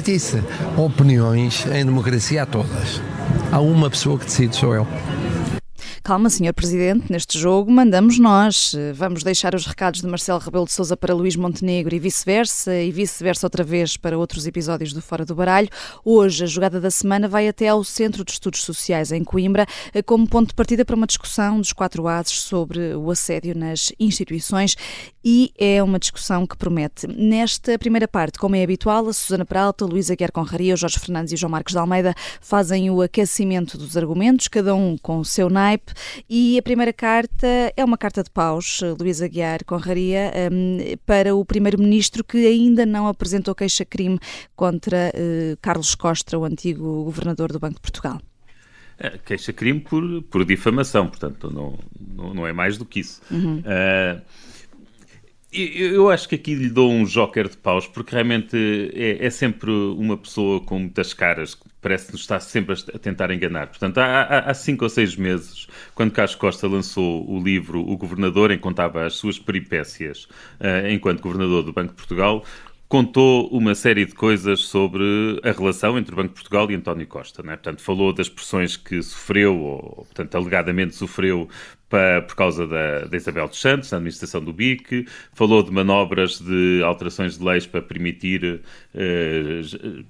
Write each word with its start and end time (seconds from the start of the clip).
Disse, 0.00 0.42
opiniões 0.76 1.66
em 1.66 1.84
democracia 1.84 2.42
há 2.42 2.46
todas. 2.46 3.00
Há 3.50 3.60
uma 3.60 3.90
pessoa 3.90 4.18
que 4.18 4.24
decide, 4.24 4.56
sou 4.56 4.74
eu. 4.74 4.86
Calma, 6.04 6.28
senhor 6.28 6.52
Presidente, 6.52 7.12
neste 7.12 7.38
jogo 7.38 7.70
mandamos 7.70 8.18
nós. 8.18 8.74
Vamos 8.92 9.22
deixar 9.22 9.54
os 9.54 9.64
recados 9.64 10.00
de 10.00 10.06
Marcelo 10.08 10.40
Rebelo 10.40 10.64
de 10.64 10.72
Sousa 10.72 10.96
para 10.96 11.14
Luís 11.14 11.36
Montenegro 11.36 11.94
e 11.94 11.98
vice-versa, 12.00 12.74
e 12.74 12.90
vice-versa 12.90 13.46
outra 13.46 13.62
vez 13.62 13.96
para 13.96 14.18
outros 14.18 14.44
episódios 14.44 14.92
do 14.92 15.00
Fora 15.00 15.24
do 15.24 15.32
Baralho. 15.32 15.68
Hoje, 16.04 16.42
a 16.42 16.46
jogada 16.48 16.80
da 16.80 16.90
semana 16.90 17.28
vai 17.28 17.46
até 17.46 17.68
ao 17.68 17.84
Centro 17.84 18.24
de 18.24 18.32
Estudos 18.32 18.64
Sociais 18.64 19.12
em 19.12 19.22
Coimbra, 19.22 19.64
como 20.04 20.28
ponto 20.28 20.48
de 20.48 20.54
partida 20.54 20.84
para 20.84 20.96
uma 20.96 21.06
discussão 21.06 21.60
dos 21.60 21.72
quatro 21.72 22.08
ases 22.08 22.40
sobre 22.40 22.96
o 22.96 23.08
assédio 23.08 23.56
nas 23.56 23.92
instituições 24.00 24.74
e 25.24 25.52
é 25.56 25.80
uma 25.80 26.00
discussão 26.00 26.44
que 26.48 26.56
promete. 26.56 27.06
Nesta 27.06 27.78
primeira 27.78 28.08
parte, 28.08 28.40
como 28.40 28.56
é 28.56 28.64
habitual, 28.64 29.08
a 29.08 29.12
Susana 29.12 29.44
Peralta, 29.44 29.84
Luísa 29.84 30.16
Guerra 30.16 30.32
Conraria, 30.32 30.74
Jorge 30.74 30.98
Fernandes 30.98 31.32
e 31.32 31.36
João 31.36 31.52
Marcos 31.52 31.74
de 31.74 31.78
Almeida 31.78 32.12
fazem 32.40 32.90
o 32.90 33.00
aquecimento 33.00 33.78
dos 33.78 33.96
argumentos, 33.96 34.48
cada 34.48 34.74
um 34.74 34.98
com 34.98 35.20
o 35.20 35.24
seu 35.24 35.48
naipe 35.48 35.91
e 36.28 36.58
a 36.58 36.62
primeira 36.62 36.92
carta 36.92 37.46
é 37.76 37.84
uma 37.84 37.98
carta 37.98 38.22
de 38.22 38.30
paus, 38.30 38.80
Luísa 38.98 39.28
Guiar 39.28 39.64
Conraria, 39.64 40.32
um, 40.52 40.78
para 41.06 41.34
o 41.34 41.44
Primeiro-Ministro 41.44 42.24
que 42.24 42.46
ainda 42.46 42.84
não 42.86 43.06
apresentou 43.06 43.54
queixa-crime 43.54 44.18
contra 44.54 45.12
uh, 45.14 45.56
Carlos 45.60 45.94
Costa, 45.94 46.38
o 46.38 46.44
antigo 46.44 47.04
governador 47.04 47.52
do 47.52 47.58
Banco 47.58 47.76
de 47.76 47.80
Portugal. 47.80 48.20
É, 48.98 49.18
queixa-crime 49.18 49.80
por, 49.80 50.22
por 50.24 50.44
difamação, 50.44 51.08
portanto, 51.08 51.50
não, 51.50 51.78
não, 52.00 52.34
não, 52.34 52.46
é 52.46 52.52
mais 52.52 52.78
do 52.78 52.84
que 52.84 53.00
isso. 53.00 53.20
Uhum. 53.30 53.58
Uh, 53.58 54.22
eu 55.52 56.08
acho 56.08 56.28
que 56.28 56.34
aqui 56.34 56.54
lhe 56.54 56.70
dou 56.70 56.90
um 56.90 57.04
joker 57.04 57.48
de 57.48 57.56
paus, 57.56 57.86
porque 57.86 58.14
realmente 58.14 58.56
é, 58.94 59.26
é 59.26 59.30
sempre 59.30 59.70
uma 59.70 60.16
pessoa 60.16 60.60
com 60.60 60.78
muitas 60.78 61.12
caras, 61.12 61.58
parece-nos 61.82 62.20
estar 62.20 62.40
sempre 62.40 62.74
a 62.94 62.98
tentar 62.98 63.30
enganar. 63.32 63.66
Portanto, 63.66 63.98
há, 63.98 64.38
há, 64.38 64.54
cinco 64.54 64.84
ou 64.84 64.88
seis 64.88 65.16
meses, 65.16 65.66
quando 65.94 66.12
Carlos 66.12 66.36
Costa 66.36 66.66
lançou 66.68 67.28
o 67.28 67.42
livro 67.42 67.80
O 67.80 67.96
Governador, 67.96 68.52
em 68.52 68.56
que 68.56 68.62
contava 68.62 69.04
as 69.04 69.14
suas 69.14 69.38
peripécias 69.38 70.24
uh, 70.60 70.88
enquanto 70.88 71.20
Governador 71.20 71.64
do 71.64 71.72
Banco 71.72 71.90
de 71.90 71.96
Portugal, 71.96 72.44
contou 72.88 73.48
uma 73.48 73.74
série 73.74 74.04
de 74.04 74.14
coisas 74.14 74.60
sobre 74.60 75.02
a 75.42 75.50
relação 75.50 75.98
entre 75.98 76.12
o 76.12 76.16
Banco 76.16 76.28
de 76.28 76.34
Portugal 76.34 76.70
e 76.70 76.74
António 76.74 77.06
Costa. 77.06 77.42
Né? 77.42 77.56
Portanto, 77.56 77.82
falou 77.82 78.12
das 78.12 78.28
pressões 78.28 78.76
que 78.76 79.02
sofreu, 79.02 79.58
ou, 79.58 80.06
portanto, 80.06 80.34
alegadamente 80.36 80.94
sofreu 80.94 81.48
por 82.26 82.34
causa 82.34 82.66
da, 82.66 83.00
da, 83.04 83.16
Isabel 83.16 83.48
dos 83.48 83.60
Santos, 83.60 83.90
da 83.90 83.96
administração 83.96 84.42
do 84.42 84.52
BIC, 84.52 85.06
falou 85.32 85.62
de 85.62 85.70
manobras 85.70 86.38
de 86.38 86.82
alterações 86.84 87.38
de 87.38 87.44
leis 87.44 87.66
para 87.66 87.82
permitir. 87.82 88.62
Uh, 88.94 90.04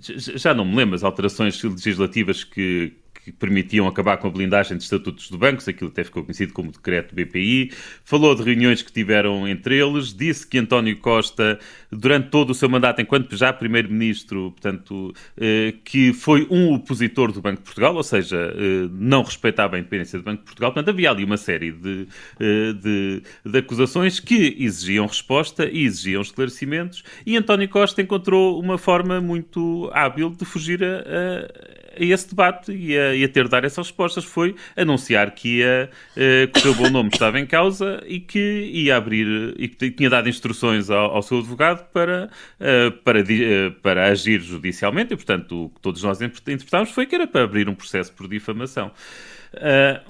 já 0.00 0.54
não 0.54 0.64
me 0.64 0.76
lembro 0.76 0.94
as 0.94 1.04
alterações 1.04 1.62
legislativas 1.62 2.42
que, 2.44 2.92
que 3.24 3.32
permitiam 3.32 3.86
acabar 3.86 4.16
com 4.16 4.28
a 4.28 4.30
blindagem 4.30 4.76
de 4.76 4.82
estatutos 4.82 5.28
de 5.28 5.36
bancos, 5.36 5.68
aquilo 5.68 5.90
até 5.90 6.02
ficou 6.04 6.24
conhecido 6.24 6.52
como 6.52 6.72
decreto 6.72 7.14
BPI, 7.14 7.72
falou 8.04 8.34
de 8.34 8.42
reuniões 8.42 8.82
que 8.82 8.92
tiveram 8.92 9.46
entre 9.46 9.78
eles, 9.78 10.14
disse 10.14 10.46
que 10.46 10.58
António 10.58 10.96
Costa, 10.98 11.58
durante 11.90 12.28
todo 12.28 12.50
o 12.50 12.54
seu 12.54 12.68
mandato, 12.68 13.00
enquanto 13.00 13.36
já 13.36 13.52
primeiro-ministro, 13.52 14.52
portanto, 14.52 15.12
eh, 15.36 15.74
que 15.84 16.12
foi 16.12 16.46
um 16.50 16.72
opositor 16.74 17.32
do 17.32 17.40
Banco 17.40 17.58
de 17.58 17.64
Portugal, 17.64 17.94
ou 17.94 18.02
seja, 18.02 18.36
eh, 18.36 18.88
não 18.92 19.22
respeitava 19.22 19.76
a 19.76 19.78
independência 19.78 20.18
do 20.18 20.24
Banco 20.24 20.38
de 20.38 20.44
Portugal, 20.44 20.72
portanto, 20.72 20.92
havia 20.92 21.10
ali 21.10 21.24
uma 21.24 21.36
série 21.36 21.72
de, 21.72 22.06
eh, 22.38 22.72
de, 22.74 23.22
de 23.44 23.58
acusações 23.58 24.20
que 24.20 24.56
exigiam 24.58 25.06
resposta 25.06 25.68
e 25.68 25.84
exigiam 25.84 26.22
esclarecimentos, 26.22 27.02
e 27.26 27.36
António 27.36 27.68
Costa 27.68 28.00
encontrou 28.00 28.60
uma 28.60 28.78
forma 28.78 29.20
muito 29.20 29.90
hábil 29.92 30.30
de 30.30 30.44
fugir 30.44 30.82
a, 30.84 30.86
a 30.86 31.80
a 31.90 32.04
esse 32.04 32.28
debate 32.28 32.72
e 32.72 32.96
a, 32.96 33.14
e 33.16 33.24
a, 33.24 33.28
ter 33.28 33.44
de 33.44 33.50
dar 33.50 33.64
essas 33.64 33.88
respostas. 33.88 34.24
Foi 34.24 34.54
anunciar 34.76 35.32
que, 35.32 35.58
ia, 35.58 35.90
que 36.14 36.58
o 36.58 36.62
seu 36.62 36.74
bom 36.74 36.88
nome 36.88 37.10
estava 37.12 37.40
em 37.40 37.44
causa 37.44 38.00
e 38.06 38.20
que 38.20 38.70
ia 38.72 38.96
abrir 38.96 39.54
e 39.58 39.66
que 39.66 39.90
tinha 39.90 40.08
dado 40.08 40.28
instruções 40.28 40.88
ao, 40.88 41.16
ao 41.16 41.20
seu 41.20 41.38
advogado 41.38 41.79
para, 41.80 42.30
uh, 42.60 42.92
para, 43.02 43.20
uh, 43.20 43.72
para 43.82 44.06
agir 44.06 44.40
judicialmente 44.40 45.12
e, 45.14 45.16
portanto, 45.16 45.64
o 45.64 45.70
que 45.70 45.80
todos 45.80 46.02
nós 46.02 46.20
interpretámos 46.20 46.90
foi 46.90 47.06
que 47.06 47.14
era 47.14 47.26
para 47.26 47.44
abrir 47.44 47.68
um 47.68 47.74
processo 47.74 48.12
por 48.12 48.28
difamação. 48.28 48.92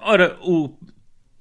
ora, 0.02 0.36
o, 0.42 0.76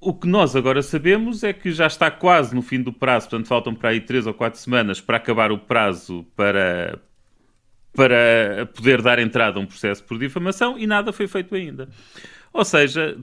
o 0.00 0.14
que 0.14 0.26
nós 0.26 0.56
agora 0.56 0.82
sabemos 0.82 1.44
é 1.44 1.52
que 1.52 1.70
já 1.72 1.86
está 1.86 2.10
quase 2.10 2.54
no 2.54 2.62
fim 2.62 2.82
do 2.82 2.92
prazo, 2.92 3.28
portanto 3.28 3.48
faltam 3.48 3.74
para 3.74 3.90
aí 3.90 4.00
três 4.00 4.26
ou 4.26 4.32
quatro 4.32 4.58
semanas 4.58 5.00
para 5.00 5.18
acabar 5.18 5.52
o 5.52 5.58
prazo 5.58 6.24
para, 6.34 6.98
para 7.92 8.66
poder 8.74 9.02
dar 9.02 9.18
entrada 9.18 9.58
a 9.58 9.62
um 9.62 9.66
processo 9.66 10.02
por 10.04 10.18
difamação 10.18 10.78
e 10.78 10.86
nada 10.86 11.12
foi 11.12 11.26
feito 11.28 11.54
ainda. 11.54 11.88
Ou 12.52 12.64
seja, 12.64 13.16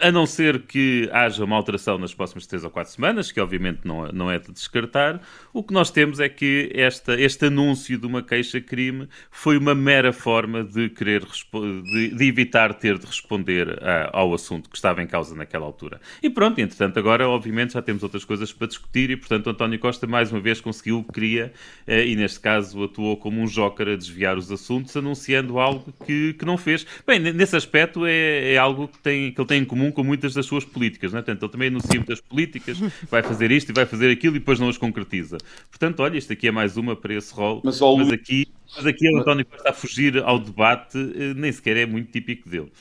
a 0.00 0.10
não 0.10 0.26
ser 0.26 0.62
que 0.62 1.08
haja 1.12 1.44
uma 1.44 1.56
alteração 1.56 1.98
nas 1.98 2.14
próximas 2.14 2.46
três 2.46 2.64
ou 2.64 2.70
quatro 2.70 2.92
semanas, 2.92 3.30
que 3.30 3.40
obviamente 3.40 3.80
não, 3.84 4.06
não 4.12 4.30
é 4.30 4.38
de 4.38 4.52
descartar, 4.52 5.20
o 5.52 5.62
que 5.62 5.72
nós 5.72 5.90
temos 5.90 6.20
é 6.20 6.28
que 6.28 6.70
esta, 6.74 7.20
este 7.20 7.46
anúncio 7.46 7.98
de 7.98 8.06
uma 8.06 8.22
queixa-crime 8.22 9.08
foi 9.30 9.56
uma 9.56 9.74
mera 9.74 10.12
forma 10.12 10.64
de 10.64 10.88
querer 10.90 11.24
de, 11.24 12.14
de 12.14 12.24
evitar 12.24 12.74
ter 12.74 12.98
de 12.98 13.06
responder 13.06 13.82
a, 13.82 14.10
ao 14.12 14.34
assunto 14.34 14.68
que 14.68 14.76
estava 14.76 15.02
em 15.02 15.06
causa 15.06 15.34
naquela 15.34 15.64
altura. 15.64 16.00
E 16.22 16.30
pronto, 16.30 16.58
entretanto, 16.58 16.98
agora 16.98 17.28
obviamente 17.28 17.74
já 17.74 17.82
temos 17.82 18.02
outras 18.02 18.24
coisas 18.24 18.52
para 18.52 18.66
discutir 18.66 19.10
e, 19.10 19.16
portanto, 19.16 19.50
António 19.50 19.78
Costa 19.78 20.06
mais 20.06 20.30
uma 20.32 20.40
vez 20.40 20.60
conseguiu 20.60 20.98
o 20.98 21.04
que 21.04 21.12
queria 21.12 21.52
eh, 21.86 22.06
e, 22.06 22.16
neste 22.16 22.40
caso, 22.40 22.84
atuou 22.84 23.16
como 23.16 23.40
um 23.40 23.44
joker 23.44 23.88
a 23.88 23.96
desviar 23.96 24.36
os 24.36 24.50
assuntos, 24.50 24.96
anunciando 24.96 25.58
algo 25.58 25.92
que, 26.06 26.34
que 26.34 26.44
não 26.44 26.56
fez. 26.56 26.86
Bem, 27.06 27.18
nesse 27.18 27.56
aspecto 27.56 28.06
é, 28.06 28.52
é 28.54 28.58
algo 28.58 28.88
que, 28.88 28.98
tem, 28.98 29.32
que 29.32 29.40
ele 29.40 29.48
tem 29.48 29.62
em 29.62 29.64
comum 29.64 29.83
comum 29.84 29.92
com 29.92 30.04
muitas 30.04 30.34
das 30.34 30.46
suas 30.46 30.64
políticas, 30.64 31.12
não 31.12 31.18
é? 31.18 31.22
Portanto, 31.22 31.42
ele 31.42 31.52
também 31.52 31.68
anuncia 31.68 31.94
muitas 31.94 32.20
políticas, 32.20 32.78
vai 33.10 33.22
fazer 33.22 33.50
isto 33.50 33.70
e 33.70 33.72
vai 33.72 33.86
fazer 33.86 34.10
aquilo 34.10 34.36
e 34.36 34.38
depois 34.38 34.58
não 34.58 34.68
as 34.68 34.78
concretiza. 34.78 35.38
Portanto, 35.70 36.00
olha, 36.00 36.16
isto 36.16 36.32
aqui 36.32 36.48
é 36.48 36.50
mais 36.50 36.76
uma 36.76 36.96
para 36.96 37.14
esse 37.14 37.32
rol, 37.34 37.60
mas, 37.64 37.80
mas 37.80 38.12
aqui, 38.12 38.48
mas 38.76 38.86
aqui 38.86 39.08
o 39.10 39.18
António 39.18 39.46
está 39.50 39.70
a 39.70 39.72
fugir 39.72 40.22
ao 40.22 40.38
debate, 40.38 40.98
eh, 40.98 41.34
nem 41.34 41.50
sequer 41.52 41.76
é 41.76 41.86
muito 41.86 42.10
típico 42.10 42.48
dele. 42.48 42.72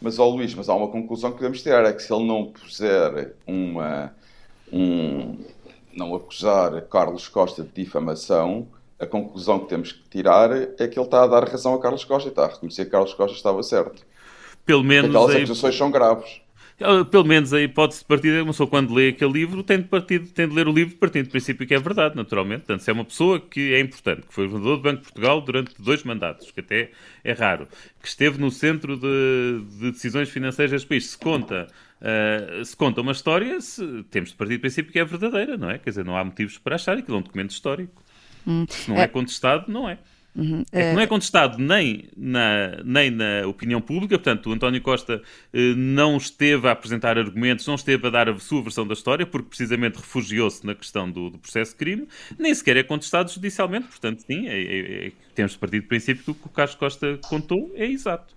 Mas, 0.00 0.18
ó 0.18 0.28
Luís, 0.28 0.54
mas 0.54 0.68
há 0.68 0.74
uma 0.74 0.88
conclusão 0.88 1.30
que 1.30 1.38
podemos 1.38 1.62
tirar, 1.62 1.84
é 1.84 1.92
que 1.92 2.02
se 2.02 2.12
ele 2.12 2.24
não 2.24 2.46
puser 2.46 3.34
uma... 3.46 4.14
Um, 4.72 5.36
não 5.94 6.14
acusar 6.14 6.82
Carlos 6.82 7.28
Costa 7.28 7.62
de 7.62 7.70
difamação, 7.74 8.68
a 9.00 9.06
conclusão 9.06 9.60
que 9.60 9.68
temos 9.68 9.92
que 9.92 10.02
tirar 10.10 10.50
é 10.52 10.86
que 10.86 10.98
ele 10.98 11.06
está 11.06 11.22
a 11.22 11.26
dar 11.26 11.48
razão 11.48 11.74
a 11.74 11.80
Carlos 11.80 12.04
Costa 12.04 12.28
e 12.28 12.30
está 12.30 12.44
a 12.44 12.48
reconhecer 12.48 12.84
que 12.84 12.90
Carlos 12.90 13.14
Costa 13.14 13.34
estava 13.34 13.62
certo. 13.62 14.04
Pelo 14.66 14.82
menos. 14.82 15.10
Aquelas 15.10 15.36
acusações 15.36 15.76
são 15.76 15.90
graves. 15.90 16.40
Pelo 17.10 17.24
menos 17.24 17.54
a 17.54 17.60
hipótese 17.62 18.00
de 18.00 18.06
partida, 18.06 18.42
uma 18.42 18.52
pessoa 18.52 18.68
quando 18.68 18.92
lê 18.92 19.08
aquele 19.08 19.32
livro 19.32 19.62
tem 19.62 19.78
de, 19.78 19.88
partir, 19.88 20.20
tem 20.20 20.46
de 20.46 20.54
ler 20.54 20.68
o 20.68 20.72
livro 20.72 20.94
partindo 20.96 21.24
do 21.24 21.30
princípio 21.30 21.66
que 21.66 21.74
é 21.74 21.78
verdade, 21.78 22.14
naturalmente. 22.14 22.60
Portanto, 22.60 22.80
se 22.82 22.90
é 22.90 22.92
uma 22.92 23.04
pessoa 23.04 23.40
que 23.40 23.72
é 23.72 23.80
importante, 23.80 24.26
que 24.26 24.34
foi 24.34 24.46
governador 24.46 24.76
do 24.76 24.82
Banco 24.82 24.98
de 24.98 25.04
Portugal 25.04 25.40
durante 25.40 25.74
dois 25.80 26.02
mandatos, 26.04 26.50
que 26.50 26.60
até 26.60 26.90
é 27.24 27.32
raro, 27.32 27.66
que 28.02 28.06
esteve 28.06 28.38
no 28.38 28.50
centro 28.50 28.94
de, 28.98 29.64
de 29.78 29.90
decisões 29.90 30.28
financeiras 30.28 30.70
deste 30.70 30.86
país, 30.86 31.06
se 31.06 31.18
conta, 31.18 31.66
uh, 32.02 32.62
se 32.62 32.76
conta 32.76 33.00
uma 33.00 33.12
história, 33.12 33.58
se, 33.58 34.04
temos 34.10 34.30
de 34.30 34.36
partir 34.36 34.58
do 34.58 34.60
princípio 34.60 34.92
que 34.92 34.98
é 34.98 35.04
verdadeira, 35.04 35.56
não 35.56 35.70
é? 35.70 35.78
Quer 35.78 35.90
dizer, 35.90 36.04
não 36.04 36.14
há 36.14 36.22
motivos 36.22 36.58
para 36.58 36.74
achar 36.74 37.00
que 37.00 37.10
é 37.10 37.14
um 37.14 37.22
documento 37.22 37.52
histórico. 37.52 38.02
Hum. 38.46 38.66
Se 38.68 38.90
não 38.90 38.98
é, 38.98 39.04
é 39.04 39.08
contestado, 39.08 39.72
não 39.72 39.88
é. 39.88 39.98
Uhum. 40.36 40.64
É 40.70 40.90
que 40.90 40.94
não 40.94 41.00
é 41.00 41.06
contestado 41.06 41.58
nem 41.58 42.08
na, 42.14 42.82
nem 42.84 43.10
na 43.10 43.46
opinião 43.46 43.80
pública, 43.80 44.18
portanto, 44.18 44.50
o 44.50 44.52
António 44.52 44.82
Costa 44.82 45.22
eh, 45.52 45.74
não 45.74 46.18
esteve 46.18 46.68
a 46.68 46.72
apresentar 46.72 47.16
argumentos, 47.16 47.66
não 47.66 47.74
esteve 47.74 48.06
a 48.06 48.10
dar 48.10 48.28
a 48.28 48.38
sua 48.38 48.62
versão 48.62 48.86
da 48.86 48.92
história, 48.92 49.24
porque 49.24 49.48
precisamente 49.48 49.96
refugiou-se 49.96 50.64
na 50.66 50.74
questão 50.74 51.10
do, 51.10 51.30
do, 51.30 51.38
processo 51.38 51.72
de 51.72 51.78
crime, 51.78 52.06
nem 52.38 52.54
sequer 52.54 52.76
é 52.76 52.82
contestado 52.82 53.30
judicialmente, 53.30 53.86
portanto, 53.86 54.20
sim, 54.20 54.46
é, 54.46 54.60
é, 54.60 55.06
é, 55.06 55.12
temos 55.34 55.52
de 55.52 55.58
partir 55.58 55.80
do 55.80 55.86
princípio 55.86 56.22
que 56.22 56.30
o 56.30 56.34
que 56.34 56.46
o 56.46 56.50
Carlos 56.50 56.74
Costa 56.74 57.18
contou 57.28 57.72
é 57.74 57.86
exato. 57.86 58.35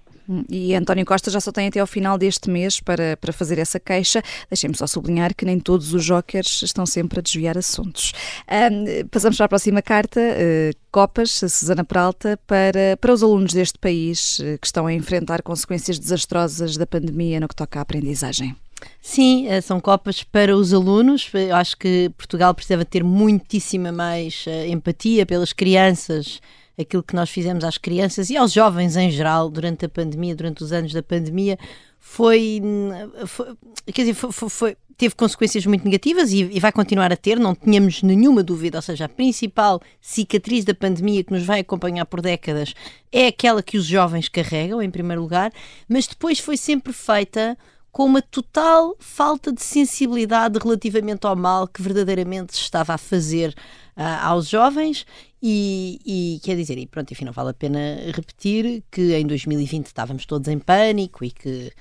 E 0.50 0.76
António 0.76 1.06
Costa 1.06 1.32
já 1.32 1.40
só 1.40 1.52
tem 1.52 1.68
até 1.68 1.80
ao 1.80 1.88
final 1.88 2.18
deste 2.18 2.50
mês 2.50 2.80
para, 2.80 3.18
para 3.18 3.34
fazer 3.34 3.58
essa 3.58 3.80
queixa. 3.80 4.22
Deixem-me 4.50 4.76
só 4.76 4.86
sublinhar 4.86 5.34
que 5.34 5.46
nem 5.46 5.60
todos 5.60 5.94
os 5.94 6.04
jokers 6.04 6.62
estão 6.62 6.86
sempre 6.86 7.20
a 7.20 7.22
desviar 7.22 7.58
assuntos. 7.58 8.14
Um, 8.48 9.08
passamos 9.08 9.38
para 9.38 9.46
a 9.48 9.50
próxima 9.50 9.82
carta. 9.82 10.20
Uh, 10.20 10.78
Copas, 10.92 11.32
Susana 11.32 11.84
Peralta, 11.84 12.40
para, 12.48 12.98
para 13.00 13.14
os 13.14 13.22
alunos 13.22 13.54
deste 13.54 13.78
país 13.78 14.40
uh, 14.40 14.58
que 14.60 14.66
estão 14.66 14.88
a 14.88 14.94
enfrentar 14.94 15.42
consequências 15.42 16.00
desastrosas 16.00 16.78
da 16.78 16.86
pandemia 16.86 17.40
no 17.40 17.48
que 17.48 17.56
toca 17.56 17.80
à 17.80 17.82
aprendizagem. 17.82 18.56
Sim, 19.02 19.48
eh, 19.48 19.60
são 19.60 19.80
copas 19.82 20.24
para 20.24 20.56
os 20.56 20.74
alunos. 20.74 21.30
Eu 21.34 21.56
acho 21.56 21.76
que 21.78 22.10
Portugal 22.18 22.54
precisava 22.54 22.86
ter 22.86 23.04
muitíssima 23.04 23.92
mais 23.92 24.46
empatia 24.70 25.26
pelas 25.26 25.52
crianças 25.52 26.40
aquilo 26.80 27.04
que 27.04 27.16
nós 27.16 27.30
fizemos 27.30 27.64
às 27.64 27.78
crianças 27.78 28.30
e 28.30 28.38
aos 28.38 28.52
jovens 28.52 28.96
em 28.96 29.12
geral 29.12 29.50
durante 29.50 29.86
a 29.86 29.90
pandemia, 29.90 30.36
durante 30.36 30.64
os 30.64 30.72
anos 30.72 30.94
da 30.94 31.04
pandemia, 31.04 31.58
foi, 32.00 32.62
foi 33.26 33.48
quer 33.88 34.02
dizer, 34.04 34.14
foi, 34.14 34.50
foi, 34.50 34.78
teve 34.98 35.16
consequências 35.16 35.66
muito 35.66 35.84
negativas 35.84 36.32
e, 36.32 36.50
e, 36.52 36.60
vai 36.60 36.72
continuar 36.72 37.12
a 37.12 37.18
ter, 37.18 37.40
não 37.40 37.54
tínhamos 37.54 38.02
nenhuma 38.02 38.42
dúvida, 38.42 38.78
ou 38.78 38.82
seja, 38.82 39.06
a 39.06 39.10
principal 39.10 39.82
cicatriz 40.02 40.64
da 40.64 40.74
pandemia 40.74 41.24
que 41.24 41.34
nos 41.34 41.44
vai 41.44 41.60
acompanhar 41.60 42.06
por 42.06 42.22
décadas 42.22 42.74
é 43.12 43.28
aquela 43.28 43.62
que 43.62 43.78
os 43.78 43.86
jovens 43.86 44.30
carregam, 44.30 44.82
em 44.82 44.90
primeiro 44.90 45.22
lugar, 45.22 45.52
mas 45.88 46.08
depois 46.08 46.40
foi 46.40 46.58
sempre 46.58 46.94
feita 46.94 47.58
com 47.92 48.06
uma 48.06 48.22
total 48.22 48.96
falta 49.00 49.52
de 49.52 49.64
sensibilidade 49.64 50.60
relativamente 50.60 51.26
ao 51.26 51.36
mal 51.36 51.68
que 51.68 51.82
verdadeiramente 51.82 52.56
se 52.56 52.62
estava 52.62 52.94
a 52.94 52.98
fazer 52.98 53.54
uh, 54.00 54.26
aos 54.26 54.48
jovens 54.48 55.06
e, 55.44 56.00
e, 56.06 56.40
quer 56.42 56.56
dizer, 56.56 56.78
e 56.78 56.88
pronto, 56.88 57.12
enfim, 57.12 57.26
não 57.26 57.34
vale 57.34 57.50
a 57.50 57.54
pena 57.54 57.80
repetir 58.16 58.84
que 58.90 59.14
em 59.14 59.28
2020 59.28 59.86
estávamos 59.88 60.26
todos 60.26 60.48
em 60.48 60.58
pânico 60.58 61.24
e 61.24 61.32
que 61.32 61.72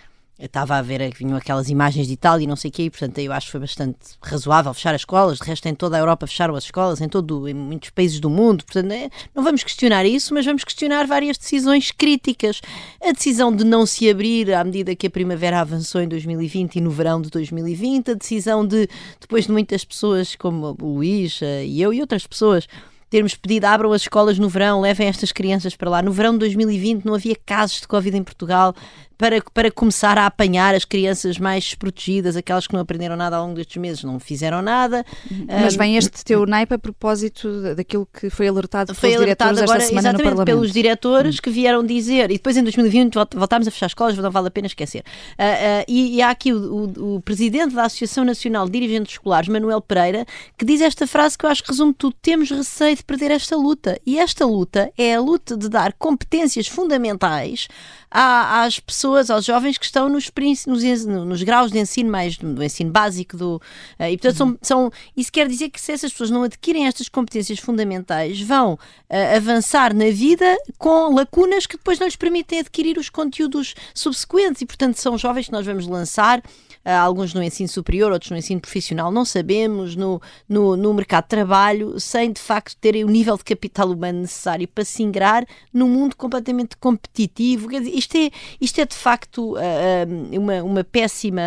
estava 0.47 0.77
a 0.77 0.83
ver, 0.83 1.13
vinham 1.15 1.37
aquelas 1.37 1.69
imagens 1.69 2.07
de 2.07 2.13
Itália 2.13 2.45
e 2.45 2.47
não 2.47 2.55
sei 2.55 2.69
o 2.69 2.73
quê, 2.73 2.85
e 2.85 2.91
portanto 2.91 3.19
eu 3.19 3.33
acho 3.33 3.47
que 3.47 3.53
foi 3.53 3.61
bastante 3.61 3.99
razoável 4.23 4.73
fechar 4.73 4.95
as 4.95 5.01
escolas, 5.01 5.39
de 5.39 5.45
resto 5.45 5.67
em 5.67 5.75
toda 5.75 5.97
a 5.97 6.01
Europa 6.01 6.27
fecharam 6.27 6.55
as 6.55 6.65
escolas, 6.65 7.01
em, 7.01 7.09
todo, 7.09 7.49
em 7.49 7.55
muitos 7.55 7.91
países 7.91 8.21
do 8.21 8.31
mundo, 8.31 8.65
portanto 8.65 8.93
é, 8.93 9.11
não 9.35 9.43
vamos 9.43 9.65
questionar 9.65 10.07
isso, 10.07 10.33
mas 10.33 10.47
vamos 10.47 10.63
questionar 10.63 11.07
várias 11.07 11.37
decisões 11.37 11.91
críticas. 11.91 12.61
A 13.03 13.13
decisão 13.13 13.55
de 13.55 13.65
não 13.65 13.85
se 13.85 14.09
abrir 14.09 14.55
à 14.55 14.63
medida 14.63 14.95
que 14.95 15.07
a 15.07 15.11
primavera 15.11 15.61
avançou 15.61 16.01
em 16.01 16.09
2020 16.09 16.77
e 16.77 16.81
no 16.81 16.91
verão 16.91 17.21
de 17.21 17.31
2020, 17.31 18.13
a 18.13 18.15
decisão 18.15 18.67
de, 18.67 18.89
depois 19.21 19.47
de 19.47 19.53
muitas 19.53 19.85
pessoas 19.85 20.37
como 20.37 20.77
o 20.81 20.95
Luís 20.95 21.41
eh, 21.43 21.65
e 21.65 21.83
eu 21.83 21.93
e 21.93 22.01
outras 22.01 22.27
pessoas 22.27 22.69
termos 23.11 23.35
pedido 23.35 23.65
abram 23.65 23.93
as 23.93 24.03
escolas 24.03 24.39
no 24.39 24.49
verão, 24.49 24.81
levem 24.81 25.09
estas 25.09 25.33
crianças 25.33 25.75
para 25.75 25.91
lá. 25.91 26.03
No 26.03 26.13
verão 26.13 26.33
de 26.33 26.41
2020 26.41 27.05
não 27.05 27.15
havia 27.15 27.35
casos 27.47 27.81
de 27.81 27.89
Covid 27.89 28.17
em 28.17 28.23
Portugal 28.23 28.75
para, 29.19 29.43
para 29.53 29.71
começar 29.71 30.17
a 30.17 30.27
apanhar 30.27 30.75
as 30.75 30.85
crianças 30.85 31.39
mais 31.39 31.65
desprotegidas, 31.65 32.37
aquelas 32.37 32.67
que 32.67 32.73
não 32.73 32.81
aprenderam 32.81 33.17
nada 33.17 33.37
ao 33.37 33.45
longo 33.45 33.57
destes 33.57 33.77
meses, 33.77 34.05
não 34.05 34.21
fizeram 34.21 34.63
nada. 34.63 35.05
Mas 35.47 35.75
vem 35.75 35.97
este 35.97 36.25
teu 36.25 36.47
naipe 36.47 36.75
a 36.75 36.79
propósito 36.79 37.75
daquilo 37.75 38.07
que 38.07 38.31
foi 38.31 38.47
alertado 38.47 38.95
foi 38.95 39.11
pelos 39.11 39.25
alertado 39.25 39.55
diretores 39.55 39.71
agora, 39.71 39.79
esta 39.79 39.89
semana 39.89 40.09
exatamente, 40.09 40.23
no 40.23 40.37
Parlamento. 40.37 40.47
pelos 40.47 40.73
diretores 40.73 41.37
hum. 41.37 41.41
que 41.43 41.51
vieram 41.51 41.85
dizer, 41.85 42.31
e 42.31 42.35
depois 42.35 42.57
em 42.57 42.63
2020 42.63 43.15
voltámos 43.35 43.67
a 43.67 43.71
fechar 43.71 43.87
escolas, 43.87 44.17
não 44.17 44.31
vale 44.31 44.49
a 44.49 44.51
pena 44.51 44.67
esquecer. 44.67 45.01
Uh, 45.01 45.43
uh, 45.43 45.85
e, 45.89 46.17
e, 46.17 46.23
há 46.23 46.31
aqui 46.31 46.53
o, 46.53 46.93
o, 46.97 47.17
o, 47.17 47.21
presidente 47.21 47.75
da 47.75 47.85
Associação 47.85 48.25
Nacional 48.25 48.67
de 48.67 48.73
Dirigentes 48.73 49.15
Escolares, 49.15 49.49
Manuel 49.49 49.81
Pereira, 49.81 50.25
que 50.57 50.65
diz 50.65 50.81
esta 50.81 51.07
frase 51.07 51.37
que 51.37 51.45
eu 51.45 51.51
acho 51.51 51.63
que 51.63 51.71
resume 51.71 51.93
tudo: 51.95 52.15
temos 52.23 52.51
receio 52.51 52.97
de 52.97 53.05
perder 53.05 53.31
esta 53.33 53.57
luta. 53.57 53.99
E 54.07 54.19
esta 54.19 54.47
luta 54.47 54.91
é 54.97 55.15
a 55.15 55.21
luta 55.21 55.57
de 55.57 55.69
dar 55.69 55.93
competências 55.95 56.69
fundamentais 56.69 57.69
às 58.11 58.81
pessoas, 58.81 59.08
aos 59.17 59.45
jovens 59.45 59.79
que 59.79 59.85
estão 59.85 60.09
nos, 60.09 60.31
nos, 60.67 61.07
nos 61.07 61.43
graus 61.43 61.71
de 61.71 61.79
ensino 61.79 62.11
mais 62.11 62.37
do 62.37 62.63
ensino 62.63 62.91
básico 62.91 63.37
do, 63.37 63.57
uh, 63.57 64.05
e 64.05 64.17
portanto 64.17 64.37
são, 64.37 64.59
são, 64.61 64.93
isso 65.17 65.31
quer 65.33 65.49
dizer 65.49 65.71
que 65.71 65.81
se 65.81 65.93
essas 65.93 66.13
pessoas 66.13 66.31
não 66.31 66.43
adquirem 66.43 66.87
estas 66.87 67.09
competências 67.09 67.59
fundamentais 67.59 68.41
vão 68.41 68.75
uh, 68.75 69.37
avançar 69.37 69.95
na 69.95 70.11
vida 70.11 70.57
com 70.79 71.15
lacunas 71.15 71.67
que 71.67 71.77
depois 71.77 71.99
não 71.99 72.07
lhes 72.07 72.17
permitem 72.17 72.61
adquirir 72.61 72.99
os 72.99 73.09
conteúdos 73.09 73.75
subsequentes 73.95 74.63
e 74.63 74.67
portanto 74.67 74.97
são 74.97 75.17
jovens 75.19 75.47
que 75.47 75.53
nós 75.53 75.67
vamos 75.67 75.87
lançar 75.87 76.43
alguns 76.85 77.35
no 77.35 77.43
ensino 77.43 77.69
superior, 77.69 78.13
outros 78.13 78.31
no 78.31 78.37
ensino 78.37 78.61
profissional, 78.61 79.11
não 79.11 79.25
sabemos, 79.25 79.95
no, 79.97 80.21
no, 80.49 80.77
no 80.77 80.95
mercado 80.95 81.25
de 81.25 81.31
trabalho, 81.31 82.01
sem 82.01 82.33
de 82.33 82.41
facto 82.41 82.77
terem 82.81 83.05
o 83.05 83.09
nível 83.09 83.37
de 83.37 83.45
capital 83.45 83.91
humano 83.91 84.21
necessário 84.21 84.67
para 84.69 84.85
se 84.85 85.03
ingrar 85.03 85.47
num 85.73 85.89
mundo 85.89 86.17
completamente 86.17 86.77
competitivo. 86.77 87.69
Quer 87.69 87.81
dizer, 87.81 87.97
isto, 87.97 88.17
é, 88.17 88.31
isto 88.61 88.81
é 88.81 88.87
de 88.87 88.95
facto 88.95 89.55
uh, 89.55 90.39
uma, 90.39 90.63
uma 90.63 90.85
péssima, 90.85 91.43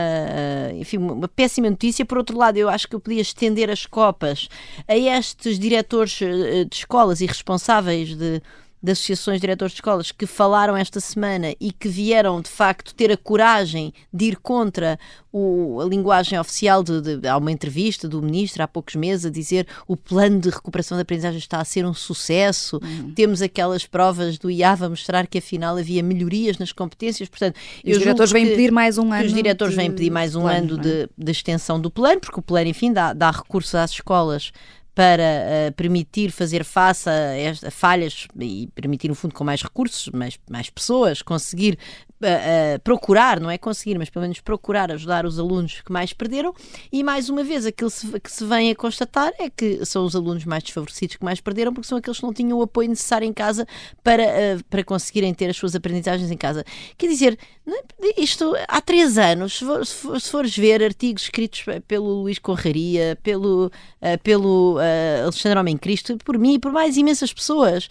enfim, 0.76 0.98
uma 0.98 1.28
péssima 1.28 1.70
notícia. 1.70 2.06
Por 2.06 2.18
outro 2.18 2.38
lado, 2.38 2.58
eu 2.58 2.70
acho 2.70 2.88
que 2.88 2.96
eu 2.96 3.00
podia 3.00 3.22
estender 3.22 3.70
as 3.70 3.86
copas 3.86 4.50
a 4.88 4.98
estes 4.98 5.58
diretores 5.58 6.12
de 6.12 6.76
escolas 6.76 7.22
e 7.22 7.26
responsáveis 7.26 8.16
de 8.16 8.42
de 8.82 8.92
associações 8.92 9.38
de 9.38 9.42
diretores 9.42 9.74
de 9.74 9.78
escolas 9.78 10.12
que 10.12 10.26
falaram 10.26 10.76
esta 10.76 11.00
semana 11.00 11.54
e 11.60 11.72
que 11.72 11.88
vieram 11.88 12.42
de 12.42 12.50
facto 12.50 12.96
ter 12.96 13.12
a 13.12 13.18
coragem 13.18 13.94
de 14.12 14.26
ir 14.26 14.38
contra 14.38 14.98
o, 15.32 15.80
a 15.80 15.86
linguagem 15.86 16.38
oficial 16.40 16.84
de, 16.84 17.18
de, 17.18 17.28
há 17.28 17.38
uma 17.38 17.52
entrevista 17.52 18.08
do 18.08 18.22
ministro 18.22 18.64
há 18.64 18.68
poucos 18.68 18.96
meses 18.96 19.26
a 19.26 19.30
dizer 19.30 19.68
o 19.88 19.96
plano 19.96 20.40
de 20.40 20.50
recuperação 20.50 20.98
da 20.98 21.04
aprendizagem 21.04 21.38
está 21.38 21.62
a 21.62 21.66
ser 21.66 21.86
um 21.86 21.94
sucesso 21.94 22.80
uhum. 22.84 23.14
temos 23.14 23.42
aquelas 23.42 23.86
provas 23.86 24.38
do 24.38 24.50
IAVA 24.50 24.88
a 24.88 24.90
mostrar 24.90 25.28
que 25.28 25.38
afinal 25.38 25.78
havia 25.78 26.02
melhorias 26.02 26.58
nas 26.58 26.72
competências 26.72 27.30
portanto 27.30 27.56
os 27.86 28.00
diretores 28.00 28.32
vêm 28.32 28.48
pedir 28.48 28.72
mais 28.72 28.98
um 28.98 29.14
ano 29.14 29.26
os 29.26 29.34
diretores 29.34 29.76
vêm 29.76 29.92
pedir 29.92 30.10
mais 30.10 30.36
um 30.36 30.42
plano, 30.42 30.74
ano 30.74 30.80
é? 30.80 30.82
de, 30.82 31.10
de, 31.18 31.32
extensão 31.32 31.80
do 31.80 31.92
plano 31.92 32.20
porque 32.20 32.40
o 32.40 32.44
plano 32.44 32.68
enfim 32.68 32.92
dá, 32.92 33.14
dá 33.14 33.32
recursos 33.32 33.76
às 33.76 33.92
escolas 33.92 34.52
para 34.94 35.24
uh, 35.24 35.74
permitir 35.74 36.32
fazer 36.32 36.64
face 36.64 37.10
a, 37.10 37.68
a, 37.68 37.72
falhas 37.72 38.28
e 38.40 38.68
permitir, 38.76 39.08
no 39.08 39.16
fundo, 39.16 39.34
com 39.34 39.44
mais 39.44 39.62
recursos, 39.62 40.10
mais, 40.10 40.38
mais 40.50 40.70
pessoas, 40.70 41.22
conseguir 41.22 41.78
uh, 42.22 42.80
procurar, 42.84 43.40
não 43.40 43.50
é 43.50 43.58
conseguir, 43.58 43.98
mas 43.98 44.10
pelo 44.10 44.24
menos 44.24 44.40
procurar 44.40 44.92
ajudar 44.92 45.26
os 45.26 45.40
alunos 45.40 45.82
que 45.82 45.92
mais 45.92 46.14
perderam. 46.14 46.54
E 46.92 47.04
mais 47.04 47.30
uma 47.30 47.44
vez, 47.44 47.66
aquilo 47.66 47.92
que 48.24 48.32
se 48.32 48.46
vem 48.46 48.72
a 48.72 48.76
constatar 48.76 49.32
é 49.40 49.50
que 49.50 49.86
são 49.86 50.06
os 50.06 50.16
alunos 50.16 50.46
mais 50.46 50.64
desfavorecidos 50.64 51.16
que 51.16 51.26
mais 51.26 51.42
perderam, 51.42 51.74
porque 51.74 51.88
são 51.88 51.98
aqueles 51.98 52.20
que 52.20 52.26
não 52.26 52.34
tinham 52.34 52.58
o 52.58 52.62
apoio 52.62 52.90
necessário 52.90 53.28
em 53.28 53.34
casa 53.34 53.68
para, 54.04 54.24
uh, 54.24 54.64
para 54.70 54.84
conseguirem 54.84 55.34
ter 55.34 55.50
as 55.50 55.58
suas 55.58 55.76
aprendizagens 55.76 56.32
em 56.32 56.38
casa. 56.38 56.64
Quer 56.98 57.08
dizer, 57.08 57.38
é? 57.68 58.22
isto 58.22 58.54
há 58.68 58.82
três 58.82 59.18
anos, 59.18 59.58
se, 59.58 59.66
for, 59.66 59.86
se 60.20 60.30
fores 60.30 60.58
ver 60.58 60.84
artigos 60.84 61.24
escritos 61.24 61.64
pelo 61.88 62.22
Luís 62.22 62.40
Conraria, 62.40 63.18
pelo, 63.22 63.68
uh, 63.68 64.20
pelo 64.24 64.78
uh, 64.78 65.24
Alexandre 65.24 65.60
Homem 65.60 65.78
Cristo, 65.78 66.18
por 66.24 66.38
mim 66.38 66.56
e 66.56 66.60
por 66.60 66.72
mais 66.72 66.98
imensas 66.98 67.34
pessoas, 67.34 67.90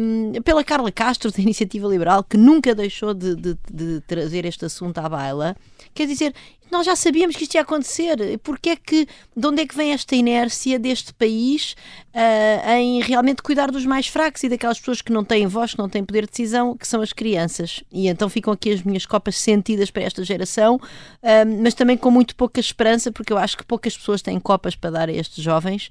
um, 0.00 0.40
pela 0.42 0.62
Carla 0.62 0.92
Castro 0.92 1.30
da 1.30 1.40
Iniciativa 1.40 1.88
Liberal, 1.88 2.22
que 2.22 2.36
nunca 2.36 2.74
deixou 2.74 3.14
de, 3.14 3.34
de 3.34 3.57
de 3.70 4.00
trazer 4.02 4.44
este 4.44 4.64
assunto 4.64 4.98
à 4.98 5.08
baila. 5.08 5.56
Quer 5.94 6.06
dizer, 6.06 6.34
nós 6.70 6.86
já 6.86 6.94
sabíamos 6.94 7.36
que 7.36 7.44
isto 7.44 7.54
ia 7.54 7.62
acontecer. 7.62 8.38
Porque 8.42 8.70
é 8.70 8.76
que, 8.76 9.06
de 9.36 9.46
onde 9.46 9.62
é 9.62 9.66
que 9.66 9.76
vem 9.76 9.92
esta 9.92 10.14
inércia 10.14 10.78
deste 10.78 11.12
país 11.14 11.74
uh, 12.14 12.70
em 12.70 13.00
realmente 13.00 13.42
cuidar 13.42 13.70
dos 13.70 13.84
mais 13.84 14.06
fracos 14.06 14.42
e 14.42 14.48
daquelas 14.48 14.78
pessoas 14.78 15.02
que 15.02 15.12
não 15.12 15.24
têm 15.24 15.46
voz, 15.46 15.72
que 15.72 15.78
não 15.78 15.88
têm 15.88 16.04
poder 16.04 16.24
de 16.24 16.30
decisão, 16.30 16.76
que 16.76 16.86
são 16.86 17.00
as 17.00 17.12
crianças? 17.12 17.82
E 17.90 18.08
então 18.08 18.28
ficam 18.28 18.52
aqui 18.52 18.72
as 18.72 18.82
minhas 18.82 19.06
copas 19.06 19.36
sentidas 19.36 19.90
para 19.90 20.02
esta 20.02 20.22
geração, 20.24 20.76
uh, 20.76 21.62
mas 21.62 21.74
também 21.74 21.96
com 21.96 22.10
muito 22.10 22.36
pouca 22.36 22.60
esperança, 22.60 23.10
porque 23.10 23.32
eu 23.32 23.38
acho 23.38 23.56
que 23.56 23.64
poucas 23.64 23.96
pessoas 23.96 24.22
têm 24.22 24.38
copas 24.38 24.74
para 24.74 24.90
dar 24.90 25.08
a 25.08 25.12
estes 25.12 25.42
jovens 25.42 25.88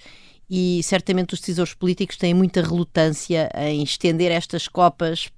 e 0.49 0.81
certamente 0.83 1.33
os 1.33 1.39
decisores 1.39 1.73
políticos 1.73 2.15
têm 2.15 2.33
muita 2.33 2.61
relutância 2.61 3.49
em 3.55 3.83
estender 3.83 4.31
estas 4.31 4.67
copas 4.67 5.29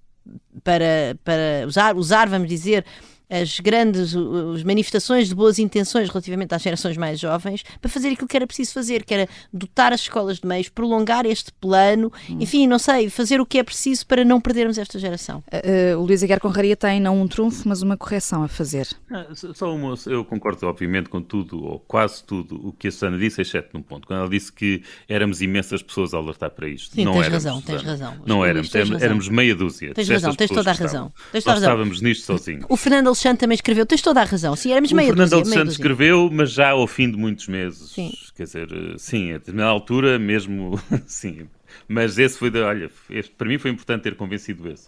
para, 0.64 1.18
para 1.24 1.66
usar, 1.68 1.96
usar, 1.96 2.30
vamos 2.30 2.48
dizer, 2.48 2.86
as 3.30 3.60
grandes 3.60 4.16
as 4.16 4.64
manifestações 4.64 5.30
de 5.30 5.36
boas 5.36 5.60
intenções 5.60 6.10
relativamente 6.10 6.54
às 6.54 6.62
gerações 6.62 6.98
mais 6.98 7.20
jovens 7.20 7.64
para 7.80 7.90
fazer 7.90 8.10
aquilo 8.10 8.28
que 8.28 8.36
era 8.36 8.48
preciso 8.48 8.74
fazer, 8.74 9.04
que 9.04 9.14
era 9.14 9.30
dotar 9.54 9.94
as 9.94 10.02
escolas 10.02 10.40
de 10.40 10.48
meios, 10.48 10.70
prolongar 10.70 11.26
este 11.26 11.52
plano, 11.54 12.12
hum. 12.30 12.38
enfim, 12.40 12.68
não 12.68 12.80
sei, 12.80 13.10
fazer 13.10 13.40
o 13.40 13.46
que 13.46 13.60
é 13.60 13.64
preciso 13.64 14.06
para 14.06 14.24
não 14.26 14.42
perdermos 14.42 14.78
esta 14.78 14.98
geração. 14.98 15.44
Uh, 15.52 15.96
uh, 15.96 16.00
o 16.00 16.06
Luís 16.06 16.24
Aguiar 16.24 16.40
Conraria 16.40 16.76
tem 16.76 17.00
não 17.00 17.22
um 17.22 17.28
trunfo, 17.28 17.68
mas 17.68 17.82
uma 17.82 17.96
correção 17.96 18.44
a 18.44 18.48
fazer. 18.48 18.88
Ah, 19.12 19.28
só 19.34 19.74
uma, 19.74 19.96
eu 20.08 20.26
concordo 20.26 20.66
obviamente 20.68 21.10
com 21.10 21.22
tudo, 21.22 21.64
ou 21.64 21.80
quase 21.80 22.24
tudo, 22.24 22.68
o 22.68 22.72
que 22.74 22.88
a 22.88 22.92
Susana 22.92 23.18
disse, 23.18 23.42
exceto 23.42 23.70
num 23.74 23.82
ponto. 23.82 24.08
Quando 24.08 24.20
ela 24.20 24.30
disse 24.30 24.52
que 24.52 24.84
éramos 25.08 25.42
imensas 25.42 25.82
pessoas 25.82 26.14
a 26.14 26.18
alertar 26.18 26.50
para 26.52 26.68
isto. 26.68 26.96
Sim, 26.96 27.06
não 27.06 27.14
tens 27.14 27.26
éramos, 27.26 27.44
razão, 27.46 27.62
tens 27.62 27.84
razão. 27.84 28.18
Não 28.26 28.46
éramos, 28.46 28.74
éramos, 28.74 29.02
éramos 29.02 29.30
meia 29.30 29.56
dúzia. 29.56 29.94
Tens 29.94 30.10
razão, 30.10 30.34
tens 30.36 30.50
toda 30.50 30.72
a 30.72 30.74
razão. 30.74 31.12
Tens 31.32 31.44
toda 31.44 31.52
a 31.52 31.56
razão. 31.56 31.70
estávamos 31.70 32.02
nisto 32.02 32.26
sozinhos. 32.26 32.66
O 32.70 32.78
Fernando 32.78 33.08
Alexandre 33.20 33.40
também 33.40 33.56
escreveu, 33.56 33.86
tens 33.86 34.02
toda 34.02 34.22
a 34.22 34.24
razão. 34.24 34.56
Sim, 34.56 34.72
éramos 34.72 34.92
meia 34.92 35.08
O 35.08 35.10
Fernando 35.10 35.30
dúzia, 35.30 35.44
Alexandre 35.44 35.72
escreveu, 35.72 36.30
mas 36.32 36.52
já 36.52 36.70
ao 36.70 36.88
fim 36.88 37.12
de 37.12 37.18
muitos 37.18 37.48
meses. 37.48 37.92
Sim. 37.92 38.14
Quer 38.36 38.44
dizer, 38.44 38.70
eh, 38.72 38.96
sim, 38.98 39.32
a 39.32 39.38
determinada 39.38 39.72
altura 39.72 40.18
mesmo, 40.18 40.80
sim. 41.06 41.48
Mas 41.88 42.18
esse 42.18 42.38
foi, 42.38 42.50
de, 42.50 42.62
olha, 42.62 42.90
este, 43.10 43.32
para 43.32 43.48
mim 43.48 43.58
foi 43.58 43.72
importante 43.72 44.04
ter 44.04 44.16
convencido 44.16 44.70
esse. 44.70 44.88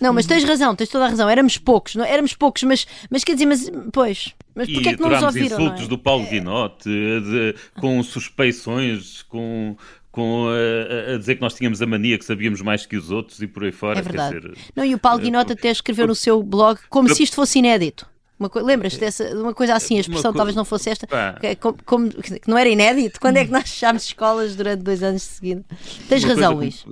Não, 0.00 0.12
mas 0.12 0.26
tens 0.26 0.44
razão, 0.44 0.74
tens 0.74 0.88
toda 0.88 1.06
a 1.06 1.08
razão. 1.08 1.28
Éramos 1.28 1.56
poucos, 1.56 1.94
não? 1.94 2.04
éramos 2.04 2.34
poucos, 2.34 2.62
mas, 2.64 2.86
mas 3.10 3.24
quer 3.24 3.34
dizer, 3.34 3.46
mas 3.46 3.70
pois. 3.92 4.34
Mas 4.54 4.70
porquê 4.70 4.90
é 4.90 4.94
que 4.94 5.00
não 5.00 5.08
nos 5.08 5.22
ouviram? 5.22 5.60
insultos 5.60 5.84
é? 5.84 5.88
do 5.88 5.98
Paulo 5.98 6.26
Guinote, 6.26 6.88
de, 6.88 7.54
com 7.80 8.02
suspeições, 8.02 9.22
com, 9.22 9.76
com 10.16 10.46
a, 10.48 11.12
a, 11.12 11.18
dizer 11.18 11.34
que 11.34 11.42
nós 11.42 11.52
tínhamos 11.52 11.82
a 11.82 11.86
mania 11.86 12.18
que 12.18 12.24
sabíamos 12.24 12.62
mais 12.62 12.86
que 12.86 12.96
os 12.96 13.10
outros 13.10 13.42
e 13.42 13.46
por 13.46 13.64
aí 13.64 13.70
fora. 13.70 13.98
É 13.98 14.02
verdade. 14.02 14.40
Dizer, 14.40 14.56
não, 14.74 14.82
e 14.82 14.94
o 14.94 14.98
Paulo 14.98 15.20
Guinote 15.20 15.52
até 15.52 15.70
escreveu 15.70 16.06
no 16.06 16.14
seu 16.14 16.42
blog 16.42 16.80
como 16.88 17.06
se 17.14 17.22
isto 17.22 17.36
fosse 17.36 17.58
inédito. 17.58 18.08
Lembras-te 18.38 19.00
dessa 19.00 19.34
uma 19.34 19.54
coisa 19.54 19.74
assim, 19.74 19.96
a 19.96 20.00
expressão 20.00 20.30
talvez 20.32 20.54
não 20.54 20.64
fosse 20.64 20.90
esta, 20.90 21.06
que, 21.40 21.46
é 21.46 21.54
como, 21.54 21.78
como, 21.84 22.08
que, 22.10 22.40
não 22.46 22.58
era 22.58 22.68
inédito? 22.68 23.18
Quando 23.18 23.38
é 23.38 23.44
que 23.46 23.50
nós 23.50 23.62
fechámos 23.62 24.04
escolas 24.04 24.54
durante 24.54 24.82
dois 24.82 25.02
anos 25.02 25.22
de 25.22 25.28
seguida? 25.28 25.64
Tens 26.06 26.22
uma 26.22 26.34
razão, 26.34 26.54
Luís. 26.54 26.84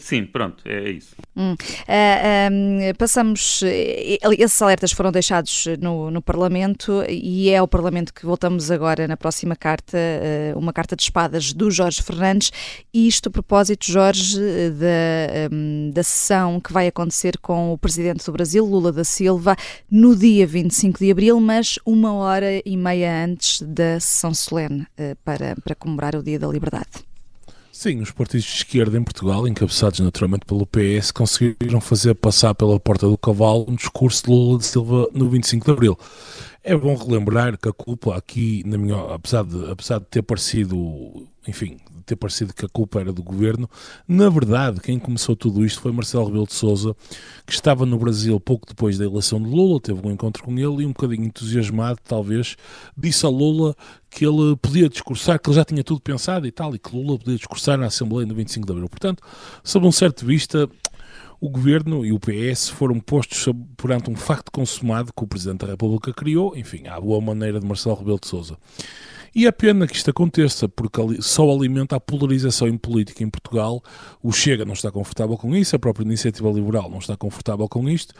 Sim, 0.00 0.24
pronto, 0.24 0.62
é 0.66 0.90
isso. 0.90 1.14
Hum. 1.36 1.52
Uh, 1.52 2.52
um, 2.52 2.94
passamos. 2.96 3.62
Esses 3.62 4.62
alertas 4.62 4.92
foram 4.92 5.12
deixados 5.12 5.66
no, 5.80 6.10
no 6.10 6.22
Parlamento 6.22 7.04
e 7.08 7.50
é 7.50 7.58
ao 7.58 7.68
Parlamento 7.68 8.14
que 8.14 8.24
voltamos 8.24 8.70
agora 8.70 9.06
na 9.06 9.18
próxima 9.18 9.54
carta, 9.54 9.98
uh, 10.54 10.58
uma 10.58 10.72
carta 10.72 10.96
de 10.96 11.02
espadas 11.02 11.52
do 11.52 11.70
Jorge 11.70 12.02
Fernandes. 12.02 12.50
Isto 12.92 13.28
a 13.28 13.32
propósito, 13.32 13.84
Jorge, 13.84 14.38
da, 14.38 15.54
um, 15.54 15.90
da 15.92 16.02
sessão 16.02 16.58
que 16.58 16.72
vai 16.72 16.86
acontecer 16.86 17.36
com 17.38 17.72
o 17.72 17.78
Presidente 17.78 18.24
do 18.24 18.32
Brasil, 18.32 18.64
Lula 18.64 18.90
da 18.90 19.04
Silva, 19.04 19.56
no 19.90 20.16
dia 20.16 20.46
25 20.54 21.00
de 21.00 21.10
abril, 21.10 21.40
mas 21.40 21.80
uma 21.84 22.12
hora 22.12 22.62
e 22.64 22.76
meia 22.76 23.24
antes 23.24 23.60
da 23.60 23.98
sessão 23.98 24.32
solene 24.32 24.82
uh, 24.82 25.16
para, 25.24 25.56
para 25.64 25.74
comemorar 25.74 26.14
o 26.14 26.22
Dia 26.22 26.38
da 26.38 26.46
Liberdade. 26.46 26.90
Sim, 27.72 28.00
os 28.00 28.12
partidos 28.12 28.46
de 28.46 28.52
esquerda 28.52 28.96
em 28.96 29.02
Portugal, 29.02 29.48
encabeçados 29.48 29.98
naturalmente 29.98 30.46
pelo 30.46 30.64
PS, 30.64 31.10
conseguiram 31.10 31.80
fazer 31.80 32.14
passar 32.14 32.54
pela 32.54 32.78
porta 32.78 33.08
do 33.08 33.18
cavalo 33.18 33.66
um 33.68 33.74
discurso 33.74 34.22
de 34.22 34.30
Lula 34.30 34.58
de 34.58 34.66
Silva 34.66 35.08
no 35.12 35.28
25 35.28 35.66
de 35.66 35.72
abril. 35.72 35.98
É 36.66 36.74
bom 36.74 36.96
relembrar 36.96 37.58
que 37.58 37.68
a 37.68 37.72
culpa 37.74 38.16
aqui, 38.16 38.62
na 38.64 38.78
minha, 38.78 38.96
apesar, 39.14 39.44
de, 39.44 39.70
apesar 39.70 39.98
de 39.98 40.06
ter 40.06 40.22
parecido, 40.22 41.28
enfim, 41.46 41.76
ter 42.06 42.16
parecido 42.16 42.54
que 42.54 42.64
a 42.64 42.68
culpa 42.70 43.00
era 43.00 43.12
do 43.12 43.22
governo. 43.22 43.68
Na 44.08 44.30
verdade, 44.30 44.80
quem 44.80 44.98
começou 44.98 45.36
tudo 45.36 45.62
isto 45.62 45.82
foi 45.82 45.92
Marcelo 45.92 46.24
Rebelo 46.24 46.46
de 46.46 46.54
Sousa, 46.54 46.96
que 47.46 47.52
estava 47.52 47.84
no 47.84 47.98
Brasil 47.98 48.40
pouco 48.40 48.66
depois 48.66 48.96
da 48.96 49.04
eleição 49.04 49.42
de 49.42 49.46
Lula, 49.46 49.78
teve 49.78 50.00
um 50.08 50.10
encontro 50.10 50.42
com 50.42 50.52
ele 50.52 50.84
e 50.84 50.86
um 50.86 50.92
bocadinho 50.92 51.26
entusiasmado, 51.26 51.98
talvez, 52.02 52.56
disse 52.96 53.26
a 53.26 53.28
Lula 53.28 53.76
que 54.08 54.24
ele 54.24 54.56
podia 54.56 54.88
discursar, 54.88 55.38
que 55.38 55.50
ele 55.50 55.56
já 55.56 55.66
tinha 55.66 55.84
tudo 55.84 56.00
pensado 56.00 56.46
e 56.46 56.50
tal, 56.50 56.74
e 56.74 56.78
que 56.78 56.96
Lula 56.96 57.18
podia 57.18 57.36
discursar 57.36 57.76
na 57.76 57.88
Assembleia 57.88 58.26
no 58.26 58.34
25 58.34 58.64
de 58.64 58.72
Abril. 58.72 58.88
Portanto, 58.88 59.22
sob 59.62 59.86
um 59.86 59.92
certo 59.92 60.24
vista, 60.24 60.66
o 61.44 61.50
Governo 61.50 62.06
e 62.06 62.10
o 62.10 62.18
PS 62.18 62.70
foram 62.70 62.98
postos 62.98 63.52
perante 63.76 64.10
um 64.10 64.16
facto 64.16 64.50
consumado 64.50 65.12
que 65.14 65.22
o 65.22 65.26
Presidente 65.26 65.66
da 65.66 65.72
República 65.72 66.10
criou, 66.10 66.56
enfim, 66.56 66.86
à 66.86 66.98
boa 66.98 67.20
maneira 67.20 67.60
de 67.60 67.66
Marcelo 67.66 67.96
Rebelo 67.96 68.18
de 68.18 68.26
Sousa. 68.26 68.56
E 69.34 69.46
é 69.46 69.52
pena 69.52 69.86
que 69.86 69.94
isto 69.94 70.08
aconteça, 70.08 70.66
porque 70.70 71.20
só 71.20 71.50
alimenta 71.50 71.96
a 71.96 72.00
polarização 72.00 72.66
em 72.66 72.78
política 72.78 73.22
em 73.22 73.28
Portugal. 73.28 73.82
O 74.22 74.32
Chega 74.32 74.64
não 74.64 74.72
está 74.72 74.90
confortável 74.90 75.36
com 75.36 75.54
isso, 75.54 75.76
a 75.76 75.78
própria 75.78 76.04
Iniciativa 76.04 76.48
Liberal 76.48 76.88
não 76.88 76.98
está 76.98 77.14
confortável 77.14 77.68
com 77.68 77.90
isto, 77.90 78.14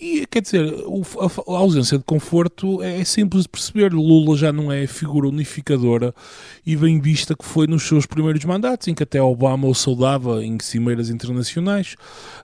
e 0.00 0.26
quer 0.26 0.40
dizer, 0.40 0.64
a, 0.64 1.58
ausência 1.58 1.98
de 1.98 2.04
conforto 2.04 2.82
é, 2.82 3.00
é, 3.00 3.04
simples 3.04 3.42
de 3.42 3.50
perceber. 3.50 3.92
Lula 3.92 4.34
já 4.34 4.50
não 4.50 4.72
é 4.72 4.86
figura 4.86 5.28
unificadora 5.28 6.14
e 6.64 6.74
bem 6.74 6.98
vista 6.98 7.36
que 7.36 7.44
foi 7.44 7.66
nos 7.66 7.82
seus 7.82 8.06
primeiros 8.06 8.42
mandatos, 8.46 8.88
em 8.88 8.94
que 8.94 9.02
até 9.02 9.20
Obama 9.20 9.68
o 9.68 9.74
saudava 9.74 10.42
em 10.42 10.56
cimeiras 10.60 11.10
internacionais. 11.10 11.96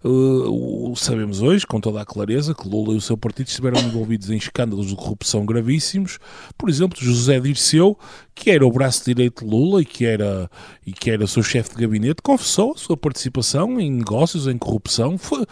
Uh, 0.05 0.95
sabemos 0.97 1.41
hoje, 1.41 1.67
com 1.67 1.81
toda 1.81 2.03
a 2.03 2.05
clareza, 2.05 2.55
que 2.55 2.69
Lula 2.69 2.93
e 2.93 2.99
o 2.99 3.01
seu 3.01 3.17
partido 3.17 3.47
estiveram 3.47 3.81
envolvidos 3.81 4.29
em 4.31 4.37
escândalos 4.37 4.89
de 4.89 4.95
corrupção 4.95 5.47
gravíssimos. 5.47 6.19
Por 6.59 6.69
exemplo, 6.69 6.99
José 7.01 7.41
Dirceu, 7.41 7.99
que 8.35 8.51
era 8.51 8.67
o 8.67 8.71
braço 8.71 9.03
direito 9.07 9.45
de 9.45 9.51
Lula 9.51 9.81
e 9.81 9.85
que 9.87 10.05
era, 10.05 10.51
e 10.87 10.93
que 10.93 11.11
era 11.11 11.25
o 11.25 11.29
seu 11.29 11.43
chefe 11.43 11.75
de 11.75 11.81
gabinete, 11.81 12.21
confessou 12.23 12.73
a 12.73 12.79
sua 12.79 12.97
participação 12.97 13.81
em 13.81 13.91
negócios, 13.91 14.47
em 14.47 14.59
corrupção, 14.59 15.17
foi, 15.17 15.47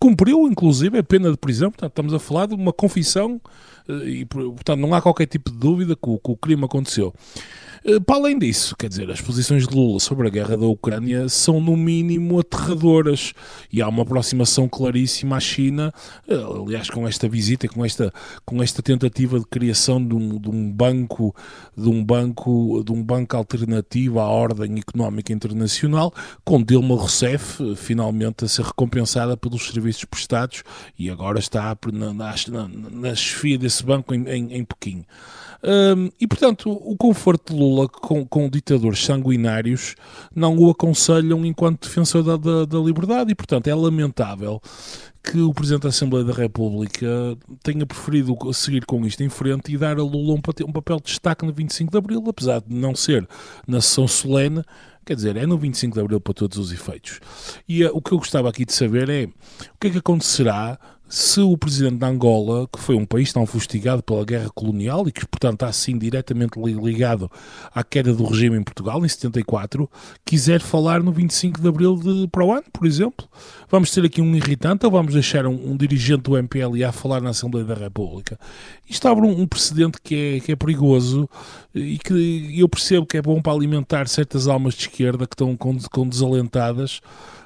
cumpriu 0.00 0.48
inclusive 0.48 0.98
a 0.98 1.02
pena 1.02 1.30
de 1.30 1.36
prisão, 1.44 1.70
portanto 1.70 1.90
estamos 1.90 2.14
a 2.14 2.18
falar 2.18 2.46
de 2.46 2.54
uma 2.54 2.72
confissão 2.72 3.40
eh, 3.88 3.92
e 4.08 4.24
portanto 4.24 4.80
não 4.80 4.94
há 4.94 5.02
qualquer 5.02 5.26
tipo 5.26 5.50
de 5.50 5.58
dúvida 5.58 5.94
que 5.94 6.08
o, 6.08 6.18
que 6.18 6.30
o 6.30 6.36
crime 6.36 6.64
aconteceu. 6.64 7.12
Eh, 7.86 8.00
para 8.00 8.16
além 8.16 8.38
disso, 8.38 8.74
quer 8.78 8.88
dizer, 8.88 9.10
as 9.10 9.20
posições 9.20 9.68
de 9.68 9.74
Lula 9.74 10.00
sobre 10.00 10.26
a 10.26 10.30
guerra 10.30 10.56
da 10.56 10.64
Ucrânia 10.64 11.28
são 11.28 11.60
no 11.60 11.76
mínimo 11.76 12.40
aterradoras 12.40 13.34
e 13.70 13.82
há 13.82 13.88
uma 13.88 14.02
aproximação 14.02 14.66
claríssima 14.66 15.36
à 15.36 15.40
China, 15.40 15.92
eh, 16.26 16.34
aliás, 16.34 16.88
com 16.88 17.06
esta 17.06 17.28
visita, 17.28 17.68
com 17.68 17.84
esta, 17.84 18.10
com 18.42 18.62
esta 18.62 18.80
tentativa 18.82 19.38
de 19.38 19.44
criação 19.44 20.02
de 20.02 20.14
um, 20.14 20.38
de 20.38 20.48
um 20.48 20.72
banco, 20.72 21.36
de 21.76 21.86
um 21.90 22.02
banco, 22.02 22.82
de 22.82 22.90
um 22.90 23.02
banco 23.02 23.36
alternativo 23.36 24.18
à 24.18 24.28
ordem 24.28 24.78
económica 24.78 25.34
internacional, 25.34 26.10
com 26.42 26.62
Dilma 26.62 26.94
Rousseff 26.94 27.62
eh, 27.62 27.76
finalmente 27.76 28.46
a 28.46 28.48
ser 28.48 28.64
recompensada 28.64 29.36
pelos 29.36 29.66
serviços 29.66 30.06
prestados 30.06 30.62
e 30.98 31.10
agora 31.10 31.38
está 31.38 31.76
na, 31.92 32.14
na, 32.14 32.34
na 32.90 33.14
chefia 33.14 33.58
desse 33.58 33.84
banco 33.84 34.14
em, 34.14 34.26
em, 34.26 34.54
em 34.54 34.64
Pequim. 34.64 35.04
Um, 35.64 36.10
e, 36.20 36.26
portanto, 36.26 36.70
o 36.70 36.94
conforto 36.94 37.54
de 37.54 37.58
Lula 37.58 37.88
com, 37.88 38.26
com 38.26 38.50
ditadores 38.50 39.02
sanguinários 39.02 39.94
não 40.34 40.58
o 40.58 40.68
aconselham 40.68 41.44
enquanto 41.46 41.88
defensor 41.88 42.22
da, 42.22 42.36
da, 42.36 42.66
da 42.66 42.78
liberdade 42.78 43.32
e, 43.32 43.34
portanto, 43.34 43.66
é 43.68 43.74
lamentável 43.74 44.60
que 45.22 45.40
o 45.40 45.54
Presidente 45.54 45.84
da 45.84 45.88
Assembleia 45.88 46.22
da 46.22 46.34
República 46.34 47.06
tenha 47.62 47.86
preferido 47.86 48.36
seguir 48.52 48.84
com 48.84 49.06
isto 49.06 49.22
em 49.22 49.30
frente 49.30 49.72
e 49.72 49.78
dar 49.78 49.98
a 49.98 50.02
Lula 50.02 50.34
um, 50.34 50.72
papel 50.72 50.98
de 50.98 51.04
destaque 51.04 51.46
no 51.46 51.52
25 51.52 51.90
de 51.90 51.96
Abril, 51.96 52.22
apesar 52.28 52.60
de 52.60 52.74
não 52.74 52.94
ser 52.94 53.26
na 53.66 53.80
sessão 53.80 54.06
solene, 54.06 54.62
quer 55.02 55.14
dizer, 55.14 55.36
é 55.36 55.46
no 55.46 55.56
25 55.56 55.94
de 55.94 56.00
Abril 56.00 56.20
para 56.20 56.34
todos 56.34 56.58
os 56.58 56.70
efeitos. 56.72 57.20
E 57.66 57.86
uh, 57.86 57.90
o 57.94 58.02
que 58.02 58.12
eu 58.12 58.18
gostava 58.18 58.50
aqui 58.50 58.66
de 58.66 58.74
saber 58.74 59.08
é 59.08 59.24
o 59.24 59.78
que 59.80 59.86
é 59.86 59.90
que 59.90 59.98
acontecerá 59.98 60.78
se 61.08 61.40
o 61.40 61.56
presidente 61.56 61.96
de 61.96 62.04
Angola, 62.04 62.66
que 62.66 62.80
foi 62.80 62.96
um 62.96 63.04
país 63.04 63.32
tão 63.32 63.46
fustigado 63.46 64.02
pela 64.02 64.24
guerra 64.24 64.50
colonial 64.54 65.06
e 65.06 65.12
que, 65.12 65.26
portanto, 65.26 65.54
está 65.54 65.68
assim 65.68 65.98
diretamente 65.98 66.58
ligado 66.58 67.30
à 67.74 67.84
queda 67.84 68.12
do 68.12 68.24
regime 68.24 68.56
em 68.56 68.62
Portugal, 68.62 69.04
em 69.04 69.08
74, 69.08 69.88
quiser 70.24 70.60
falar 70.60 71.02
no 71.02 71.12
25 71.12 71.60
de 71.60 71.68
abril 71.68 71.96
de, 71.96 72.26
para 72.28 72.44
o 72.44 72.52
ano, 72.52 72.64
por 72.72 72.86
exemplo, 72.86 73.28
vamos 73.70 73.90
ter 73.90 74.04
aqui 74.04 74.20
um 74.20 74.34
irritante 74.34 74.86
ou 74.86 74.92
vamos 74.92 75.12
deixar 75.12 75.46
um, 75.46 75.72
um 75.72 75.76
dirigente 75.76 76.22
do 76.22 76.38
MPLA 76.38 76.90
falar 76.90 77.20
na 77.20 77.30
Assembleia 77.30 77.66
da 77.66 77.74
República? 77.74 78.38
Isto 78.88 79.06
abre 79.06 79.26
um, 79.26 79.42
um 79.42 79.46
precedente 79.46 79.98
que 80.02 80.14
é, 80.14 80.40
que 80.40 80.52
é 80.52 80.56
perigoso 80.56 81.28
e 81.74 81.98
que 81.98 82.58
eu 82.58 82.68
percebo 82.68 83.06
que 83.06 83.18
é 83.18 83.22
bom 83.22 83.42
para 83.42 83.52
alimentar 83.52 84.08
certas 84.08 84.48
almas 84.48 84.74
de 84.74 84.80
esquerda 84.82 85.26
que 85.26 85.34
estão 85.34 85.56
com, 85.56 85.78
com 85.90 86.08
desalentadas 86.08 87.00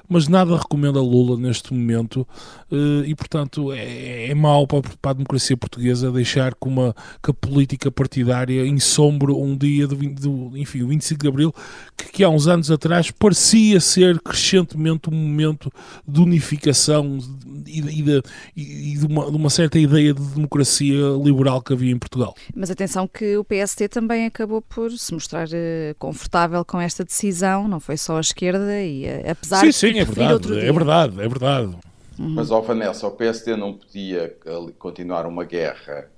mas 0.09 0.27
nada 0.27 0.57
recomenda 0.57 0.99
Lula 0.99 1.37
neste 1.37 1.73
momento 1.73 2.27
eh, 2.71 3.07
e, 3.07 3.15
portanto, 3.15 3.71
é, 3.71 4.29
é 4.29 4.35
mau 4.35 4.65
para, 4.65 4.81
para, 4.99 5.11
a 5.11 5.13
democracia 5.13 5.55
portuguesa 5.55 6.11
deixar 6.11 6.55
que, 6.55 6.67
uma, 6.67 6.95
que 7.23 7.29
a 7.29 7.33
política 7.33 7.91
partidária 7.91 8.65
ensombre 8.65 9.31
um 9.31 9.55
dia, 9.55 9.87
do, 9.87 9.95
do, 9.95 10.57
enfim, 10.57 10.81
o 10.81 10.87
25 10.87 11.21
de 11.21 11.27
Abril, 11.27 11.55
que, 11.95 12.11
que 12.11 12.23
há 12.23 12.29
uns 12.29 12.47
anos 12.47 12.71
atrás 12.71 13.11
parecia 13.11 13.79
ser 13.79 14.19
crescentemente 14.19 15.09
um 15.09 15.13
momento 15.13 15.71
de 16.07 16.19
unificação 16.19 17.19
e, 17.67 17.79
e, 17.79 18.01
de, 18.01 18.23
e 18.55 18.97
de, 18.97 19.05
uma, 19.05 19.29
de 19.29 19.37
uma 19.37 19.49
certa 19.49 19.77
ideia 19.77 20.13
de 20.13 20.21
democracia 20.21 20.97
liberal 21.23 21.61
que 21.61 21.73
havia 21.73 21.91
em 21.91 21.99
Portugal. 21.99 22.35
Mas 22.55 22.71
atenção 22.71 23.07
que 23.07 23.37
o 23.37 23.43
PST 23.43 23.87
também 23.89 24.25
acabou 24.25 24.61
por 24.61 24.91
se 24.91 25.13
mostrar 25.13 25.47
eh, 25.51 25.95
confortável 25.99 26.65
com 26.65 26.79
esta 26.79 27.03
decisão, 27.03 27.67
não 27.67 27.79
foi 27.79 27.97
só 27.97 28.17
a 28.17 28.21
esquerda, 28.21 28.81
e 28.81 29.05
eh, 29.05 29.29
apesar 29.29 29.59
sim, 29.59 29.71
sim, 29.71 29.98
é 29.99 30.05
verdade, 30.05 30.59
é 30.59 30.71
verdade, 30.71 31.21
é 31.21 31.27
verdade. 31.27 31.75
Uhum. 32.17 32.29
Mas, 32.29 32.51
ó 32.51 32.59
Vanessa, 32.61 33.07
o 33.07 33.11
PSD 33.11 33.55
não 33.55 33.73
podia 33.73 34.35
continuar 34.77 35.25
uma 35.25 35.45
guerra 35.45 36.09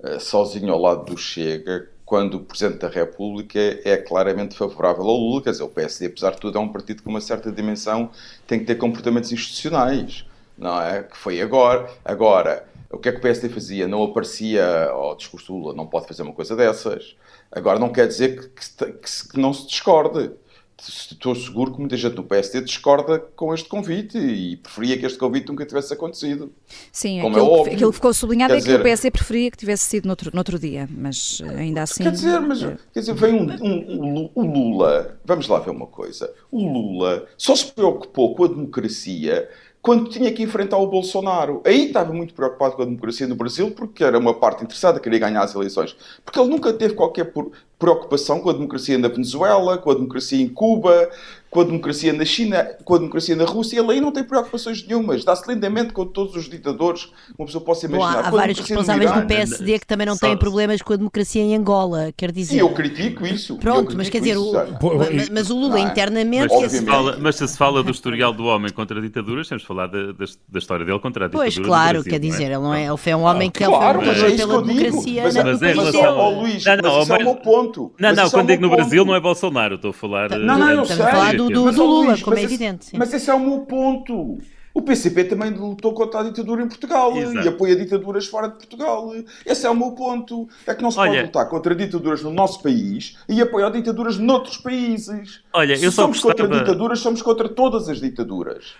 uh, 0.00 0.18
sozinho 0.18 0.72
ao 0.72 0.80
lado 0.80 1.04
do 1.04 1.16
Chega 1.16 1.88
quando 2.04 2.34
o 2.34 2.40
Presidente 2.40 2.78
da 2.80 2.88
República 2.88 3.58
é 3.84 3.96
claramente 3.96 4.56
favorável 4.56 5.04
ao 5.04 5.16
Lula. 5.16 5.42
Quer 5.42 5.50
dizer, 5.50 5.64
o 5.64 5.68
PSD, 5.68 6.06
apesar 6.06 6.30
de 6.32 6.40
tudo, 6.40 6.58
é 6.58 6.60
um 6.60 6.68
partido 6.68 7.02
com 7.02 7.10
uma 7.10 7.20
certa 7.20 7.50
dimensão, 7.50 8.10
tem 8.46 8.60
que 8.60 8.64
ter 8.64 8.76
comportamentos 8.76 9.32
institucionais, 9.32 10.24
não 10.56 10.80
é? 10.80 11.02
Que 11.02 11.16
foi 11.16 11.40
agora. 11.40 11.88
Agora, 12.04 12.66
o 12.90 12.98
que 12.98 13.08
é 13.08 13.12
que 13.12 13.18
o 13.18 13.20
PSD 13.20 13.48
fazia? 13.48 13.88
Não 13.88 14.02
aparecia 14.04 14.88
ao 14.90 15.16
discurso 15.16 15.52
do 15.52 15.58
Lula, 15.58 15.74
não 15.74 15.86
pode 15.86 16.06
fazer 16.06 16.22
uma 16.22 16.32
coisa 16.32 16.54
dessas. 16.54 17.16
Agora, 17.50 17.78
não 17.78 17.88
quer 17.88 18.06
dizer 18.06 18.40
que, 18.40 18.48
que, 18.48 18.92
que, 18.92 19.28
que 19.32 19.40
não 19.40 19.52
se 19.52 19.66
discorde 19.66 20.30
estou 20.78 21.34
seguro 21.34 21.72
que 21.72 21.80
muita 21.80 21.96
gente 21.96 22.14
do 22.14 22.22
PSD 22.22 22.60
discorda 22.60 23.18
com 23.18 23.54
este 23.54 23.68
convite 23.68 24.18
e 24.18 24.56
preferia 24.58 24.98
que 24.98 25.06
este 25.06 25.18
convite 25.18 25.48
nunca 25.48 25.64
tivesse 25.64 25.92
acontecido. 25.92 26.52
Sim, 26.92 27.20
como 27.22 27.36
aquilo, 27.36 27.50
é 27.50 27.58
óbvio. 27.58 27.72
aquilo 27.72 27.90
que 27.90 27.96
ficou 27.96 28.12
sublinhado 28.12 28.52
quer 28.52 28.58
é 28.58 28.60
dizer, 28.60 28.74
que 28.74 28.80
o 28.80 28.82
PSD 28.82 29.10
preferia 29.10 29.50
que 29.50 29.56
tivesse 29.56 29.84
sido 29.88 30.06
noutro, 30.06 30.30
noutro 30.34 30.58
dia, 30.58 30.86
mas 30.90 31.40
eh, 31.44 31.60
ainda 31.60 31.82
assim. 31.82 32.02
Quer 32.02 32.12
dizer, 32.12 32.40
mas 32.40 32.62
eh, 32.62 32.76
quer 32.92 33.00
dizer, 33.00 33.14
vem 33.14 33.34
um, 33.34 33.50
um, 33.62 34.20
um, 34.20 34.30
o 34.34 34.42
Lula, 34.42 35.18
vamos 35.24 35.48
lá 35.48 35.58
ver 35.60 35.70
uma 35.70 35.86
coisa. 35.86 36.32
O 36.50 36.60
Lula 36.60 37.26
só 37.38 37.56
se 37.56 37.66
preocupou 37.72 38.34
com 38.34 38.44
a 38.44 38.48
democracia 38.48 39.48
quando 39.86 40.10
tinha 40.10 40.32
que 40.32 40.42
enfrentar 40.42 40.78
o 40.78 40.88
Bolsonaro. 40.88 41.62
Aí 41.64 41.86
estava 41.86 42.12
muito 42.12 42.34
preocupado 42.34 42.74
com 42.74 42.82
a 42.82 42.84
democracia 42.84 43.24
no 43.28 43.36
Brasil, 43.36 43.70
porque 43.70 44.02
era 44.02 44.18
uma 44.18 44.34
parte 44.34 44.64
interessada, 44.64 44.98
queria 44.98 45.20
ganhar 45.20 45.42
as 45.42 45.54
eleições. 45.54 45.96
Porque 46.24 46.40
ele 46.40 46.48
nunca 46.48 46.72
teve 46.72 46.94
qualquer 46.94 47.32
preocupação 47.78 48.40
com 48.40 48.50
a 48.50 48.52
democracia 48.52 48.96
na 48.98 49.08
Venezuela, 49.08 49.78
com 49.78 49.90
a 49.90 49.94
democracia 49.94 50.40
em 50.42 50.48
Cuba, 50.48 51.10
com 51.50 51.60
a 51.60 51.64
democracia 51.64 52.12
na 52.12 52.24
China, 52.24 52.64
com 52.84 52.94
a 52.94 52.98
democracia 52.98 53.34
na 53.36 53.44
Rússia. 53.44 53.78
Ele 53.80 53.92
aí 53.92 54.00
não 54.00 54.12
tem 54.12 54.24
preocupações 54.24 54.86
nenhumas. 54.86 55.24
Dá-se 55.24 55.50
lindamente 55.50 55.92
com 55.92 56.04
todos 56.04 56.36
os 56.36 56.48
ditadores, 56.48 57.08
uma 57.38 57.46
pessoa 57.46 57.64
possa 57.64 57.86
imaginar. 57.86 58.22
Bom, 58.22 58.28
há, 58.28 58.30
vários 58.30 58.58
responsáveis 58.58 59.10
do 59.10 59.26
PSD 59.26 59.78
que 59.78 59.86
também 59.86 60.06
não 60.06 60.16
têm 60.16 60.36
problemas 60.36 60.82
com 60.82 60.92
a 60.92 60.96
democracia 60.96 61.42
em 61.42 61.54
Angola, 61.54 62.12
quer 62.16 62.32
dizer. 62.32 62.56
E 62.56 62.58
eu 62.58 62.68
critico 62.70 63.26
isso. 63.26 63.56
Pronto, 63.56 63.78
critico 63.78 63.96
mas 63.98 64.10
quer 64.10 64.18
dizer, 64.18 64.32
isso, 64.32 64.56
o, 64.56 64.98
mas, 64.98 65.28
mas, 65.30 65.50
o 65.50 65.56
Lula 65.58 65.80
internamente. 65.80 66.52
Mas 66.52 66.72
se, 66.72 66.84
fala, 66.84 67.16
mas 67.20 67.36
se 67.36 67.48
se 67.48 67.56
fala 67.56 67.82
do 67.82 67.90
historial 67.90 68.32
do 68.32 68.44
homem 68.44 68.70
contra 68.72 69.00
ditaduras, 69.00 69.48
temos 69.48 69.62
de 69.62 69.68
falar 69.68 69.86
da, 69.86 70.12
da, 70.12 70.24
da 70.48 70.58
história 70.58 70.84
dele 70.84 70.98
contra 70.98 71.24
a 71.24 71.28
ditadura. 71.28 71.50
Pois, 71.50 71.58
claro, 71.58 72.02
Brasil, 72.02 72.10
quer 72.10 72.18
dizer, 72.18 72.44
é? 72.44 72.46
ele 72.54 72.58
não 72.58 72.74
é, 72.74 72.86
ele 72.86 72.96
foi 72.96 73.14
um 73.14 73.22
homem 73.22 73.50
que 73.50 73.64
claro, 73.64 74.02
ele 74.02 74.14
foi 74.14 74.32
um 74.32 74.36
pela 74.36 74.62
democracia. 74.62 75.22
Mas, 75.22 75.34
na, 75.34 75.44
mas, 75.44 75.62
em 75.62 75.74
mas, 75.74 75.76
relação- 75.76 76.18
ó, 76.18 76.30
Luís, 76.30 76.64
Não, 76.64 76.72
mas 76.74 76.82
não, 76.82 77.02
isso 77.02 77.12
é 77.12 77.14
o 77.14 77.18
mas- 77.18 77.24
meu 77.24 77.34
ponto. 77.66 77.92
Não, 77.98 78.08
Mas 78.08 78.16
não, 78.16 78.24
é 78.26 78.30
quando 78.30 78.46
digo 78.48 78.60
meu 78.62 78.70
no 78.70 78.76
Brasil 78.76 78.98
ponto. 79.02 79.08
não 79.08 79.14
é 79.16 79.20
Bolsonaro, 79.20 79.74
estou 79.76 79.90
a 79.90 79.94
falar. 79.94 80.30
Não, 80.30 80.36
eh, 80.36 80.40
Não, 80.40 80.58
não, 80.58 80.70
eu 80.70 80.82
Estamos 80.82 81.00
a 81.00 81.04
sei. 81.04 81.12
falar 81.12 81.36
do- 81.36 81.48
do- 81.48 81.72
do 81.72 81.84
Lula, 81.84 82.06
Luís, 82.10 82.22
como 82.22 82.36
é 82.36 82.40
mas 82.42 82.44
esse- 82.52 82.54
evidente, 82.54 82.84
sim. 82.86 82.96
Mas 82.98 83.12
esse 83.12 83.30
é 83.30 83.34
o 83.34 83.40
meu 83.40 83.60
ponto. 83.60 84.38
O 84.74 84.82
PCP 84.82 85.24
também 85.24 85.50
lutou 85.52 85.94
contra 85.94 86.20
a 86.20 86.22
ditadura 86.22 86.62
em 86.62 86.68
Portugal 86.68 87.16
Exato. 87.16 87.46
e 87.46 87.48
apoia 87.48 87.74
ditaduras 87.74 88.26
fora 88.26 88.48
de 88.48 88.56
Portugal. 88.56 89.10
Esse 89.46 89.66
é 89.66 89.70
o 89.70 89.74
meu 89.74 89.92
ponto. 89.92 90.46
É 90.66 90.74
que 90.74 90.82
não 90.82 90.90
se 90.90 90.98
Olha- 90.98 91.12
pode 91.12 91.22
lutar 91.24 91.48
contra 91.48 91.74
ditaduras 91.74 92.22
no 92.22 92.30
nosso 92.30 92.62
país 92.62 93.16
e 93.26 93.40
apoiar 93.40 93.70
ditaduras 93.70 94.18
noutros 94.18 94.58
países. 94.58 95.40
Olha, 95.50 95.74
Se 95.78 95.84
eu 95.86 95.90
só 95.90 96.02
somos 96.02 96.20
contra 96.20 96.46
gostava- 96.46 96.64
ditaduras, 96.66 96.98
somos 97.00 97.22
contra 97.22 97.48
todas 97.48 97.88
as 97.88 98.00
ditaduras. 98.02 98.74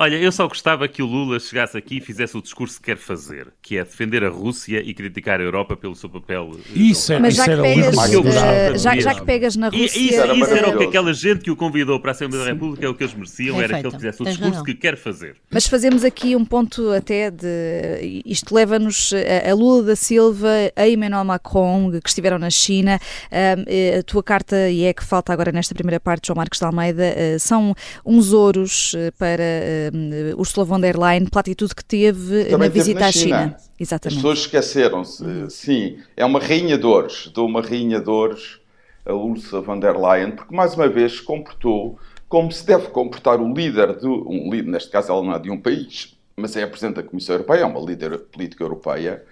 Olha, 0.00 0.14
eu 0.14 0.30
só 0.30 0.46
gostava 0.46 0.86
que 0.86 1.02
o 1.02 1.06
Lula 1.06 1.40
chegasse 1.40 1.76
aqui 1.76 1.96
e 1.96 2.00
fizesse 2.00 2.36
o 2.36 2.40
discurso 2.40 2.76
que 2.78 2.84
quer 2.84 2.96
fazer, 2.96 3.48
que 3.60 3.76
é 3.76 3.82
defender 3.82 4.22
a 4.22 4.28
Rússia 4.28 4.80
e 4.80 4.94
criticar 4.94 5.40
a 5.40 5.42
Europa 5.42 5.76
pelo 5.76 5.96
seu 5.96 6.08
papel. 6.08 6.52
eh, 6.54 6.78
Isso 6.78 7.12
é, 7.12 7.18
Mas 7.18 7.34
isso 7.34 7.38
já 7.38 7.44
que, 7.46 7.50
era 7.50 7.62
pegas, 7.62 7.98
eh, 7.98 8.72
de 8.74 8.78
já, 8.78 9.00
já 9.00 9.14
que 9.16 9.24
pegas 9.24 9.56
na 9.56 9.66
E 9.72 9.82
Rússia. 9.82 9.98
isso, 10.00 10.20
era 10.20 10.34
isso 10.34 10.50
era 10.54 10.68
o 10.70 10.78
que 10.78 10.84
aquela 10.84 11.12
gente 11.12 11.40
que 11.40 11.50
o 11.50 11.56
convidou 11.56 11.98
para 11.98 12.12
a 12.12 12.14
Assembleia 12.14 12.44
da 12.44 12.52
República 12.52 12.86
é 12.86 12.88
o 12.88 12.94
que 12.94 13.02
eles 13.02 13.12
mereciam, 13.14 13.56
Bem 13.56 13.64
era 13.64 13.80
que 13.80 13.86
ele 13.88 13.94
fizesse 13.96 14.22
o 14.22 14.24
discurso 14.24 14.62
que 14.62 14.74
quer 14.74 14.96
fazer. 14.96 15.34
Mas 15.50 15.66
fazemos 15.66 16.04
aqui 16.04 16.36
um 16.36 16.44
ponto 16.44 16.92
até 16.92 17.28
de. 17.28 18.22
Isto 18.24 18.54
leva-nos 18.54 19.12
a 19.12 19.50
a 19.50 19.54
Lula 19.54 19.82
da 19.82 19.96
Silva, 19.96 20.48
a 20.76 20.88
Emmanuel 20.88 21.24
Macron, 21.24 21.90
que 22.00 22.08
estiveram 22.08 22.38
na 22.38 22.50
China. 22.50 23.00
Eh, 23.32 23.98
A 23.98 24.02
tua 24.04 24.22
carta, 24.22 24.70
e 24.70 24.84
é 24.84 24.92
que 24.92 25.02
falta 25.02 25.32
agora 25.32 25.50
nesta 25.50 25.74
primeira 25.74 25.98
parte, 25.98 26.28
João 26.28 26.36
Marcos 26.36 26.60
de 26.60 26.64
Almeida, 26.64 27.02
eh, 27.04 27.36
são 27.40 27.74
uns 28.06 28.32
ouros 28.32 28.94
eh, 28.96 29.10
para 29.18 29.87
eh, 29.88 30.34
Ursula 30.36 30.64
von 30.64 30.80
der 30.80 30.96
Leyen 30.98 31.26
pela 31.28 31.40
atitude 31.40 31.74
que 31.74 31.84
teve 31.84 32.44
Também 32.44 32.58
na 32.58 32.64
teve 32.64 32.78
visita 32.78 33.00
na 33.00 33.06
à 33.06 33.12
China. 33.12 33.38
China. 33.38 33.56
As 33.56 33.70
Exatamente. 33.78 34.16
pessoas 34.16 34.38
esqueceram-se. 34.40 35.50
Sim, 35.50 35.98
é 36.16 36.24
uma 36.24 36.38
rainha 36.40 36.76
de 36.76 36.86
ouros. 36.86 37.30
Dou 37.34 37.46
uma 37.46 37.60
rainha 37.60 38.00
de 38.00 38.10
ouros 38.10 38.60
a 39.06 39.14
Ursula 39.14 39.62
von 39.62 39.80
der 39.80 39.96
Leyen, 39.96 40.32
porque 40.32 40.54
mais 40.54 40.74
uma 40.74 40.88
vez 40.88 41.16
se 41.16 41.22
comportou 41.22 41.98
como 42.28 42.52
se 42.52 42.64
deve 42.66 42.88
comportar 42.88 43.40
o 43.40 43.52
líder 43.52 43.96
de 43.96 44.06
um 44.06 44.50
líder, 44.50 44.70
neste 44.70 44.90
caso 44.90 45.10
ela 45.10 45.22
não 45.22 45.32
é 45.32 45.38
de 45.38 45.50
um 45.50 45.58
país, 45.58 46.14
mas 46.36 46.54
é 46.56 46.62
a 46.62 46.68
Presidente 46.68 46.96
da 46.96 47.02
Comissão 47.02 47.34
Europeia, 47.36 47.62
é 47.62 47.64
uma 47.64 47.80
líder 47.80 48.18
política 48.18 48.62
europeia, 48.62 49.24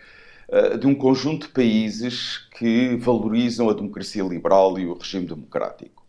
eh, 0.49 0.79
de 0.79 0.87
um 0.87 0.95
conjunto 0.95 1.47
de 1.47 1.53
países 1.53 2.49
que 2.59 2.97
valorizam 2.97 3.69
a 3.69 3.75
democracia 3.75 4.23
liberal 4.23 4.79
e 4.79 4.87
o 4.87 4.95
regime 4.95 5.27
democrático. 5.27 6.05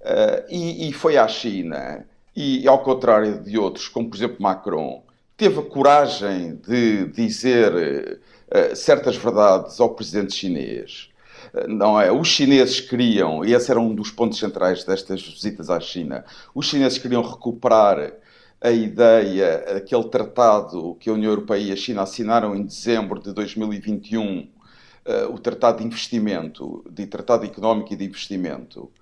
Uh, 0.00 0.46
e, 0.48 0.88
e 0.88 0.92
foi 0.92 1.16
à 1.16 1.26
China, 1.26 2.06
e 2.38 2.68
ao 2.68 2.84
contrário 2.84 3.42
de 3.42 3.58
outros, 3.58 3.88
como 3.88 4.08
por 4.08 4.16
exemplo 4.16 4.36
Macron, 4.38 5.02
teve 5.36 5.58
a 5.58 5.62
coragem 5.62 6.54
de 6.54 7.06
dizer 7.08 8.20
uh, 8.54 8.76
certas 8.76 9.16
verdades 9.16 9.80
ao 9.80 9.92
presidente 9.92 10.34
chinês. 10.34 11.10
Uh, 11.52 11.66
Não 11.66 12.00
é? 12.00 12.12
Os 12.12 12.28
chineses 12.28 12.80
queriam, 12.80 13.44
e 13.44 13.52
esse 13.52 13.72
era 13.72 13.80
um 13.80 13.92
dos 13.92 14.12
pontos 14.12 14.38
centrais 14.38 14.84
destas 14.84 15.20
visitas 15.20 15.68
à 15.68 15.80
China, 15.80 16.24
os 16.54 16.66
chineses 16.66 16.96
queriam 16.98 17.22
recuperar 17.22 18.12
a 18.60 18.70
ideia, 18.70 19.76
aquele 19.76 20.04
tratado 20.04 20.96
que 21.00 21.10
a 21.10 21.14
União 21.14 21.32
Europeia 21.32 21.62
e 21.62 21.72
a 21.72 21.76
China 21.76 22.02
assinaram 22.02 22.54
em 22.54 22.62
dezembro 22.64 23.20
de 23.20 23.32
2021, 23.32 24.42
uh, 24.42 25.34
o 25.34 25.40
Tratado 25.40 25.78
de 25.78 25.84
Investimento, 25.84 26.84
de 26.88 27.04
Tratado 27.04 27.44
Económico 27.44 27.92
e 27.92 27.96
de 27.96 28.04
Investimento, 28.04 28.92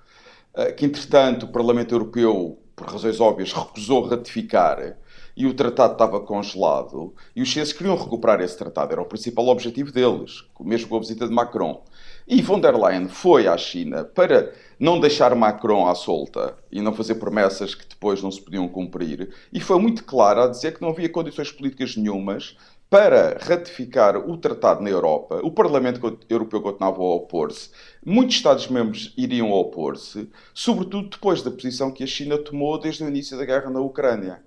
que 0.79 0.87
entretanto 0.87 1.45
o 1.45 1.49
Parlamento 1.53 1.95
Europeu, 1.95 2.59
por 2.77 2.89
razões 2.89 3.19
óbvias, 3.21 3.55
recusou 3.55 4.07
ratificar 4.07 4.99
e 5.35 5.47
o 5.47 5.55
tratado 5.55 5.95
estava 5.95 6.21
congelado 6.21 7.15
e 7.35 7.41
os 7.41 7.49
chineses 7.49 7.73
queriam 7.73 7.97
recuperar 7.97 8.41
esse 8.41 8.57
tratado, 8.57 8.93
era 8.93 9.01
o 9.01 9.07
principal 9.07 9.49
objetivo 9.49 9.91
deles, 9.91 10.45
mesmo 10.61 10.89
com 10.89 10.97
a 10.97 11.01
visita 11.01 11.27
de 11.27 11.35
Macron. 11.35 11.83
E 12.29 12.43
von 12.43 12.61
der 12.61 12.77
Leyen 12.77 13.09
foi 13.09 13.47
à 13.47 13.57
China 13.57 14.05
para 14.05 14.53
não 14.79 15.01
deixar 15.01 15.35
Macron 15.35 15.89
à 15.89 15.95
solta 15.95 16.55
e 16.71 16.83
não 16.83 16.93
fazer 16.93 17.15
promessas 17.15 17.75
que 17.75 17.89
depois 17.89 18.23
não 18.23 18.31
se 18.31 18.43
podiam 18.43 18.69
cumprir, 18.69 19.31
e 19.53 19.61
foi 19.61 19.79
muito 19.81 20.05
clara 20.05 20.45
a 20.45 20.49
dizer 20.49 20.75
que 20.75 20.83
não 20.83 20.91
havia 20.91 21.09
condições 21.09 21.51
políticas 21.51 21.97
nenhumas 21.97 22.57
para 22.89 23.37
ratificar 23.41 24.17
o 24.17 24.37
tratado 24.37 24.83
na 24.83 24.91
Europa. 24.91 25.41
O 25.43 25.51
Parlamento 25.51 26.19
Europeu 26.29 26.61
continuava 26.61 27.03
a 27.03 27.15
opor-se, 27.15 27.71
muitos 28.05 28.37
Estados-membros 28.37 29.13
iriam 29.17 29.51
opor-se, 29.51 30.31
sobretudo 30.55 31.09
depois 31.09 31.43
da 31.43 31.51
posição 31.51 31.91
que 31.91 32.05
a 32.05 32.07
China 32.07 32.39
tomou 32.39 32.79
desde 32.79 33.03
o 33.03 33.09
início 33.09 33.37
da 33.37 33.45
guerra 33.45 33.71
na 33.71 33.81
Ucrânia. 33.81 34.43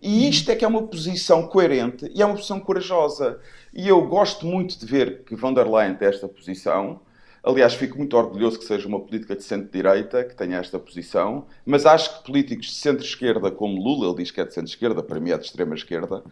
E 0.00 0.28
isto 0.28 0.50
é 0.50 0.56
que 0.56 0.64
é 0.64 0.68
uma 0.68 0.86
posição 0.86 1.46
coerente 1.48 2.10
e 2.14 2.22
é 2.22 2.26
uma 2.26 2.34
posição 2.34 2.60
corajosa. 2.60 3.40
E 3.72 3.88
eu 3.88 4.06
gosto 4.06 4.46
muito 4.46 4.78
de 4.78 4.86
ver 4.86 5.24
que 5.24 5.34
von 5.34 5.54
der 5.54 5.66
Leyen 5.66 5.94
tem 5.94 6.08
esta 6.08 6.28
posição. 6.28 7.00
Aliás, 7.42 7.74
fico 7.74 7.96
muito 7.96 8.16
orgulhoso 8.16 8.58
que 8.58 8.64
seja 8.64 8.88
uma 8.88 9.00
política 9.00 9.36
de 9.36 9.42
centro-direita 9.42 10.24
que 10.24 10.34
tenha 10.34 10.58
esta 10.58 10.78
posição, 10.78 11.46
mas 11.64 11.86
acho 11.86 12.18
que 12.18 12.26
políticos 12.26 12.66
de 12.66 12.74
centro-esquerda 12.74 13.50
como 13.52 13.80
Lula, 13.80 14.08
ele 14.08 14.16
diz 14.16 14.32
que 14.32 14.40
é 14.40 14.44
de 14.44 14.52
centro-esquerda, 14.52 15.02
para 15.02 15.20
mim 15.20 15.30
é 15.30 15.38
de 15.38 15.46
extrema-esquerda, 15.46 16.24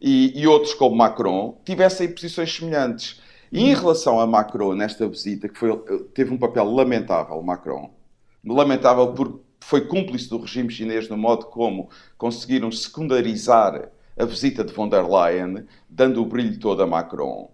e, 0.00 0.32
e 0.40 0.46
outros 0.46 0.74
como 0.74 0.96
Macron, 0.96 1.60
tivessem 1.64 2.10
posições 2.12 2.54
semelhantes. 2.54 3.20
E 3.52 3.60
em 3.60 3.74
relação 3.74 4.20
a 4.20 4.26
Macron, 4.26 4.74
nesta 4.74 5.08
visita, 5.08 5.48
que 5.48 5.58
foi, 5.58 5.76
teve 6.14 6.32
um 6.32 6.38
papel 6.38 6.64
lamentável, 6.64 7.42
Macron, 7.42 7.90
lamentável 8.44 9.12
porque 9.12 9.50
foi 9.60 9.86
cúmplice 9.86 10.28
do 10.28 10.38
regime 10.38 10.70
chinês 10.70 11.08
no 11.08 11.16
modo 11.16 11.46
como 11.46 11.90
conseguiram 12.16 12.72
secundarizar 12.72 13.90
a 14.18 14.24
visita 14.24 14.64
de 14.64 14.72
von 14.72 14.88
der 14.88 15.06
Leyen, 15.06 15.66
dando 15.88 16.22
o 16.22 16.26
brilho 16.26 16.58
todo 16.58 16.82
a 16.82 16.86
Macron. 16.86 17.50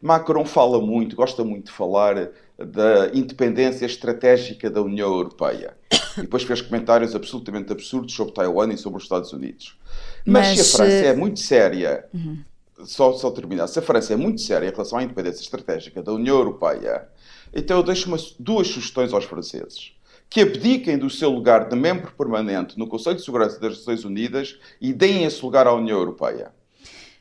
Macron 0.00 0.44
fala 0.44 0.80
muito, 0.80 1.14
gosta 1.14 1.44
muito 1.44 1.66
de 1.66 1.72
falar 1.72 2.30
da 2.58 3.10
independência 3.14 3.84
estratégica 3.84 4.70
da 4.70 4.82
União 4.82 5.12
Europeia. 5.12 5.76
E 6.20 6.22
depois 6.22 6.42
fez 6.42 6.60
comentários 6.60 7.14
absolutamente 7.14 7.72
absurdos 7.72 8.14
sobre 8.14 8.34
Taiwan 8.34 8.72
e 8.72 8.78
sobre 8.78 8.98
os 8.98 9.04
Estados 9.04 9.32
Unidos. 9.32 9.76
Mas, 10.24 10.48
Mas, 10.48 10.66
se 10.66 10.74
a 10.74 10.78
França 10.78 10.92
eh, 10.92 11.06
é 11.06 11.16
muito 11.16 11.40
séria, 11.40 12.04
só, 12.84 13.12
só 13.12 13.30
terminar, 13.30 13.66
se 13.66 13.78
a 13.78 13.82
França 13.82 14.12
é 14.12 14.16
muito 14.16 14.40
séria 14.40 14.68
em 14.68 14.70
relação 14.70 14.98
à 14.98 15.02
independência 15.02 15.42
estratégica 15.42 16.02
da 16.02 16.12
União 16.12 16.36
Europeia, 16.36 17.08
então 17.54 17.78
eu 17.78 17.82
deixo 17.82 18.08
umas, 18.08 18.34
duas 18.38 18.68
sugestões 18.68 19.12
aos 19.12 19.24
franceses. 19.24 19.92
Que 20.28 20.42
abdiquem 20.42 20.96
do 20.96 21.10
seu 21.10 21.30
lugar 21.30 21.68
de 21.68 21.74
membro 21.74 22.12
permanente 22.12 22.78
no 22.78 22.86
Conselho 22.86 23.16
de 23.16 23.24
Segurança 23.24 23.58
das 23.58 23.78
Nações 23.78 24.04
Unidas 24.04 24.58
e 24.80 24.92
deem 24.92 25.24
esse 25.24 25.42
lugar 25.42 25.66
à 25.66 25.74
União 25.74 25.98
Europeia. 25.98 26.52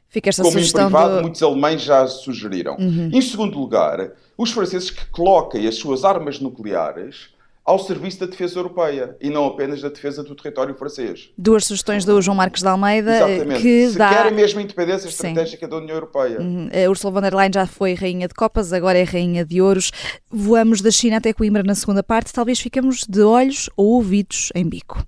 Fica 0.09 0.29
esta 0.29 0.43
Como 0.43 0.57
em 0.57 0.62
sugestão 0.62 0.85
privado, 0.85 1.15
do... 1.15 1.21
muitos 1.21 1.41
alemães 1.41 1.81
já 1.81 2.05
sugeriram. 2.07 2.77
Em 2.79 3.21
segundo 3.21 3.57
lugar, 3.57 4.12
os 4.38 4.51
franceses 4.51 4.91
que 4.91 5.05
coloquem 5.07 5.67
as 5.67 5.75
suas 5.75 6.03
armas 6.03 6.39
nucleares 6.39 7.29
ao 7.69 7.77
serviço 7.77 8.19
da 8.21 8.25
defesa 8.25 8.58
europeia 8.58 9.15
e 9.21 9.29
não 9.29 9.45
apenas 9.45 9.79
da 9.79 9.89
defesa 9.89 10.23
do 10.23 10.34
território 10.34 10.73
francês. 10.73 11.29
duas 11.38 11.65
sugestões 11.65 12.03
do 12.03 12.19
João 12.19 12.36
Marcos 12.36 12.62
de 12.62 12.67
Almeida 12.67 13.15
Exatamente. 13.29 13.62
que 13.62 13.89
Se 13.89 13.97
dá. 13.97 14.10
querem 14.10 14.34
mesmo 14.34 14.60
a 14.60 14.63
independência 14.63 15.01
Sim. 15.12 15.27
estratégica 15.27 15.67
da 15.67 15.77
União 15.77 15.93
Europeia. 15.95 16.39
A 16.39 16.89
Ursula 16.89 17.13
von 17.13 17.21
der 17.21 17.36
Leyen 17.36 17.51
já 17.53 17.67
foi 17.67 17.93
rainha 17.93 18.27
de 18.27 18.34
copas, 18.34 18.73
agora 18.73 18.97
é 18.97 19.03
rainha 19.03 19.45
de 19.45 19.62
ouros. 19.62 19.91
Voamos 20.32 20.82
da 20.82 20.89
China 20.89 21.17
até 21.17 21.32
Coimbra 21.32 21.62
na 21.62 21.75
segunda 21.75 22.01
parte. 22.01 22.34
Talvez 22.34 22.60
fiquemos 22.60 23.05
de 23.08 23.21
olhos 23.21 23.69
ou 23.77 23.86
ouvidos 23.97 24.49
em 24.55 24.67
bico. 24.67 25.05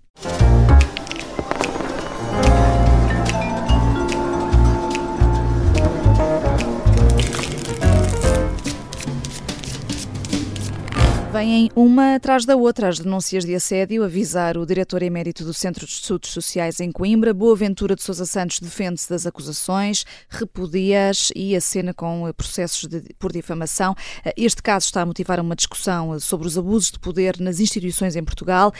Vêm 11.41 11.71
uma 11.75 12.13
atrás 12.13 12.45
da 12.45 12.55
outra 12.55 12.87
as 12.87 12.99
denúncias 12.99 13.43
de 13.43 13.55
assédio, 13.55 14.03
avisar 14.03 14.59
o 14.59 14.65
diretor 14.65 15.01
emérito 15.01 15.43
do 15.43 15.55
Centro 15.55 15.87
de 15.87 15.91
Estudos 15.91 16.29
Sociais 16.29 16.79
em 16.79 16.91
Coimbra, 16.91 17.33
Boaventura 17.33 17.95
de 17.95 18.03
Sousa 18.03 18.27
Santos 18.27 18.59
defende-se 18.59 19.09
das 19.09 19.25
acusações, 19.25 20.05
repudia-as 20.29 21.31
e 21.35 21.55
acena 21.55 21.95
com 21.95 22.31
processos 22.37 22.87
de, 22.87 23.01
por 23.17 23.31
difamação. 23.31 23.95
Este 24.37 24.61
caso 24.61 24.85
está 24.85 25.01
a 25.01 25.05
motivar 25.05 25.39
uma 25.39 25.55
discussão 25.55 26.19
sobre 26.19 26.45
os 26.45 26.59
abusos 26.59 26.91
de 26.91 26.99
poder 26.99 27.39
nas 27.39 27.59
instituições 27.59 28.15
em 28.15 28.23
Portugal. 28.23 28.71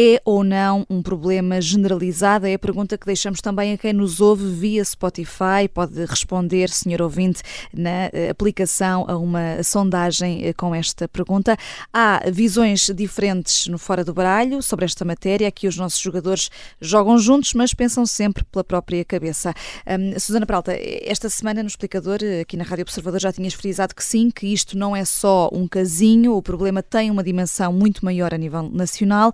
É 0.00 0.20
ou 0.24 0.44
não 0.44 0.86
um 0.88 1.02
problema 1.02 1.60
generalizado? 1.60 2.46
É 2.46 2.54
a 2.54 2.58
pergunta 2.58 2.96
que 2.96 3.06
deixamos 3.06 3.40
também 3.40 3.72
a 3.72 3.78
quem 3.78 3.92
nos 3.92 4.20
ouve 4.20 4.48
via 4.48 4.84
Spotify. 4.84 5.68
Pode 5.72 6.04
responder, 6.04 6.68
senhor 6.70 7.02
ouvinte, 7.02 7.42
na 7.72 8.08
eh, 8.12 8.28
aplicação 8.30 9.04
a 9.08 9.16
uma 9.16 9.60
sondagem 9.64 10.46
eh, 10.46 10.52
com 10.52 10.72
esta 10.72 11.08
pergunta. 11.08 11.56
Há 11.92 12.07
visões 12.32 12.90
diferentes 12.94 13.66
no 13.66 13.78
Fora 13.78 14.04
do 14.04 14.12
Baralho 14.14 14.62
sobre 14.62 14.84
esta 14.84 15.04
matéria. 15.04 15.48
Aqui 15.48 15.66
os 15.66 15.76
nossos 15.76 16.00
jogadores 16.00 16.50
jogam 16.80 17.18
juntos, 17.18 17.54
mas 17.54 17.74
pensam 17.74 18.06
sempre 18.06 18.44
pela 18.44 18.64
própria 18.64 19.04
cabeça. 19.04 19.54
Um, 19.86 20.18
Susana 20.18 20.46
Peralta, 20.46 20.72
esta 20.76 21.28
semana 21.28 21.62
no 21.62 21.68
explicador, 21.68 22.18
eh, 22.22 22.40
aqui 22.40 22.56
na 22.56 22.64
Rádio 22.64 22.82
Observador, 22.82 23.20
já 23.20 23.32
tinhas 23.32 23.54
frisado 23.54 23.94
que 23.94 24.04
sim, 24.04 24.30
que 24.30 24.46
isto 24.46 24.76
não 24.76 24.94
é 24.94 25.04
só 25.04 25.48
um 25.52 25.66
casinho, 25.66 26.34
o 26.34 26.42
problema 26.42 26.82
tem 26.82 27.10
uma 27.10 27.22
dimensão 27.22 27.72
muito 27.72 28.04
maior 28.04 28.32
a 28.34 28.38
nível 28.38 28.68
nacional 28.70 29.32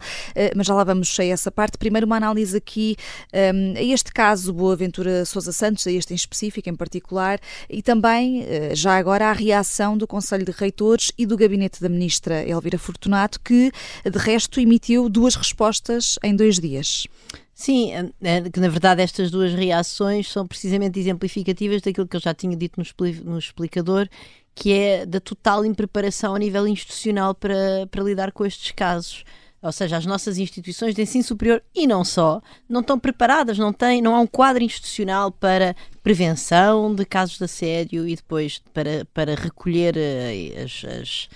mas 0.54 0.66
já 0.66 0.74
lá 0.74 0.84
vamos 0.84 1.18
a 1.18 1.24
essa 1.24 1.50
parte. 1.50 1.78
Primeiro, 1.78 2.06
uma 2.06 2.16
análise 2.16 2.56
aqui 2.56 2.96
um, 3.32 3.76
a 3.76 3.82
este 3.82 4.12
caso 4.12 4.52
Boaventura 4.52 5.24
Sousa 5.24 5.52
Santos, 5.52 5.86
a 5.86 5.92
este 5.92 6.12
em 6.12 6.16
específico, 6.16 6.68
em 6.68 6.74
particular, 6.74 7.38
e 7.68 7.82
também, 7.82 8.42
uh, 8.42 8.74
já 8.74 8.96
agora, 8.96 9.30
a 9.30 9.32
reação 9.32 9.96
do 9.96 10.06
Conselho 10.06 10.44
de 10.44 10.52
Reitores 10.52 11.12
e 11.18 11.26
do 11.26 11.36
gabinete 11.36 11.80
da 11.80 11.88
Ministra 11.88 12.46
Elvira 12.48 12.63
Fortunato, 12.78 13.40
que, 13.40 13.70
de 14.04 14.18
resto, 14.18 14.60
emitiu 14.60 15.08
duas 15.08 15.34
respostas 15.34 16.18
em 16.22 16.34
dois 16.34 16.58
dias. 16.58 17.06
Sim, 17.54 17.92
é, 18.20 18.50
que 18.50 18.58
na 18.58 18.68
verdade 18.68 19.00
estas 19.00 19.30
duas 19.30 19.54
reações 19.54 20.30
são 20.30 20.46
precisamente 20.46 20.98
exemplificativas 20.98 21.82
daquilo 21.82 22.06
que 22.06 22.16
eu 22.16 22.20
já 22.20 22.34
tinha 22.34 22.56
dito 22.56 22.80
no, 23.24 23.38
explicador, 23.38 24.08
que 24.54 24.72
é 24.72 25.06
da 25.06 25.20
total 25.20 25.64
impreparação 25.64 26.34
a 26.34 26.38
nível 26.38 26.66
institucional 26.66 27.34
para, 27.34 27.86
para 27.90 28.02
lidar 28.02 28.32
com 28.32 28.44
estes 28.44 28.72
casos 28.72 29.24
ou 29.64 29.72
seja, 29.72 29.96
as 29.96 30.04
nossas 30.04 30.36
instituições 30.36 30.94
de 30.94 31.00
ensino 31.00 31.24
superior 31.24 31.62
e 31.74 31.86
não 31.86 32.04
só, 32.04 32.42
não 32.68 32.82
estão 32.82 32.98
preparadas, 32.98 33.56
não, 33.56 33.72
têm, 33.72 34.02
não 34.02 34.14
há 34.14 34.20
um 34.20 34.26
quadro 34.26 34.62
institucional 34.62 35.32
para 35.32 35.74
prevenção 36.02 36.94
de 36.94 37.06
casos 37.06 37.38
de 37.38 37.44
assédio 37.44 38.06
e 38.06 38.14
depois 38.14 38.60
para, 38.74 39.06
para 39.14 39.34
recolher 39.34 39.96
uh, 39.96 40.62
as, 40.62 40.84
as, 41.00 41.28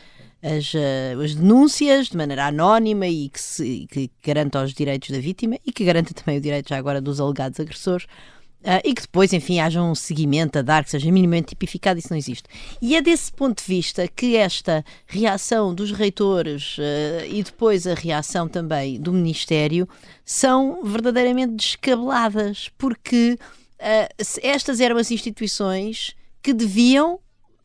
as, 0.43 0.73
uh, 0.75 1.21
as, 1.23 1.35
denúncias 1.35 2.09
de 2.09 2.17
maneira 2.17 2.47
anónima 2.47 3.07
e 3.07 3.29
que, 3.29 3.41
se, 3.41 3.87
que 3.91 4.11
garanta 4.25 4.63
os 4.63 4.73
direitos 4.73 5.11
da 5.11 5.19
vítima 5.19 5.59
e 5.67 5.73
que 5.73 5.85
garanta 5.85 6.15
também 6.15 6.39
o 6.39 6.41
direito 6.41 6.69
já 6.69 6.77
agora 6.77 7.01
dos 7.01 7.21
alegados 7.21 7.59
agressores. 7.59 8.07
Uh, 8.61 8.83
e 8.85 8.93
que 8.93 9.03
depois, 9.03 9.33
enfim, 9.33 9.61
haja 9.61 9.81
um 9.81 9.95
seguimento 9.95 10.59
a 10.59 10.63
dar 10.63 10.83
que 10.83 10.91
seja 10.91 11.13
minimamente 11.13 11.51
tipificado, 11.51 12.01
isso 12.01 12.09
não 12.11 12.17
existe. 12.17 12.43
E 12.83 12.97
é 12.97 13.01
desse 13.01 13.31
ponto 13.31 13.63
de 13.63 13.65
vista 13.65 14.09
que 14.09 14.37
esta 14.37 14.85
reação 15.07 15.73
dos 15.73 15.93
reitores 15.93 16.77
uh, 16.77 17.25
e 17.31 17.41
depois 17.45 17.87
a 17.87 17.95
reação 17.95 18.49
também 18.49 19.01
do 19.01 19.13
Ministério 19.13 19.89
são 20.25 20.83
verdadeiramente 20.83 21.55
descabeladas, 21.55 22.69
porque 22.77 23.39
uh, 23.81 24.25
estas 24.43 24.81
eram 24.81 24.97
as 24.97 25.13
instituições 25.13 26.17
que 26.43 26.53
deviam 26.53 27.21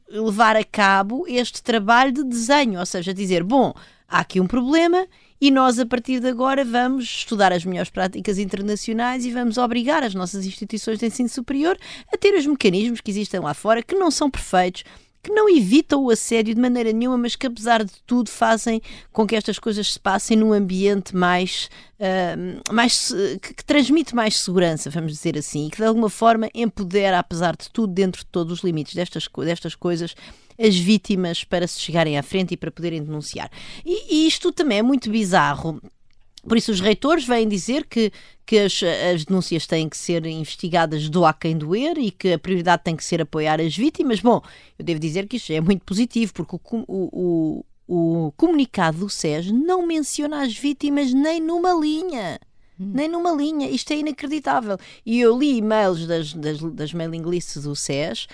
levar 0.09 0.55
a 0.55 0.63
cabo 0.63 1.25
este 1.27 1.61
trabalho 1.61 2.11
de 2.11 2.23
desenho, 2.23 2.79
ou 2.79 2.85
seja, 2.85 3.13
dizer, 3.13 3.43
bom, 3.43 3.73
há 4.07 4.19
aqui 4.19 4.39
um 4.39 4.47
problema 4.47 5.07
e 5.41 5.51
nós, 5.51 5.77
a 5.77 5.85
partir 5.85 6.21
de 6.21 6.27
agora, 6.29 6.63
vamos 6.63 7.03
estudar 7.03 7.51
as 7.51 7.65
melhores 7.65 7.89
práticas 7.89 8.37
internacionais 8.37 9.25
e 9.25 9.31
vamos 9.31 9.57
obrigar 9.57 10.01
as 10.01 10.13
nossas 10.13 10.45
instituições 10.45 10.99
de 10.99 11.05
ensino 11.05 11.27
superior 11.27 11.77
a 12.13 12.17
ter 12.17 12.33
os 12.33 12.45
mecanismos 12.45 13.01
que 13.01 13.11
existem 13.11 13.41
lá 13.41 13.53
fora, 13.53 13.83
que 13.83 13.95
não 13.95 14.09
são 14.09 14.31
perfeitos, 14.31 14.85
que 15.23 15.31
não 15.31 15.49
evitam 15.49 16.03
o 16.03 16.09
assédio 16.09 16.53
de 16.53 16.59
maneira 16.59 16.91
nenhuma, 16.91 17.17
mas 17.17 17.33
que 17.33 17.47
apesar 17.47 17.81
de 17.81 17.93
tudo 18.05 18.29
fazem 18.29 18.81
com 19.11 19.25
que 19.25 19.37
estas 19.37 19.57
coisas 19.57 19.93
se 19.93 19.99
passem 19.99 20.35
num 20.35 20.51
ambiente 20.51 21.15
mais, 21.15 21.69
uh, 21.97 22.73
mais 22.73 23.13
que, 23.41 23.53
que, 23.53 23.63
transmite 23.63 24.13
mais 24.13 24.37
segurança, 24.37 24.89
vamos 24.89 25.13
dizer 25.13 25.37
assim, 25.37 25.67
e 25.67 25.71
que 25.71 25.77
de 25.77 25.85
alguma 25.85 26.09
forma 26.09 26.49
empodera, 26.53 27.17
apesar 27.17 27.55
de 27.55 27.69
tudo, 27.69 27.93
dentro 27.93 28.19
de 28.19 28.25
todos 28.25 28.59
os 28.59 28.63
limites 28.65 28.93
destas, 28.93 29.29
destas 29.37 29.75
coisas, 29.75 30.13
as 30.59 30.75
vítimas 30.75 31.45
para 31.45 31.67
se 31.67 31.79
chegarem 31.79 32.17
à 32.17 32.23
frente 32.23 32.53
e 32.53 32.57
para 32.57 32.69
poderem 32.69 33.01
denunciar. 33.01 33.49
E, 33.85 34.15
e 34.15 34.27
isto 34.27 34.51
também 34.51 34.79
é 34.79 34.83
muito 34.83 35.09
bizarro. 35.09 35.81
Por 36.47 36.57
isso, 36.57 36.71
os 36.71 36.81
reitores 36.81 37.25
vêm 37.25 37.47
dizer 37.47 37.85
que, 37.85 38.11
que 38.45 38.59
as, 38.59 38.81
as, 39.13 39.23
denúncias 39.23 39.65
têm 39.65 39.87
que 39.87 39.97
ser 39.97 40.25
investigadas 40.25 41.09
do 41.09 41.25
a 41.25 41.33
quem 41.33 41.57
doer 41.57 41.97
e 41.97 42.11
que 42.11 42.33
a 42.33 42.39
prioridade 42.39 42.83
tem 42.83 42.95
que 42.95 43.03
ser 43.03 43.21
apoiar 43.21 43.61
as 43.61 43.75
vítimas. 43.75 44.19
Bom, 44.19 44.41
eu 44.77 44.83
devo 44.83 44.99
dizer 44.99 45.27
que 45.27 45.37
isto 45.37 45.53
é 45.53 45.61
muito 45.61 45.85
positivo, 45.85 46.33
porque 46.33 46.55
o, 46.55 46.59
o, 46.87 47.65
o, 47.87 48.25
o 48.27 48.31
comunicado 48.33 48.97
do 48.97 49.09
SES 49.09 49.51
não 49.51 49.87
menciona 49.87 50.43
as 50.43 50.53
vítimas 50.53 51.13
nem 51.13 51.39
numa 51.39 51.73
linha. 51.73 52.39
Hum. 52.79 52.91
Nem 52.93 53.07
numa 53.07 53.31
linha, 53.31 53.69
isto 53.69 53.93
é 53.93 53.97
inacreditável. 53.97 54.77
E 55.05 55.21
eu 55.21 55.37
li 55.37 55.57
e-mails 55.57 56.05
das, 56.05 56.33
das, 56.33 56.59
das 56.59 56.93
mailing 56.93 57.23
lists 57.23 57.63
do 57.63 57.75
SES 57.75 58.27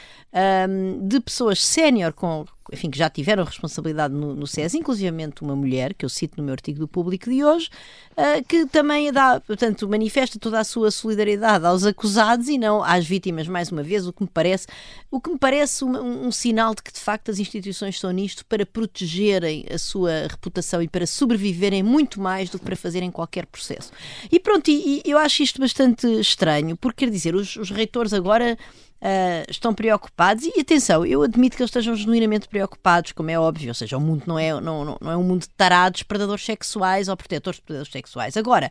um, 0.68 1.08
de 1.08 1.20
pessoas 1.20 1.64
sénior 1.64 2.14
com, 2.14 2.46
enfim, 2.72 2.90
que 2.90 2.98
já 2.98 3.10
tiveram 3.10 3.44
responsabilidade 3.44 4.14
no, 4.14 4.36
no 4.36 4.48
SES, 4.48 4.74
inclusivamente 4.74 5.42
uma 5.42 5.56
mulher, 5.56 5.94
que 5.94 6.06
eu 6.06 6.10
cito 6.10 6.36
no 6.38 6.44
meu 6.44 6.54
artigo 6.54 6.80
do 6.80 6.88
público 6.88 7.30
de 7.30 7.44
hoje, 7.44 7.70
uh, 8.12 8.44
que 8.48 8.66
também 8.66 9.12
dá, 9.12 9.40
portanto, 9.40 9.88
manifesta 9.88 10.40
toda 10.40 10.60
a 10.60 10.64
sua 10.64 10.92
solidariedade 10.92 11.66
aos 11.66 11.86
acusados 11.86 12.48
e 12.48 12.58
não 12.58 12.84
às 12.84 13.06
vítimas, 13.06 13.48
mais 13.48 13.72
uma 13.72 13.84
vez, 13.84 14.08
o 14.08 14.14
que 14.14 14.24
me 14.24 14.30
parece, 14.30 14.68
o 15.10 15.20
que 15.20 15.30
me 15.30 15.38
parece 15.38 15.84
um, 15.84 16.28
um 16.28 16.32
sinal 16.32 16.76
de 16.76 16.84
que, 16.84 16.92
de 16.92 17.00
facto, 17.00 17.32
as 17.32 17.40
instituições 17.40 17.96
estão 17.96 18.12
nisto 18.12 18.46
para 18.46 18.66
protegerem 18.66 19.66
a 19.72 19.78
sua 19.78 20.28
reputação 20.30 20.82
e 20.82 20.88
para 20.88 21.06
sobreviverem 21.06 21.84
muito 21.84 22.22
mais 22.22 22.50
do 22.50 22.60
que 22.60 22.66
para 22.66 22.76
fazerem 22.76 23.12
qualquer 23.12 23.46
processo. 23.46 23.92
E 24.32 24.40
pronto, 24.40 24.70
e, 24.70 25.02
e 25.06 25.10
eu 25.10 25.18
acho 25.18 25.44
isto 25.44 25.60
bastante 25.60 26.08
estranho, 26.20 26.78
porque, 26.78 27.06
quer 27.06 27.12
dizer, 27.12 27.36
os, 27.36 27.56
os 27.56 27.70
reitores 27.70 28.14
agora 28.14 28.58
Uh, 29.02 29.50
estão 29.50 29.74
preocupados 29.74 30.44
e 30.44 30.60
atenção, 30.60 31.06
eu 31.06 31.24
admito 31.24 31.56
que 31.56 31.64
eles 31.64 31.70
estejam 31.70 31.96
genuinamente 31.96 32.50
preocupados, 32.50 33.14
como 33.14 33.32
é 33.32 33.40
óbvio, 33.40 33.70
ou 33.70 33.74
seja, 33.74 33.98
o 33.98 34.02
mundo 34.02 34.24
não 34.28 34.38
é, 34.38 34.60
não, 34.60 34.84
não, 34.84 34.98
não 35.00 35.12
é 35.12 35.16
um 35.16 35.24
mundo 35.24 35.44
de 35.44 35.50
tarados, 35.50 36.04
predadores 36.04 36.44
sexuais 36.44 37.08
ou 37.08 37.16
protetores 37.16 37.60
de 37.60 37.64
predadores 37.64 37.94
sexuais. 37.94 38.36
Agora, 38.36 38.70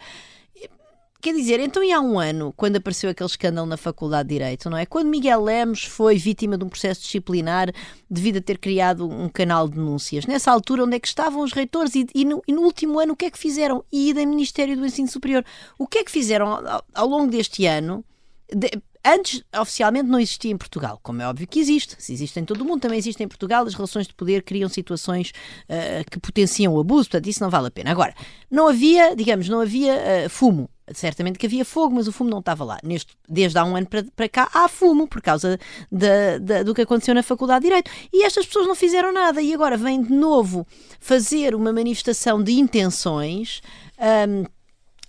Quer 1.21 1.35
dizer, 1.35 1.59
então 1.59 1.83
e 1.83 1.93
há 1.93 2.01
um 2.01 2.17
ano, 2.17 2.55
quando 2.57 2.77
apareceu 2.77 3.11
aquele 3.11 3.29
escândalo 3.29 3.67
na 3.67 3.77
Faculdade 3.77 4.29
de 4.29 4.37
Direito, 4.37 4.71
não 4.71 4.79
é? 4.79 4.87
Quando 4.87 5.09
Miguel 5.09 5.43
Lemos 5.43 5.83
foi 5.83 6.17
vítima 6.17 6.57
de 6.57 6.65
um 6.65 6.69
processo 6.69 7.01
disciplinar 7.01 7.73
devido 8.09 8.37
a 8.37 8.41
ter 8.41 8.57
criado 8.57 9.09
um 9.09 9.29
canal 9.29 9.67
de 9.67 9.75
denúncias. 9.75 10.27
Nessa 10.27 10.53
altura, 10.53 10.85
onde 10.85 10.95
é 10.95 11.01
que 11.01 11.09
estavam 11.09 11.43
os 11.43 11.53
reitores? 11.53 11.97
E, 11.97 12.07
e, 12.15 12.25
no, 12.25 12.41
e 12.47 12.53
no, 12.53 12.63
último 12.63 13.01
ano, 13.01 13.15
o 13.15 13.17
que 13.17 13.25
é 13.25 13.31
que 13.33 13.39
fizeram? 13.39 13.85
E 13.91 14.13
do 14.13 14.25
Ministério 14.29 14.77
do 14.77 14.87
Ensino 14.87 15.09
Superior. 15.09 15.45
O 15.77 15.89
que 15.89 15.99
é 15.99 16.05
que 16.05 16.11
fizeram 16.11 16.47
ao, 16.53 16.85
ao 16.95 17.09
longo 17.09 17.33
deste 17.33 17.67
ano? 17.67 18.05
De, 18.49 18.71
antes 19.05 19.43
oficialmente 19.59 20.09
não 20.09 20.19
existia 20.19 20.51
em 20.51 20.57
Portugal, 20.57 20.99
como 21.03 21.23
é 21.23 21.29
óbvio 21.29 21.47
que 21.47 21.59
existe, 21.59 21.97
se 21.99 22.13
existe 22.13 22.39
em 22.39 22.45
todo 22.45 22.63
o 22.63 22.65
mundo, 22.65 22.81
também 22.81 22.99
existe 22.99 23.23
em 23.23 23.29
Portugal, 23.29 23.67
as 23.67 23.75
relações 23.75 24.07
de 24.07 24.15
poder 24.15 24.43
criam 24.43 24.69
situações 24.69 25.33
uh, 25.65 26.11
que 26.11 26.19
potenciam 26.19 26.75
o 26.75 26.81
abuso, 26.81 27.09
portanto 27.09 27.29
isso 27.29 27.43
não 27.43 27.51
vale 27.51 27.69
a 27.69 27.71
pena. 27.71 27.91
Agora, 27.91 28.15
não 28.51 28.69
havia, 28.69 29.15
digamos, 29.15 29.49
não 29.49 29.61
havia 29.61 29.95
uh, 29.95 30.31
fumo, 30.31 30.69
certamente 30.95 31.39
que 31.39 31.47
havia 31.47 31.65
fogo, 31.65 31.95
mas 31.95 32.09
o 32.09 32.13
fumo 32.13 32.31
não 32.31 32.39
estava 32.39 32.65
lá. 32.65 32.79
Neste, 32.83 33.17
desde 33.29 33.59
há 33.59 33.65
um 33.65 33.77
ano 33.77 33.87
para, 33.87 34.29
cá 34.29 34.49
há 34.53 34.69
fumo 34.69 35.07
por 35.07 35.21
causa 35.21 35.59
do 36.65 36.75
que 36.75 36.83
aconteceu 36.83 37.15
na 37.15 37.23
Faculdade 37.23 37.63
de 37.63 37.69
Direito. 37.69 37.91
E 38.13 38.25
estas 38.25 38.47
pessoas 38.47 38.67
não 38.67 38.75
fizeram 38.75 39.13
nada 39.13 39.41
e 39.43 39.53
agora 39.53 39.77
vêm 39.77 40.03
de 40.03 40.13
novo 40.13 40.67
fazer 41.01 41.55
uma 41.55 41.73
manifestação 41.73 42.43
de 42.43 42.53
intenções. 42.53 43.61
Um, 43.99 44.45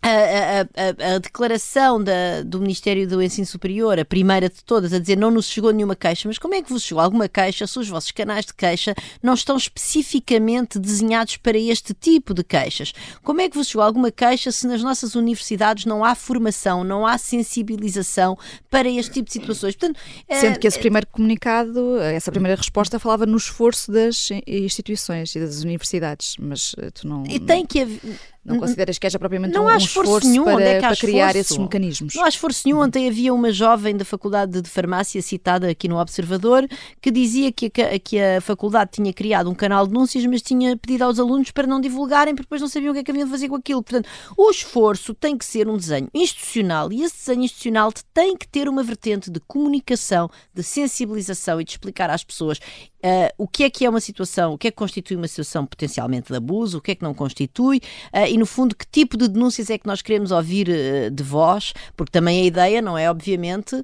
a, 0.02 0.10
a, 0.10 0.62
a, 0.62 1.16
a, 1.16 1.18
declaração 1.20 2.02
da, 2.02 2.42
do 2.46 2.62
Ministério 2.62 3.08
do 3.08 3.22
Ensino 3.22 3.46
Superior, 3.46 4.00
a 4.00 4.06
primeira 4.06 4.50
de 4.50 4.64
todas, 4.64 4.94
a 4.94 5.00
dizer 5.00 5.18
não 5.18 5.30
nos 5.30 5.48
chegou 5.48 5.72
nenhuma 5.72 5.96
queixa, 5.96 6.28
mas 6.28 6.38
como 6.38 6.54
é 6.54 6.62
que 6.62 6.70
vos 6.70 6.84
chegou 6.84 7.04
alguma 7.04 7.28
queixa 7.28 7.68
se 7.68 7.78
os 7.78 7.90
vossos 7.90 8.12
canais 8.12 8.46
de 8.46 8.54
queixa 8.54 8.96
não 9.22 9.34
estão 9.34 9.58
especificamente 9.58 10.80
desenhados 10.80 11.36
para 11.38 11.58
este 11.58 11.94
tipo 11.94 12.34
de 12.34 12.44
queixas? 12.44 12.94
Como 13.24 13.42
é 13.42 13.50
que 13.50 13.58
vos 13.58 13.68
chegou 13.68 13.84
alguma 13.84 14.10
queixa 14.10 14.52
se 14.52 14.66
nas 14.68 14.82
nossas 14.82 15.16
universidades 15.16 15.86
não 15.86 16.06
há 16.06 16.16
formação, 16.16 16.84
não 16.84 17.06
há 17.06 17.18
sensibilização 17.18 18.38
para 18.70 18.90
este 18.90 19.12
tipo 19.12 19.28
de 19.28 19.34
situações? 19.34 19.76
Portanto, 19.76 20.00
Sendo 20.32 20.56
é, 20.56 20.58
que 20.58 20.68
esse 20.68 20.80
primeiro 20.80 21.08
comunicado, 21.08 22.00
essa 22.00 22.32
primeira 22.32 22.56
resposta 22.56 23.00
falava 23.00 23.26
no 23.26 23.38
esforço 23.38 23.92
das 23.92 24.30
instituições 24.48 25.36
e 25.36 25.40
das 25.40 25.62
universidades, 25.62 26.36
mas 26.40 26.74
eh, 26.78 26.90
tu 26.92 27.08
não... 27.08 27.24
E 27.28 27.40
tem 27.40 27.66
que 27.66 27.82
haver 27.82 28.00
Não 28.44 28.58
consideras 28.58 28.98
que 28.98 29.06
haja 29.06 29.20
propriamente 29.20 29.54
não 29.54 29.66
um, 29.66 29.68
há 29.68 29.78
esforço, 29.78 30.12
esforço 30.12 30.30
nenhum, 30.30 30.46
para, 30.46 30.64
é 30.64 30.80
para 30.80 30.96
criar 30.96 31.36
esses 31.36 31.58
mecanismos? 31.58 32.16
Não 32.16 32.24
há 32.24 32.30
esforço 32.30 32.62
nenhum. 32.66 32.80
Ontem 32.80 33.08
havia 33.08 33.34
uma 33.34 33.52
jovem 33.52 33.96
da 33.96 34.06
Faculdade 34.06 34.62
de 34.62 34.70
Farmácia 34.70 35.22
citada 35.22 35.70
aqui 35.70 35.88
no 35.88 36.00
Observador 36.00 36.68
que 37.02 37.12
dizia 37.12 37.52
que 37.52 37.66
a, 37.82 38.00
que 38.00 38.20
a 38.20 38.42
faculdade 38.42 38.92
tinha 38.94 39.12
criado 39.14 39.50
um 39.50 39.56
canal 39.56 39.86
de 39.86 39.94
denúncias, 39.94 40.26
mas 40.26 40.42
tinha 40.42 40.76
pedido 40.78 41.04
aos 41.04 41.20
alunos 41.20 41.52
para 41.52 41.68
não 41.68 41.82
divulgarem 41.82 42.34
porque 42.34 42.46
depois 42.46 42.62
não 42.62 42.70
sabiam 42.70 42.92
o 42.92 42.94
que 42.94 43.02
é 43.02 43.04
que 43.04 43.12
haviam 43.12 43.26
de 43.26 43.32
fazer 43.32 43.50
com 43.50 43.56
aquilo. 43.56 43.84
Portanto, 43.84 44.10
o 44.38 44.50
esforço 44.50 45.14
tem 45.14 45.38
que 45.38 45.46
ser 45.46 45.68
um 45.68 45.78
desenho 45.78 46.08
institucional 46.14 46.92
e 46.92 47.04
esse 47.04 47.18
desenho 47.18 47.44
institucional 47.44 47.92
tem 48.14 48.38
que 48.38 48.48
ter 48.48 48.70
uma 48.70 48.84
vertente 48.84 49.30
de 49.30 49.40
comunicação, 49.42 50.30
de 50.54 50.64
sensibilização 50.64 51.60
e 51.60 51.64
de 51.64 51.72
explicar 51.72 52.10
às 52.10 52.24
pessoas 52.24 52.60
Uh, 53.00 53.32
o 53.38 53.48
que 53.48 53.64
é 53.64 53.70
que 53.70 53.86
é 53.86 53.90
uma 53.90 54.02
situação, 54.02 54.54
o 54.54 54.58
que 54.58 54.68
é 54.68 54.72
que 54.72 54.78
constitui 54.78 55.16
uma 55.16 55.28
situação 55.28 55.66
potencialmente 55.66 56.30
de 56.30 56.36
abuso, 56.36 56.80
o 56.80 56.82
que 56.82 56.92
é 56.92 56.96
que 56.96 57.04
não 57.04 57.14
constitui? 57.14 57.78
Uh, 58.14 58.28
e, 58.28 58.38
no 58.38 58.46
fundo, 58.46 58.76
que 58.76 58.86
tipo 58.86 59.16
de 59.18 59.28
denúncias 59.28 59.70
é 59.70 59.78
que 59.78 59.88
nós 59.88 60.02
queremos 60.02 60.32
ouvir 60.32 60.68
uh, 60.68 61.10
de 61.10 61.24
vós, 61.24 61.74
porque 61.96 62.12
também 62.12 62.42
a 62.42 62.46
ideia 62.46 62.82
não 62.82 62.98
é, 62.98 63.10
obviamente, 63.10 63.82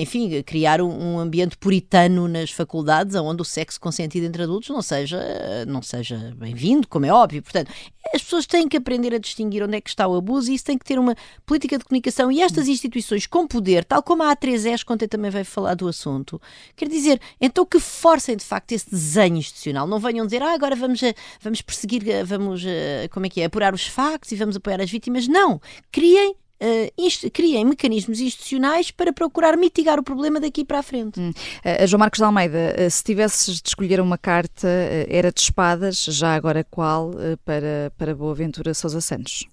enfim, 0.00 0.42
criar 0.42 0.80
um 0.80 1.18
ambiente 1.18 1.56
puritano 1.56 2.26
nas 2.26 2.50
faculdades 2.50 3.14
onde 3.14 3.42
o 3.42 3.44
sexo 3.44 3.80
consentido 3.80 4.26
entre 4.26 4.42
adultos 4.42 4.68
não 4.70 4.82
seja, 4.82 5.20
não 5.66 5.80
seja 5.82 6.34
bem-vindo, 6.36 6.88
como 6.88 7.06
é 7.06 7.12
óbvio. 7.12 7.42
Portanto, 7.42 7.70
as 8.12 8.22
pessoas 8.22 8.46
têm 8.46 8.68
que 8.68 8.76
aprender 8.76 9.14
a 9.14 9.18
distinguir 9.18 9.62
onde 9.62 9.76
é 9.76 9.80
que 9.80 9.88
está 9.88 10.08
o 10.08 10.16
abuso 10.16 10.50
e 10.50 10.54
isso 10.54 10.64
tem 10.64 10.76
que 10.76 10.84
ter 10.84 10.98
uma 10.98 11.14
política 11.46 11.78
de 11.78 11.84
comunicação. 11.84 12.32
E 12.32 12.40
estas 12.40 12.66
instituições 12.66 13.26
com 13.26 13.46
poder, 13.46 13.84
tal 13.84 14.02
como 14.02 14.24
a 14.24 14.34
A3S, 14.34 14.82
quando 14.84 15.06
também 15.06 15.30
vai 15.30 15.44
falar 15.44 15.74
do 15.74 15.86
assunto, 15.86 16.40
quer 16.74 16.88
dizer, 16.88 17.20
então 17.40 17.64
que 17.64 17.78
forcem 17.78 18.36
de 18.36 18.44
facto 18.44 18.72
esse 18.72 18.90
desenho 18.90 19.36
institucional. 19.36 19.86
Não 19.86 20.00
venham 20.00 20.26
dizer, 20.26 20.42
ah, 20.42 20.54
agora 20.54 20.74
vamos, 20.74 21.00
vamos 21.40 21.62
perseguir, 21.62 22.02
vamos, 22.24 22.64
como 23.12 23.26
é 23.26 23.28
que 23.28 23.40
é, 23.40 23.44
apurar 23.44 23.72
os 23.72 23.86
factos 23.86 24.32
e 24.32 24.36
vamos 24.36 24.56
apoiar 24.56 24.80
as 24.80 24.90
vítimas. 24.90 25.28
Não. 25.28 25.60
Criem 25.92 26.34
uh, 26.62 27.30
criem 27.30 27.64
mecanismos 27.64 28.20
institucionais 28.20 28.90
para 28.90 29.12
procurar 29.12 29.56
mitigar 29.56 29.98
o 29.98 30.02
problema 30.02 30.40
daqui 30.40 30.64
para 30.64 30.80
a 30.80 30.82
frente. 30.82 31.20
Hum. 31.20 31.30
Uh, 31.30 31.86
João 31.86 32.00
Marcos 32.00 32.18
de 32.18 32.24
Almeida, 32.24 32.76
uh, 32.78 32.90
se 32.90 33.02
tivesses 33.04 33.60
de 33.60 33.68
escolher 33.68 34.00
uma 34.00 34.18
carta, 34.18 34.68
era 35.08 35.32
de 35.32 35.40
espadas, 35.40 36.04
já 36.04 36.34
agora 36.34 36.64
qual, 36.64 37.12
para, 37.44 37.92
para 37.96 38.14
Boaventura 38.14 38.74
Sousa 38.74 39.00
Santos? 39.00 39.46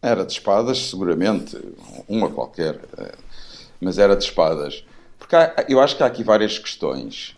Era 0.00 0.24
de 0.24 0.32
espadas, 0.32 0.90
seguramente, 0.90 1.58
uma 2.08 2.30
qualquer, 2.30 2.80
mas 3.80 3.98
era 3.98 4.16
de 4.16 4.24
espadas. 4.24 4.84
Porque 5.18 5.34
há, 5.34 5.64
eu 5.68 5.80
acho 5.80 5.96
que 5.96 6.02
há 6.02 6.06
aqui 6.06 6.22
várias 6.22 6.58
questões. 6.58 7.36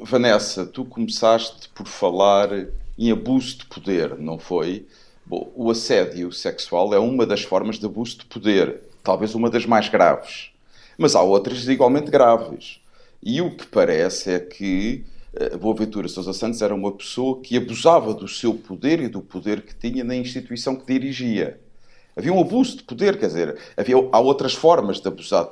Vanessa, 0.00 0.66
tu 0.66 0.84
começaste 0.84 1.68
por 1.70 1.86
falar 1.86 2.50
em 2.98 3.10
abuso 3.10 3.58
de 3.58 3.66
poder, 3.66 4.18
não 4.18 4.38
foi? 4.38 4.86
Bom, 5.28 5.52
o 5.54 5.70
assédio 5.70 6.32
sexual 6.32 6.94
é 6.94 6.98
uma 6.98 7.26
das 7.26 7.42
formas 7.42 7.78
de 7.78 7.84
abuso 7.84 8.16
de 8.16 8.24
poder, 8.24 8.80
talvez 9.04 9.34
uma 9.34 9.50
das 9.50 9.66
mais 9.66 9.86
graves. 9.86 10.52
Mas 10.96 11.14
há 11.14 11.20
outras 11.20 11.68
igualmente 11.68 12.10
graves. 12.10 12.80
E 13.22 13.42
o 13.42 13.54
que 13.54 13.66
parece 13.66 14.30
é 14.30 14.40
que 14.40 15.04
uh, 15.34 15.58
Boaventura 15.58 16.08
Sousa 16.08 16.32
Santos 16.32 16.62
era 16.62 16.74
uma 16.74 16.90
pessoa 16.92 17.42
que 17.42 17.58
abusava 17.58 18.14
do 18.14 18.26
seu 18.26 18.54
poder 18.54 19.00
e 19.00 19.08
do 19.08 19.20
poder 19.20 19.60
que 19.60 19.74
tinha 19.74 20.02
na 20.02 20.16
instituição 20.16 20.74
que 20.74 20.86
dirigia. 20.86 21.60
Havia 22.18 22.32
um 22.32 22.40
abuso 22.40 22.78
de 22.78 22.82
poder, 22.82 23.16
quer 23.16 23.28
dizer, 23.28 23.56
havia, 23.76 23.94
há 23.94 24.18
outras 24.18 24.52
formas 24.52 25.00
de 25.00 25.06
abusar 25.06 25.48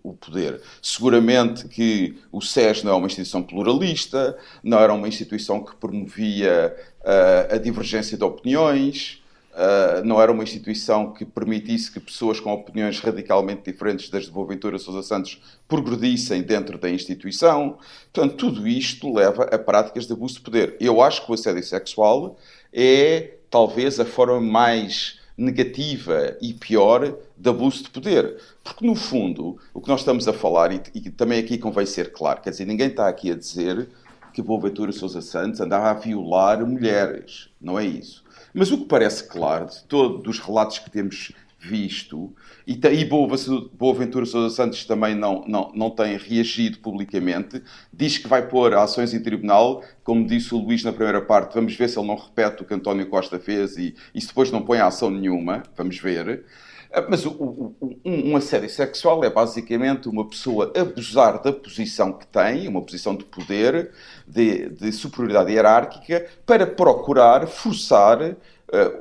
o 0.00 0.14
poder. 0.14 0.60
Seguramente 0.80 1.66
que 1.66 2.16
o 2.30 2.40
SES 2.40 2.84
não 2.84 2.92
é 2.92 2.94
uma 2.94 3.08
instituição 3.08 3.42
pluralista, 3.42 4.38
não 4.62 4.78
era 4.78 4.94
uma 4.94 5.08
instituição 5.08 5.64
que 5.64 5.74
promovia 5.74 6.72
uh, 7.00 7.54
a 7.56 7.58
divergência 7.58 8.16
de 8.16 8.22
opiniões, 8.22 9.24
uh, 9.54 10.04
não 10.04 10.22
era 10.22 10.30
uma 10.30 10.44
instituição 10.44 11.12
que 11.12 11.24
permitisse 11.24 11.90
que 11.90 11.98
pessoas 11.98 12.38
com 12.38 12.52
opiniões 12.52 13.00
radicalmente 13.00 13.62
diferentes 13.72 14.08
das 14.08 14.26
de 14.26 14.30
Boaventura 14.30 14.78
Sousa 14.78 15.02
Santos 15.02 15.42
progredissem 15.66 16.44
dentro 16.44 16.78
da 16.78 16.88
instituição. 16.88 17.76
Portanto, 18.12 18.36
tudo 18.36 18.68
isto 18.68 19.12
leva 19.12 19.46
a 19.52 19.58
práticas 19.58 20.06
de 20.06 20.12
abuso 20.12 20.34
de 20.34 20.42
poder. 20.42 20.76
Eu 20.78 21.02
acho 21.02 21.26
que 21.26 21.32
o 21.32 21.34
assédio 21.34 21.64
sexual 21.64 22.38
é 22.72 23.34
talvez 23.50 23.98
a 23.98 24.04
forma 24.04 24.40
mais 24.40 25.23
negativa 25.36 26.36
e 26.40 26.54
pior 26.54 27.16
de 27.36 27.50
abuso 27.50 27.82
de 27.84 27.90
poder. 27.90 28.40
Porque, 28.62 28.86
no 28.86 28.94
fundo, 28.94 29.58
o 29.72 29.80
que 29.80 29.88
nós 29.88 30.00
estamos 30.00 30.26
a 30.28 30.32
falar, 30.32 30.72
e, 30.72 30.80
e 30.94 31.10
também 31.10 31.40
aqui 31.40 31.58
convém 31.58 31.86
ser 31.86 32.12
claro, 32.12 32.40
quer 32.40 32.50
dizer, 32.50 32.64
ninguém 32.64 32.88
está 32.88 33.08
aqui 33.08 33.30
a 33.30 33.34
dizer 33.34 33.88
que 34.32 34.42
Boaventura 34.42 34.92
Sousa 34.92 35.20
Santos 35.20 35.60
andava 35.60 35.90
a 35.90 35.94
violar 35.94 36.66
mulheres. 36.66 37.48
Não 37.60 37.78
é 37.78 37.84
isso. 37.84 38.24
Mas 38.52 38.70
o 38.70 38.78
que 38.78 38.84
parece 38.84 39.24
claro 39.28 39.66
de 39.66 39.84
todos 39.84 40.38
os 40.38 40.44
relatos 40.44 40.78
que 40.78 40.90
temos 40.90 41.32
visto, 41.64 42.34
e, 42.66 42.72
e 42.72 43.04
Boaventura 43.04 44.26
Sousa 44.26 44.54
Santos 44.54 44.84
também 44.84 45.14
não, 45.14 45.44
não, 45.46 45.72
não 45.74 45.90
tem 45.90 46.16
reagido 46.16 46.78
publicamente, 46.78 47.62
diz 47.92 48.18
que 48.18 48.28
vai 48.28 48.46
pôr 48.46 48.74
ações 48.74 49.14
em 49.14 49.22
tribunal, 49.22 49.82
como 50.02 50.26
disse 50.26 50.54
o 50.54 50.58
Luís 50.58 50.84
na 50.84 50.92
primeira 50.92 51.22
parte, 51.22 51.54
vamos 51.54 51.74
ver 51.74 51.88
se 51.88 51.98
ele 51.98 52.06
não 52.08 52.16
repete 52.16 52.62
o 52.62 52.66
que 52.66 52.74
António 52.74 53.06
Costa 53.06 53.38
fez 53.38 53.76
e, 53.76 53.94
e 54.14 54.20
se 54.20 54.28
depois 54.28 54.50
não 54.50 54.62
põe 54.62 54.78
ação 54.78 55.10
nenhuma, 55.10 55.62
vamos 55.76 55.98
ver. 55.98 56.44
Ah, 56.92 57.04
mas 57.08 57.26
o, 57.26 57.30
o, 57.30 57.74
um, 58.04 58.30
um 58.30 58.36
assédio 58.36 58.70
sexual 58.70 59.24
é 59.24 59.30
basicamente 59.30 60.08
uma 60.08 60.28
pessoa 60.28 60.72
abusar 60.76 61.42
da 61.42 61.52
posição 61.52 62.12
que 62.12 62.26
tem, 62.26 62.68
uma 62.68 62.80
posição 62.80 63.16
de 63.16 63.24
poder, 63.24 63.90
de, 64.28 64.68
de 64.68 64.92
superioridade 64.92 65.50
hierárquica, 65.50 66.24
para 66.46 66.66
procurar 66.66 67.48
forçar 67.48 68.36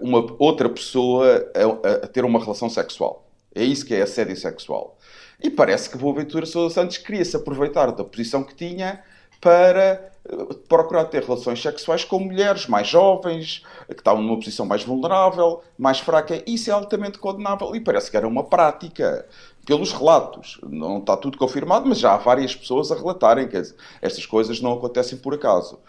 uma 0.01 0.25
outra 0.39 0.69
pessoa 0.69 1.45
a, 1.55 2.05
a, 2.05 2.07
ter 2.07 2.25
uma 2.25 2.39
relação 2.39 2.69
sexual. 2.69 3.27
É 3.55 3.63
isso 3.63 3.85
que 3.85 3.93
é 3.93 4.01
assédio 4.01 4.35
sexual. 4.35 4.97
E 5.41 5.49
parece 5.49 5.89
que 5.89 5.97
Boaventura 5.97 6.45
Sousa 6.45 6.73
Santos 6.73 6.97
queria 6.97 7.23
se 7.23 7.35
aproveitar 7.35 7.91
da 7.91 8.03
posição 8.03 8.43
que 8.43 8.55
tinha 8.55 9.03
para 9.39 10.11
eh, 10.25 10.53
procurar 10.69 11.05
ter 11.05 11.21
relações 11.21 11.61
sexuais 11.61 12.05
com 12.05 12.17
mulheres 12.17 12.65
mais 12.67 12.87
jovens, 12.87 13.61
que 13.87 13.93
estavam 13.93 14.23
numa 14.23 14.37
posição 14.37 14.65
mais 14.65 14.83
vulnerável, 14.83 15.61
mais 15.77 15.99
fraca. 15.99 16.41
Isso 16.47 16.69
é 16.69 16.73
altamente 16.73 17.19
condenável 17.19 17.75
e 17.75 17.81
parece 17.81 18.09
que 18.09 18.17
era 18.17 18.27
uma 18.27 18.43
prática. 18.43 19.27
Pelos 19.65 19.93
relatos, 19.93 20.59
não 20.61 20.97
está 20.97 21.15
tudo 21.15 21.37
confirmado, 21.37 21.87
mas 21.87 21.97
já 21.97 22.13
há 22.13 22.17
várias 22.17 22.53
pessoas 22.53 22.91
a 22.91 22.95
relatarem 22.95 23.47
que 23.47 23.61
estas 24.01 24.25
coisas 24.25 24.59
não 24.59 24.73
acontecem 24.73 25.17
por 25.17 25.33
acaso. 25.33 25.79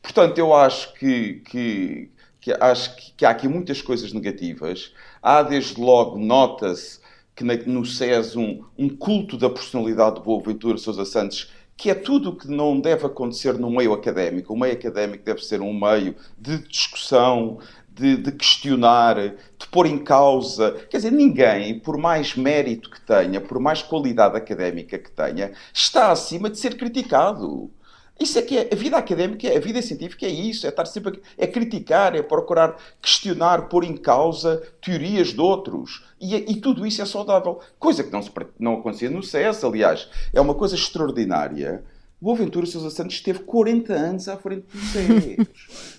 Portanto, 0.00 0.38
eu 0.38 0.54
acho 0.54 0.92
que, 0.94 1.40
que, 1.50 2.10
que 2.44 2.54
acho 2.60 2.94
que, 2.96 3.12
que, 3.12 3.24
há 3.24 3.30
aqui 3.30 3.48
muitas 3.48 3.80
coisas 3.80 4.12
negativas. 4.12 4.92
Há, 5.22 5.42
desde 5.42 5.80
logo, 5.80 6.18
nota-se 6.18 7.00
que 7.34 7.42
no 7.42 7.86
SES 7.86 8.36
um, 8.36 8.62
um 8.76 8.86
culto 8.86 9.38
da 9.38 9.48
personalidade 9.48 10.16
de 10.16 10.22
Boaventura 10.22 10.76
Sousa 10.76 11.06
Santos 11.06 11.50
que 11.76 11.90
é 11.90 11.94
tudo 11.94 12.30
o 12.30 12.36
que 12.36 12.46
não 12.46 12.78
deve 12.78 13.04
acontecer 13.04 13.54
no 13.54 13.68
meio 13.68 13.92
académico. 13.92 14.52
O 14.52 14.56
meio 14.56 14.74
académico 14.74 15.24
deve 15.24 15.42
ser 15.42 15.60
um 15.60 15.72
meio 15.72 16.14
de 16.38 16.58
discussão, 16.68 17.58
de, 17.88 18.16
de, 18.16 18.30
questionar, 18.30 19.16
de 19.16 19.66
pôr 19.72 19.86
em 19.86 19.98
causa. 19.98 20.70
Quer 20.88 20.98
dizer, 20.98 21.10
ninguém, 21.10 21.80
por 21.80 21.96
mais 21.96 22.36
mérito 22.36 22.90
que 22.90 23.00
tenha, 23.00 23.40
por 23.40 23.58
mais 23.58 23.82
qualidade 23.82 24.36
académica 24.36 24.98
que 24.98 25.10
tenha, 25.10 25.52
está 25.72 26.12
acima 26.12 26.48
de 26.48 26.58
ser 26.58 26.76
criticado. 26.76 27.70
Isso 28.18 28.38
é 28.38 28.42
que 28.42 28.56
é 28.56 28.68
a 28.72 28.76
vida 28.76 28.96
académica, 28.96 29.48
a 29.48 29.60
vida 29.60 29.82
científica 29.82 30.24
é 30.24 30.30
isso, 30.30 30.66
é 30.66 30.68
estar 30.68 30.86
sempre 30.86 31.20
a, 31.38 31.44
é 31.44 31.46
criticar, 31.46 32.14
é 32.14 32.22
procurar 32.22 32.76
questionar, 33.02 33.68
pôr 33.68 33.84
em 33.84 33.96
causa 33.96 34.62
teorias 34.80 35.28
de 35.28 35.40
outros. 35.40 36.04
E, 36.20 36.34
e 36.34 36.60
tudo 36.60 36.86
isso 36.86 37.02
é 37.02 37.04
saudável. 37.04 37.60
Coisa 37.78 38.04
que 38.04 38.12
não, 38.12 38.22
se, 38.22 38.30
não 38.58 38.74
acontecia 38.74 39.10
no 39.10 39.22
CS, 39.22 39.64
aliás. 39.64 40.08
É 40.32 40.40
uma 40.40 40.54
coisa 40.54 40.76
extraordinária. 40.76 41.84
Boaventura 42.24 42.64
Sousa 42.64 42.88
Santos 42.88 43.16
esteve 43.16 43.40
40 43.40 43.92
anos 43.92 44.28
à 44.28 44.36
frente 44.38 44.66
do 44.72 44.78
SES. 44.78 45.46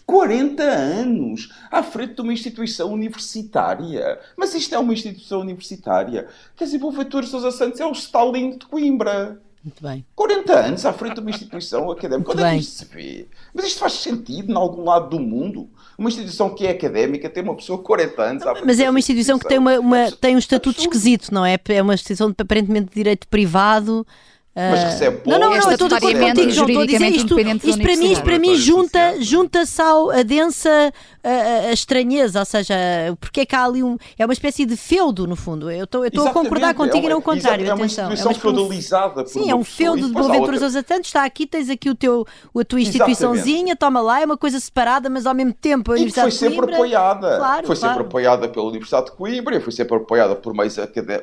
40 0.07 0.63
anos 0.63 1.53
à 1.69 1.83
frente 1.83 2.15
de 2.15 2.21
uma 2.21 2.33
instituição 2.33 2.91
universitária. 2.91 4.19
Mas 4.35 4.55
isto 4.55 4.73
é 4.73 4.79
uma 4.79 4.93
instituição 4.93 5.41
universitária. 5.41 6.27
Quer 6.55 6.63
dizer, 6.63 6.79
Boaventura 6.79 7.27
Sousa 7.27 7.51
Santos 7.51 7.79
é 7.79 7.85
o 7.85 7.91
Stalin 7.91 8.57
de 8.57 8.65
Coimbra. 8.65 9.39
Muito 9.65 9.81
bem. 9.81 10.05
40 10.15 10.53
anos 10.53 10.85
à 10.85 10.93
frente 10.93 11.15
de 11.15 11.21
uma 11.21 11.31
instituição 11.31 11.89
académica. 11.89 12.17
Muito 12.17 12.31
Onde 12.33 12.43
bem. 12.43 12.51
é 12.51 12.53
que 12.53 12.63
isto 12.63 12.77
se 12.77 12.85
vê? 12.85 13.25
Mas 13.51 13.65
isto 13.65 13.79
faz 13.79 13.93
sentido 13.93 14.51
em 14.51 14.55
algum 14.55 14.83
lado 14.83 15.09
do 15.09 15.19
mundo? 15.19 15.67
Uma 15.97 16.07
instituição 16.07 16.53
que 16.53 16.67
é 16.67 16.69
académica 16.69 17.27
tem 17.31 17.41
uma 17.41 17.55
pessoa 17.55 17.79
40 17.79 18.21
anos 18.21 18.43
à 18.43 18.51
frente 18.51 18.65
Mas 18.67 18.79
é 18.79 18.87
uma 18.87 18.99
instituição 18.99 19.39
que 19.39 19.47
tem, 19.47 19.57
uma, 19.57 19.79
uma 19.79 20.11
tem 20.11 20.35
um 20.35 20.37
estatuto 20.37 20.79
esquisito, 20.79 21.33
não 21.33 21.43
é? 21.43 21.57
É 21.69 21.81
uma 21.81 21.95
instituição 21.95 22.31
aparentemente 22.37 22.89
de 22.89 22.93
direito 22.93 23.27
privado. 23.27 24.05
Mas 24.55 24.83
recebe 24.83 25.17
pouco. 25.17 25.29
Não, 25.29 25.39
não, 25.39 25.49
não, 25.49 25.65
eu 25.65 25.71
estou 25.71 25.87
de 25.89 25.95
acordo 25.95 26.19
contigo, 26.19 26.51
João. 26.51 26.67
Estou 26.69 26.83
a 26.83 26.85
dizer 26.85 27.11
isto. 27.11 27.39
Isto 27.39 27.81
para 27.81 27.95
mim, 27.97 28.11
isto 28.11 28.23
para 28.23 28.39
mim 28.39 28.55
junta, 28.55 29.21
junta-se 29.21 29.81
a 29.81 30.23
densa 30.23 30.93
a, 31.25 31.69
a, 31.69 31.73
estranheza, 31.73 32.39
ou 32.39 32.45
seja, 32.45 32.75
porque 33.19 33.41
é 33.41 33.45
que 33.45 33.55
há 33.55 33.65
ali 33.65 33.83
um. 33.83 33.97
É 34.17 34.25
uma 34.25 34.33
espécie 34.33 34.65
de 34.65 34.77
feudo, 34.77 35.25
no 35.27 35.35
fundo. 35.35 35.69
Eu 35.69 35.83
estou, 35.83 36.03
a 36.03 36.31
concordar 36.31 36.73
contigo 36.73 37.05
é 37.05 37.07
e 37.07 37.09
não 37.09 37.17
o 37.17 37.21
contrário. 37.21 37.67
É 37.67 37.73
uma 37.73 37.85
instituição 37.85 38.31
é 38.31 38.33
uma 38.33 38.39
feudalizada. 38.39 39.25
Sim, 39.25 39.49
é 39.49 39.55
um 39.55 39.63
feudo 39.63 40.07
de 40.07 40.13
Boaventura 40.13 40.57
Sousa 40.59 40.85
Santos. 40.87 41.07
Está 41.07 41.25
aqui, 41.25 41.47
tens 41.47 41.69
aqui 41.69 41.89
o 41.89 41.95
teu, 41.95 42.25
a 42.57 42.63
tua 42.63 42.79
instituiçãozinha, 42.79 43.75
toma 43.75 44.01
lá, 44.01 44.21
é 44.21 44.25
uma 44.25 44.37
coisa 44.37 44.59
separada, 44.59 45.09
mas 45.09 45.25
ao 45.25 45.33
mesmo 45.33 45.53
tempo 45.53 45.91
a 45.91 45.95
Universidade 45.95 46.31
foi 46.31 46.49
sempre 46.49 46.73
apoiada. 46.73 47.37
Claro, 47.37 47.67
foi 47.67 47.75
sempre 47.75 48.01
apoiada 48.01 48.47
pela 48.47 48.65
Universidade 48.67 49.07
de 49.07 49.11
Coimbra, 49.13 49.59
foi 49.59 49.73
sempre 49.73 49.97
apoiada 49.97 50.35
por 50.35 50.53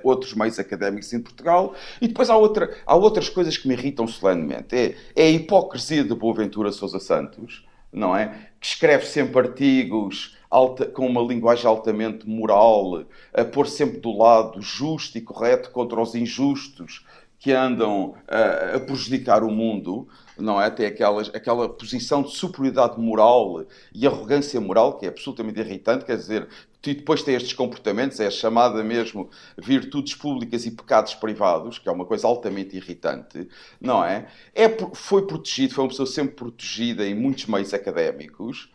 outros 0.03 0.35
meios 0.35 0.59
académicos 0.59 1.13
em 1.13 1.21
Portugal. 1.21 1.75
E 2.01 2.09
depois 2.09 2.29
há, 2.29 2.37
outra, 2.37 2.71
há 2.87 2.97
outras 3.23 3.29
coisas 3.29 3.57
que 3.57 3.69
me 3.69 3.75
irritam 3.75 4.07
solenemente. 4.07 4.75
É, 4.75 4.97
é 5.15 5.23
a 5.23 5.31
hipocrisia 5.31 6.03
de 6.03 6.15
Boaventura 6.15 6.73
Sousa 6.73 6.99
Santos, 6.99 7.65
não 7.93 8.17
é? 8.17 8.49
Que 8.61 8.67
escreve 8.67 9.07
sempre 9.07 9.41
artigos 9.41 10.37
alta, 10.51 10.87
com 10.87 11.07
uma 11.07 11.23
linguagem 11.23 11.67
altamente 11.67 12.29
moral, 12.29 13.05
a 13.33 13.45
pôr 13.45 13.67
sempre 13.69 14.01
do 14.01 14.17
lado 14.17 14.61
justo 14.61 15.17
e 15.17 15.21
correto 15.21 15.71
contra 15.71 16.01
os 16.01 16.15
injustos 16.15 17.05
que 17.39 17.53
andam 17.53 18.15
a, 18.29 18.77
a 18.77 18.81
prejudicar 18.81 19.43
o 19.43 19.51
mundo, 19.51 20.07
não 20.39 20.61
é? 20.61 20.71
Tem 20.71 20.87
aquelas, 20.87 21.29
aquela 21.35 21.69
posição 21.69 22.23
de 22.23 22.31
superioridade 22.31 23.01
moral 23.01 23.65
e 23.93 24.07
arrogância 24.07 24.61
moral 24.61 24.97
que 24.97 25.07
é 25.07 25.09
absolutamente 25.09 25.59
irritante, 25.59 26.05
quer 26.05 26.17
dizer, 26.17 26.49
e 26.91 26.95
depois 26.95 27.23
tem 27.23 27.35
estes 27.35 27.53
comportamentos, 27.53 28.19
é 28.19 28.31
chamada 28.31 28.83
mesmo 28.83 29.31
virtudes 29.57 30.15
públicas 30.15 30.67
e 30.67 30.71
pecados 30.71 31.15
privados, 31.15 31.79
que 31.79 31.89
é 31.89 31.93
uma 31.93 32.05
coisa 32.05 32.27
altamente 32.27 32.77
irritante, 32.77 33.49
não 33.81 34.05
é? 34.05 34.27
é 34.55 34.69
foi 34.95 35.27
protegido, 35.27 35.75
foi 35.75 35.85
uma 35.85 35.91
pessoa 35.91 36.07
sempre 36.07 36.35
protegida 36.35 37.07
em 37.07 37.15
muitos 37.15 37.47
meios 37.47 37.73
académicos, 37.73 38.69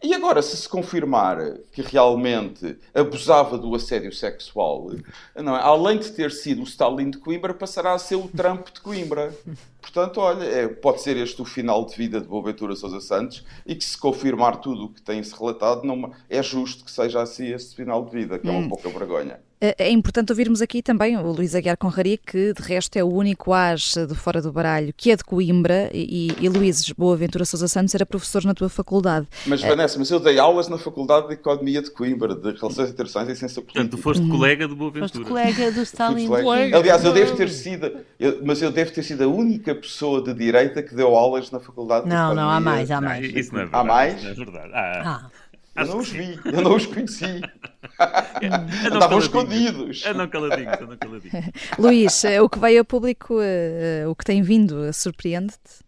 e 0.00 0.14
agora, 0.14 0.40
se 0.42 0.56
se 0.56 0.68
confirmar 0.68 1.38
que 1.72 1.82
realmente 1.82 2.78
abusava 2.94 3.58
do 3.58 3.74
assédio 3.74 4.12
sexual, 4.12 4.92
não 5.34 5.56
é? 5.56 5.60
além 5.60 5.98
de 5.98 6.12
ter 6.12 6.30
sido 6.30 6.60
o 6.60 6.64
Stalin 6.64 7.10
de 7.10 7.18
Coimbra, 7.18 7.52
passará 7.52 7.92
a 7.92 7.98
ser 7.98 8.14
o 8.14 8.28
Trump 8.28 8.68
de 8.68 8.80
Coimbra. 8.80 9.34
Portanto, 9.80 10.20
olha, 10.20 10.44
é, 10.44 10.68
pode 10.68 11.00
ser 11.00 11.16
este 11.16 11.42
o 11.42 11.44
final 11.44 11.84
de 11.84 11.96
vida 11.96 12.20
de 12.20 12.28
Boaventura 12.28 12.76
Sousa 12.76 13.00
Santos 13.00 13.44
e 13.66 13.74
que 13.74 13.84
se 13.84 13.98
confirmar 13.98 14.60
tudo 14.60 14.84
o 14.84 14.88
que 14.88 15.02
tem-se 15.02 15.36
relatado, 15.36 15.84
não, 15.84 16.12
é 16.30 16.42
justo 16.42 16.84
que 16.84 16.90
seja 16.90 17.20
assim 17.20 17.52
esse 17.52 17.74
final 17.74 18.04
de 18.04 18.12
vida, 18.12 18.38
que 18.38 18.46
é 18.46 18.50
uma 18.50 18.60
hum. 18.60 18.68
pouca 18.68 18.88
vergonha. 18.88 19.40
É, 19.60 19.86
é 19.86 19.90
importante 19.90 20.30
ouvirmos 20.30 20.62
aqui 20.62 20.82
também 20.82 21.16
o 21.16 21.32
Luís 21.32 21.54
Aguiar 21.54 21.76
Conraria, 21.76 22.16
que 22.16 22.52
de 22.52 22.62
resto 22.62 22.96
é 22.96 23.02
o 23.02 23.08
único 23.08 23.52
as 23.52 23.94
de 23.94 24.14
fora 24.14 24.40
do 24.40 24.52
baralho, 24.52 24.94
que 24.96 25.10
é 25.10 25.16
de 25.16 25.24
Coimbra, 25.24 25.90
e, 25.92 26.32
e 26.40 26.48
Luís 26.48 26.88
Boaventura 26.92 27.44
Sousa 27.44 27.66
Santos 27.66 27.94
era 27.94 28.06
professor 28.06 28.44
na 28.44 28.54
tua 28.54 28.68
faculdade. 28.68 29.26
Mas 29.46 29.62
é. 29.62 29.68
Vanessa, 29.68 29.98
mas 29.98 30.10
eu 30.10 30.20
dei 30.20 30.38
aulas 30.38 30.68
na 30.68 30.78
Faculdade 30.78 31.28
de 31.28 31.34
Economia 31.34 31.82
de 31.82 31.90
Coimbra, 31.90 32.34
de 32.34 32.52
Relações 32.52 32.90
Internacionais 32.90 33.30
e 33.30 33.36
Ciência 33.36 33.60
Política. 33.60 33.80
Portanto, 33.80 33.98
tu 33.98 34.02
foste 34.02 34.22
hum. 34.22 34.28
colega 34.28 34.68
de 34.68 34.74
Boaventura. 34.74 35.08
Foste 35.08 35.24
colega 35.24 35.72
do 35.72 35.82
Stalin. 35.82 36.28
Aliás, 36.72 37.04
eu 37.04 37.12
devo 37.12 37.36
ter 37.36 37.48
sido, 37.50 37.90
eu, 38.18 38.40
mas 38.44 38.62
eu 38.62 38.70
devo 38.70 38.92
ter 38.92 39.02
sido 39.02 39.24
a 39.24 39.26
única 39.26 39.74
pessoa 39.74 40.22
de 40.22 40.32
direita 40.34 40.82
que 40.82 40.94
deu 40.94 41.16
aulas 41.16 41.50
na 41.50 41.58
Faculdade 41.58 42.04
de 42.04 42.10
não, 42.10 42.32
Economia. 42.32 42.42
Não, 42.44 42.50
há 42.50 42.60
mais, 42.60 42.90
há 42.90 43.00
mais. 43.00 43.32
Não, 43.32 43.40
isso 43.40 43.52
não 43.52 43.60
é 43.60 43.64
verdade. 43.64 43.82
Há 43.82 43.84
mais? 43.84 44.22
Não 44.22 44.30
é 44.30 44.34
verdade. 44.34 44.70
Ah. 44.72 45.02
ah. 45.24 45.47
Eu 45.78 45.86
não 45.86 45.98
os 45.98 46.08
vi, 46.10 46.40
eu 46.44 46.62
não 46.62 46.76
os 46.76 46.86
conheci. 46.86 47.40
Estavam 48.84 49.18
escondidos. 49.18 50.04
É 50.04 50.14
não 50.14 50.28
caladinhos, 50.28 50.72
é 50.72 50.86
não 50.86 50.96
caladinhos. 50.96 51.46
Luís, 51.78 52.24
eh, 52.24 52.40
o 52.40 52.48
que 52.48 52.58
veio 52.58 52.82
a 52.82 52.84
público, 52.84 53.34
uh, 53.34 54.08
o 54.08 54.14
que 54.14 54.24
tem 54.24 54.42
vindo, 54.42 54.92
surpreende-te? 54.92 55.82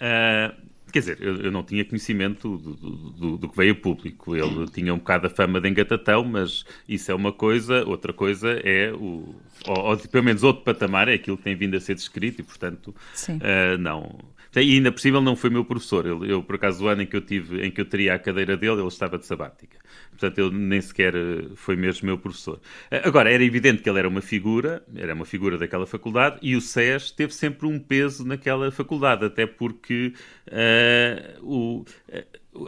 Uh, 0.00 0.69
quer 0.92 1.00
dizer, 1.00 1.18
eu, 1.20 1.36
eu, 1.36 1.50
não 1.50 1.62
tinha 1.62 1.84
conhecimento 1.84 2.56
do, 2.56 2.74
do, 2.74 3.36
do, 3.38 3.48
que 3.48 3.56
veio 3.56 3.72
a 3.72 3.76
público. 3.76 4.36
Ele 4.36 4.66
tinha 4.68 4.92
um 4.92 4.98
bocado 4.98 5.26
a 5.26 5.30
fama 5.30 5.60
de 5.60 5.68
engatatão, 5.68 6.24
mas 6.24 6.64
isso 6.88 7.10
é 7.10 7.14
uma 7.14 7.32
coisa, 7.32 7.84
outra 7.84 8.12
coisa 8.12 8.50
é 8.64 8.92
o. 8.92 9.34
Ou, 9.66 9.78
ou 9.78 9.96
pelo 9.96 10.24
menos 10.24 10.42
outro 10.42 10.62
patamar 10.62 11.08
é 11.08 11.14
aquilo 11.14 11.36
que 11.36 11.44
tem 11.44 11.54
vindo 11.54 11.76
a 11.76 11.80
ser 11.80 11.94
descrito 11.94 12.40
e, 12.40 12.44
portanto, 12.44 12.88
uh, 12.88 13.78
não 13.78 14.18
e 14.56 14.74
ainda 14.74 14.90
possível 14.90 15.20
não 15.20 15.36
foi 15.36 15.48
meu 15.48 15.64
professor. 15.64 16.04
Eu, 16.06 16.24
eu, 16.24 16.42
por 16.42 16.56
acaso, 16.56 16.84
o 16.84 16.88
ano 16.88 17.02
em 17.02 17.06
que 17.06 17.14
eu 17.14 17.20
tive, 17.20 17.64
em 17.64 17.70
que 17.70 17.80
eu 17.80 17.84
teria 17.84 18.14
a 18.14 18.18
cadeira 18.18 18.56
dele, 18.56 18.80
ele 18.80 18.88
estava 18.88 19.16
de 19.16 19.24
sabática. 19.24 19.78
Portanto, 20.20 20.38
ele 20.38 20.58
nem 20.58 20.80
sequer 20.82 21.14
eh, 21.14 21.46
foi 21.54 21.76
mesmo 21.76 22.06
meu 22.06 22.18
professor. 22.18 22.60
Eh, 22.90 23.00
agora, 23.02 23.32
era 23.32 23.42
evidente 23.42 23.82
que 23.82 23.88
ele 23.88 23.98
era 23.98 24.08
uma 24.08 24.20
figura, 24.20 24.84
era 24.94 25.14
uma 25.14 25.24
figura 25.24 25.56
daquela 25.56 25.86
faculdade, 25.86 26.38
e 26.42 26.54
o 26.54 26.60
SES 26.60 27.10
teve 27.10 27.32
sempre 27.34 27.66
um 27.66 27.78
peso 27.78 28.26
naquela 28.26 28.70
faculdade, 28.70 29.24
até 29.24 29.46
porque 29.46 30.12
uh, 30.48 31.42
o, 31.42 31.84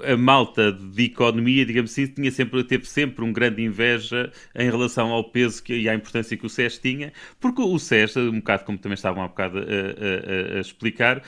a 0.05 0.17
malta 0.17 0.73
de 0.73 1.05
economia, 1.05 1.67
digamos 1.67 1.91
assim, 1.91 2.07
tinha 2.07 2.31
sempre, 2.31 2.62
teve 2.65 2.87
sempre 2.87 3.25
um 3.25 3.33
grande 3.33 3.62
inveja 3.62 4.33
em 4.55 4.71
relação 4.71 5.11
ao 5.11 5.25
peso 5.25 5.62
que, 5.62 5.75
e 5.75 5.88
à 5.88 5.95
importância 5.95 6.37
que 6.37 6.47
o 6.47 6.49
SES 6.49 6.79
tinha, 6.79 7.12
porque 7.41 7.61
o 7.61 7.79
SES, 7.79 8.17
um 8.17 8.38
bocado 8.38 8.65
como 8.65 8.79
também 8.79 8.95
estavam 8.95 9.23
há 9.23 9.29
bocado 9.29 9.59
a, 9.59 9.62
a, 9.62 10.59
a 10.59 10.61
explicar, 10.61 11.23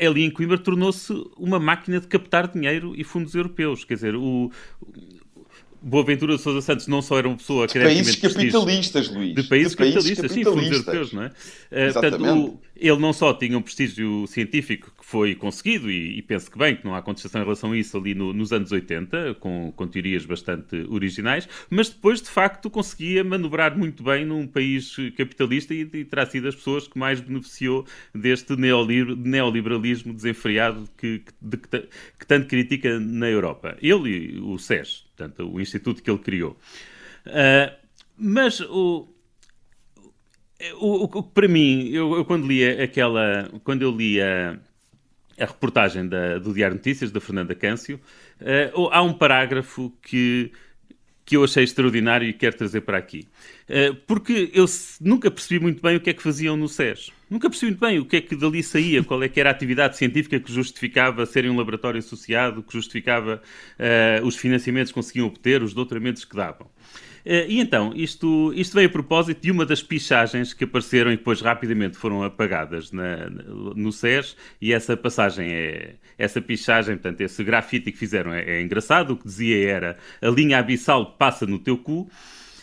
ali 0.00 0.24
em 0.24 0.30
Coimbra 0.30 0.58
tornou-se 0.58 1.12
uma 1.36 1.58
máquina 1.58 2.00
de 2.00 2.06
captar 2.06 2.48
dinheiro 2.48 2.94
e 2.96 3.02
fundos 3.02 3.34
europeus. 3.34 3.84
Quer 3.84 3.94
dizer, 3.94 4.14
o, 4.14 4.50
Boaventura 5.82 6.36
de 6.36 6.42
Sousa 6.42 6.60
Santos 6.60 6.86
não 6.86 7.02
só 7.02 7.18
era 7.18 7.28
uma 7.28 7.36
pessoa 7.36 7.66
de 7.66 7.74
países 7.74 8.16
capitalistas, 8.16 9.08
Luís. 9.08 9.34
De 9.34 9.42
países, 9.42 9.72
de 9.72 9.76
países 9.76 9.94
capitalistas, 10.04 10.30
capitalistas, 10.30 10.32
sim, 10.32 10.44
fundos 10.44 10.70
europeus, 10.70 11.12
não 11.12 11.22
é? 11.22 11.26
Uh, 11.26 11.92
portanto, 11.92 12.24
o, 12.24 12.60
ele 12.76 12.98
não 12.98 13.12
só 13.12 13.32
tinha 13.34 13.56
um 13.56 13.62
prestígio 13.62 14.26
científico 14.26 14.92
foi 15.06 15.36
conseguido, 15.36 15.88
e, 15.88 16.18
e 16.18 16.22
penso 16.22 16.50
que 16.50 16.58
bem, 16.58 16.74
que 16.74 16.84
não 16.84 16.92
há 16.92 17.00
contestação 17.00 17.40
em 17.40 17.44
relação 17.44 17.70
a 17.70 17.78
isso 17.78 17.96
ali 17.96 18.12
no, 18.12 18.32
nos 18.32 18.52
anos 18.52 18.72
80, 18.72 19.36
com, 19.36 19.72
com 19.76 19.86
teorias 19.86 20.26
bastante 20.26 20.84
originais, 20.88 21.48
mas 21.70 21.88
depois, 21.88 22.20
de 22.20 22.28
facto, 22.28 22.68
conseguia 22.68 23.22
manobrar 23.22 23.78
muito 23.78 24.02
bem 24.02 24.24
num 24.26 24.48
país 24.48 24.96
capitalista 25.16 25.72
e, 25.72 25.82
e 25.82 26.04
terá 26.04 26.26
sido 26.26 26.48
as 26.48 26.56
pessoas 26.56 26.88
que 26.88 26.98
mais 26.98 27.20
beneficiou 27.20 27.86
deste 28.12 28.56
neoliberalismo 28.56 30.12
desenfreado 30.12 30.88
que, 30.98 31.20
que, 31.20 31.68
que 32.18 32.26
tanto 32.26 32.48
critica 32.48 32.98
na 32.98 33.30
Europa. 33.30 33.76
Ele 33.80 34.08
e 34.08 34.40
o 34.40 34.58
SES, 34.58 35.04
portanto, 35.16 35.48
o 35.48 35.60
instituto 35.60 36.02
que 36.02 36.10
ele 36.10 36.18
criou. 36.18 36.58
Uh, 37.28 37.72
mas 38.18 38.58
o 38.60 39.08
o, 40.80 41.04
o, 41.04 41.22
para 41.22 41.46
mim, 41.46 41.90
eu, 41.90 42.16
eu, 42.16 42.24
quando 42.24 42.46
li 42.46 42.66
aquela, 42.66 43.48
quando 43.62 43.82
eu 43.82 43.90
li 43.90 44.20
a, 44.20 44.58
a 45.38 45.44
reportagem 45.44 46.08
da, 46.08 46.38
do 46.38 46.52
Diário 46.52 46.76
Notícias 46.76 47.10
da 47.10 47.20
Fernanda 47.20 47.54
Câncio, 47.54 48.00
uh, 48.40 48.88
há 48.90 49.02
um 49.02 49.12
parágrafo 49.12 49.92
que 50.02 50.52
que 51.26 51.36
eu 51.36 51.42
achei 51.42 51.64
extraordinário 51.64 52.28
e 52.28 52.32
quero 52.32 52.56
trazer 52.56 52.82
para 52.82 52.96
aqui. 52.96 53.26
Uh, 53.68 53.96
porque 54.06 54.48
eu 54.54 54.64
nunca 55.00 55.28
percebi 55.28 55.58
muito 55.58 55.82
bem 55.82 55.96
o 55.96 56.00
que 56.00 56.10
é 56.10 56.14
que 56.14 56.22
faziam 56.22 56.56
no 56.56 56.68
SES. 56.68 57.10
Nunca 57.28 57.50
percebi 57.50 57.72
muito 57.72 57.80
bem 57.80 57.98
o 57.98 58.04
que 58.04 58.18
é 58.18 58.20
que 58.20 58.36
dali 58.36 58.62
saía, 58.62 59.02
qual 59.02 59.20
é 59.24 59.28
que 59.28 59.40
era 59.40 59.50
a 59.50 59.52
atividade 59.52 59.96
científica 59.96 60.38
que 60.38 60.52
justificava 60.52 61.26
serem 61.26 61.50
um 61.50 61.56
laboratório 61.56 61.98
associado, 61.98 62.62
que 62.62 62.72
justificava 62.72 63.42
uh, 63.42 64.24
os 64.24 64.36
financiamentos 64.36 64.92
que 64.92 64.94
conseguiam 64.94 65.26
obter, 65.26 65.64
os 65.64 65.74
doutoramentos 65.74 66.24
que 66.24 66.36
davam. 66.36 66.70
Eh, 67.28 67.46
e 67.48 67.60
então, 67.60 67.92
isto, 67.92 68.52
isto 68.54 68.72
veio 68.72 68.86
a 68.86 68.92
propósito 68.92 69.42
de 69.42 69.50
uma 69.50 69.66
das 69.66 69.82
pichagens 69.82 70.54
que 70.54 70.62
apareceram 70.62 71.10
e 71.12 71.16
depois 71.16 71.40
rapidamente 71.40 71.96
foram 71.96 72.22
apagadas 72.22 72.92
na, 72.92 73.28
no 73.28 73.90
SES, 73.90 74.36
e 74.62 74.72
essa 74.72 74.96
passagem 74.96 75.52
é. 75.52 75.94
Essa 76.16 76.40
pichagem, 76.40 76.96
portanto, 76.96 77.20
esse 77.20 77.44
grafite 77.44 77.92
que 77.92 77.98
fizeram 77.98 78.32
é, 78.32 78.42
é 78.42 78.62
engraçado. 78.62 79.10
O 79.10 79.16
que 79.16 79.24
dizia 79.24 79.68
era 79.68 79.98
a 80.22 80.28
linha 80.28 80.58
abissal 80.58 81.04
passa 81.04 81.44
no 81.44 81.58
teu 81.58 81.76
cu. 81.76 82.08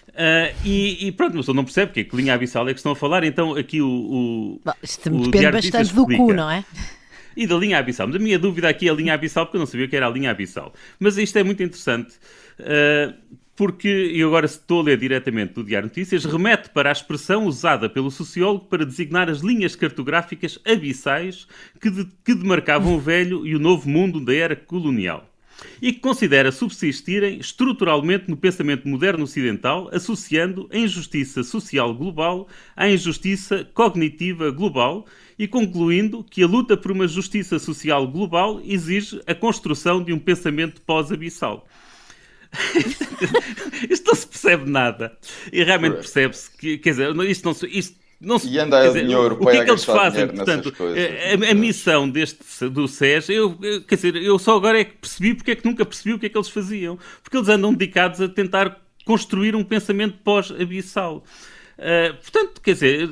Uh, 0.09 0.55
e, 0.65 1.07
e, 1.07 1.11
pronto, 1.11 1.35
mas 1.37 1.47
não 1.47 1.63
percebe 1.63 1.91
que, 1.91 1.99
é 1.99 2.03
que 2.03 2.15
linha 2.15 2.33
abissal 2.33 2.67
é 2.67 2.73
que 2.73 2.79
estão 2.79 2.93
a 2.93 2.95
falar, 2.95 3.23
então 3.23 3.55
aqui 3.55 3.79
o. 3.79 3.87
o 3.87 4.61
Bom, 4.65 4.73
isto 4.81 5.13
o 5.13 5.29
depende 5.29 5.51
bastante 5.51 5.93
do 5.93 6.07
cu, 6.07 6.33
não 6.33 6.49
é? 6.49 6.65
E 7.37 7.45
da 7.45 7.55
linha 7.57 7.77
abissal. 7.77 8.07
Mas 8.07 8.15
a 8.15 8.19
minha 8.19 8.39
dúvida 8.39 8.69
aqui 8.69 8.87
é 8.87 8.91
a 8.91 8.93
linha 8.95 9.13
abissal, 9.13 9.45
porque 9.45 9.57
eu 9.57 9.59
não 9.59 9.67
sabia 9.67 9.85
o 9.85 9.89
que 9.89 9.95
era 9.95 10.07
a 10.07 10.09
linha 10.09 10.31
abissal. 10.31 10.73
Mas 10.99 11.17
isto 11.17 11.37
é 11.37 11.43
muito 11.43 11.61
interessante, 11.61 12.15
uh, 12.59 13.13
porque, 13.63 14.11
e 14.13 14.21
agora 14.21 14.45
estou 14.45 14.81
a 14.81 14.83
ler 14.83 14.97
diretamente 14.97 15.53
do 15.53 15.63
Diário 15.63 15.87
Notícias, 15.87 16.25
remete 16.25 16.67
para 16.71 16.89
a 16.89 16.91
expressão 16.91 17.45
usada 17.45 17.89
pelo 17.89 18.11
sociólogo 18.11 18.65
para 18.65 18.85
designar 18.85 19.29
as 19.29 19.39
linhas 19.39 19.73
cartográficas 19.73 20.59
abissais 20.65 21.47
que, 21.79 21.89
de, 21.89 22.05
que 22.25 22.35
demarcavam 22.35 22.93
o 22.93 22.99
velho 22.99 23.47
e 23.47 23.55
o 23.55 23.59
novo 23.59 23.87
mundo 23.87 24.19
da 24.19 24.35
era 24.35 24.53
colonial 24.53 25.29
e 25.81 25.93
que 25.93 26.01
considera 26.01 26.51
subsistirem 26.51 27.39
estruturalmente 27.39 28.29
no 28.29 28.35
pensamento 28.35 28.85
moderno 28.85 29.23
ocidental, 29.23 29.89
associando 29.93 30.67
a 30.69 30.77
injustiça 30.77 31.41
social 31.41 31.93
global 31.93 32.49
à 32.75 32.89
injustiça 32.89 33.65
cognitiva 33.73 34.51
global 34.51 35.05
e 35.39 35.47
concluindo 35.47 36.21
que 36.21 36.43
a 36.43 36.47
luta 36.47 36.75
por 36.75 36.91
uma 36.91 37.07
justiça 37.07 37.57
social 37.59 38.05
global 38.09 38.59
exige 38.65 39.21
a 39.25 39.33
construção 39.33 40.03
de 40.03 40.11
um 40.11 40.19
pensamento 40.19 40.81
pós-abissal. 40.81 41.65
Isto 43.89 44.07
não 44.07 44.15
se 44.15 44.27
percebe 44.27 44.69
nada. 44.69 45.17
E 45.51 45.63
realmente 45.63 45.95
percebe-se 45.95 46.51
que, 46.51 46.77
quer 46.77 46.91
dizer, 46.91 47.15
isto 47.25 47.45
não, 47.45 47.69
isto 47.69 47.97
não 48.23 48.39
se, 48.39 48.47
e 48.47 48.57
anda 48.57 48.87
a 48.87 48.91
União 48.91 49.21
Europeia 49.21 49.47
o 49.47 49.51
que 49.51 49.57
é 49.57 49.65
que 49.65 49.71
eles 49.71 49.83
fazem? 49.83 50.27
Portanto, 50.27 50.73
a, 50.79 51.51
a, 51.51 51.53
missão 51.53 52.09
deste, 52.09 52.69
do 52.69 52.87
SES, 52.87 53.29
eu, 53.29 53.57
quer 53.85 53.95
dizer, 53.95 54.15
eu 54.15 54.39
só 54.39 54.55
agora 54.55 54.79
é 54.79 54.85
que 54.85 54.93
percebi 54.93 55.33
porque 55.33 55.51
é 55.51 55.55
que 55.55 55.65
nunca 55.65 55.85
percebi 55.85 56.13
o 56.13 56.19
que 56.19 56.27
é 56.27 56.29
que 56.29 56.37
eles 56.37 56.49
faziam. 56.49 56.97
Porque 57.21 57.35
eles 57.35 57.49
andam 57.49 57.73
dedicados 57.73 58.21
a 58.21 58.29
tentar 58.29 58.81
construir 59.05 59.55
um 59.55 59.63
pensamento 59.63 60.17
pós-abissal. 60.23 61.23
Uh, 61.77 62.13
portanto, 62.21 62.61
quer 62.61 62.73
dizer, 62.73 63.09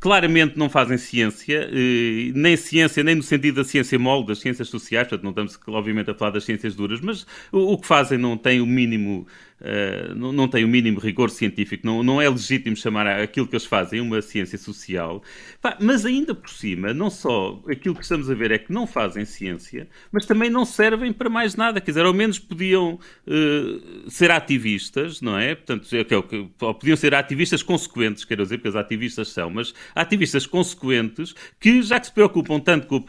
claramente 0.00 0.58
não 0.58 0.68
fazem 0.68 0.98
ciência, 0.98 1.68
uh, 1.68 2.32
nem 2.38 2.56
ciência, 2.56 3.02
nem 3.02 3.14
no 3.14 3.22
sentido 3.22 3.56
da 3.56 3.64
ciência 3.64 3.98
molde, 3.98 4.28
das 4.28 4.38
ciências 4.40 4.68
sociais, 4.68 5.08
portanto, 5.08 5.24
não 5.24 5.30
estamos, 5.30 5.58
obviamente, 5.66 6.10
a 6.10 6.14
falar 6.14 6.30
das 6.30 6.44
ciências 6.44 6.74
duras, 6.74 7.00
mas 7.00 7.26
o, 7.50 7.78
que 7.78 7.86
fazem 7.86 8.18
não 8.18 8.36
tem 8.36 8.60
o 8.60 8.66
mínimo 8.66 9.26
Uh, 9.62 10.12
não, 10.16 10.48
tem 10.48 10.64
o 10.64 10.68
mínimo 10.68 10.98
rigor 10.98 11.30
científico, 11.30 11.86
não, 11.86 12.02
não 12.02 12.20
é 12.20 12.28
legítimo 12.28 12.74
chamar 12.74 13.06
aquilo 13.06 13.46
que 13.46 13.54
eles 13.54 13.64
fazem 13.64 14.00
uma 14.00 14.20
ciência 14.20 14.58
social. 14.58 15.22
Mas 15.78 16.04
ainda 16.04 16.34
por 16.34 16.50
cima, 16.50 16.92
não 16.92 17.08
só 17.08 17.62
aquilo 17.68 17.94
que 17.94 18.02
estamos 18.02 18.28
a 18.28 18.34
ver 18.34 18.50
é 18.50 18.58
que 18.58 18.72
não 18.72 18.88
fazem 18.88 19.24
ciência, 19.24 19.88
mas 20.10 20.26
também 20.26 20.50
não 20.50 20.64
servem 20.64 21.12
para 21.12 21.30
mais 21.30 21.54
nada. 21.54 21.80
Quer 21.80 21.92
dizer, 21.92 22.04
ao 22.04 22.12
menos 22.12 22.40
podiam 22.40 22.98
uh, 23.24 24.10
ser 24.10 24.32
ativistas, 24.32 25.20
não 25.20 25.38
é? 25.38 25.54
Portanto, 25.54 25.86
é, 25.92 26.00
é, 26.00 26.66
ou 26.66 26.74
podiam 26.74 26.96
ser 26.96 27.14
ativistas 27.14 27.62
consequentes, 27.62 28.24
quero 28.24 28.42
dizer, 28.42 28.56
porque 28.56 28.68
os 28.68 28.74
ativistas 28.74 29.28
são, 29.28 29.48
mas 29.48 29.72
ativistas 29.94 30.46
consequentes 30.46 31.34
que, 31.58 31.82
já 31.82 31.98
que 31.98 32.06
se 32.06 32.12
preocupam 32.12 32.60
tanto 32.60 32.86
com, 32.86 33.02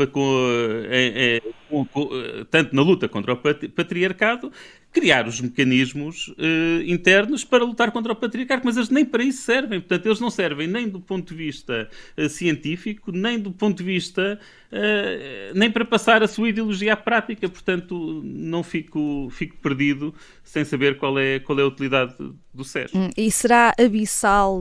é, 0.89 1.41
com, 1.69 1.85
com 1.85 2.09
tanto 2.49 2.75
na 2.75 2.81
luta 2.81 3.07
contra 3.07 3.33
o 3.33 3.37
patriarcado, 3.37 4.51
criar 4.93 5.27
os 5.27 5.41
mecanismos 5.41 6.27
uh, 6.27 6.83
internos 6.85 7.43
para 7.43 7.65
lutar 7.65 7.91
contra 7.91 8.13
o 8.13 8.15
patriarcado, 8.15 8.61
mas 8.63 8.77
eles 8.77 8.89
nem 8.89 9.03
para 9.03 9.23
isso 9.23 9.41
servem. 9.41 9.79
Portanto, 9.79 10.05
eles 10.05 10.19
não 10.19 10.29
servem 10.29 10.67
nem 10.67 10.87
do 10.87 11.01
ponto 11.01 11.33
de 11.33 11.35
vista 11.35 11.89
uh, 12.15 12.29
científico, 12.29 13.11
nem 13.11 13.39
do 13.39 13.51
ponto 13.51 13.77
de 13.77 13.83
vista 13.83 14.39
uh, 14.71 15.57
nem 15.57 15.71
para 15.71 15.83
passar 15.83 16.21
a 16.21 16.27
sua 16.27 16.49
ideologia 16.49 16.93
à 16.93 16.95
prática. 16.95 17.49
Portanto, 17.49 18.21
não 18.23 18.61
fico, 18.61 19.29
fico 19.31 19.57
perdido 19.57 20.13
sem 20.43 20.63
saber 20.63 20.97
qual 20.99 21.17
é, 21.17 21.39
qual 21.39 21.59
é 21.59 21.63
a 21.63 21.67
utilidade 21.67 22.13
do 22.53 22.63
SES. 22.63 22.93
Hum, 22.93 23.09
e 23.17 23.31
será 23.31 23.73
abissal 23.79 24.59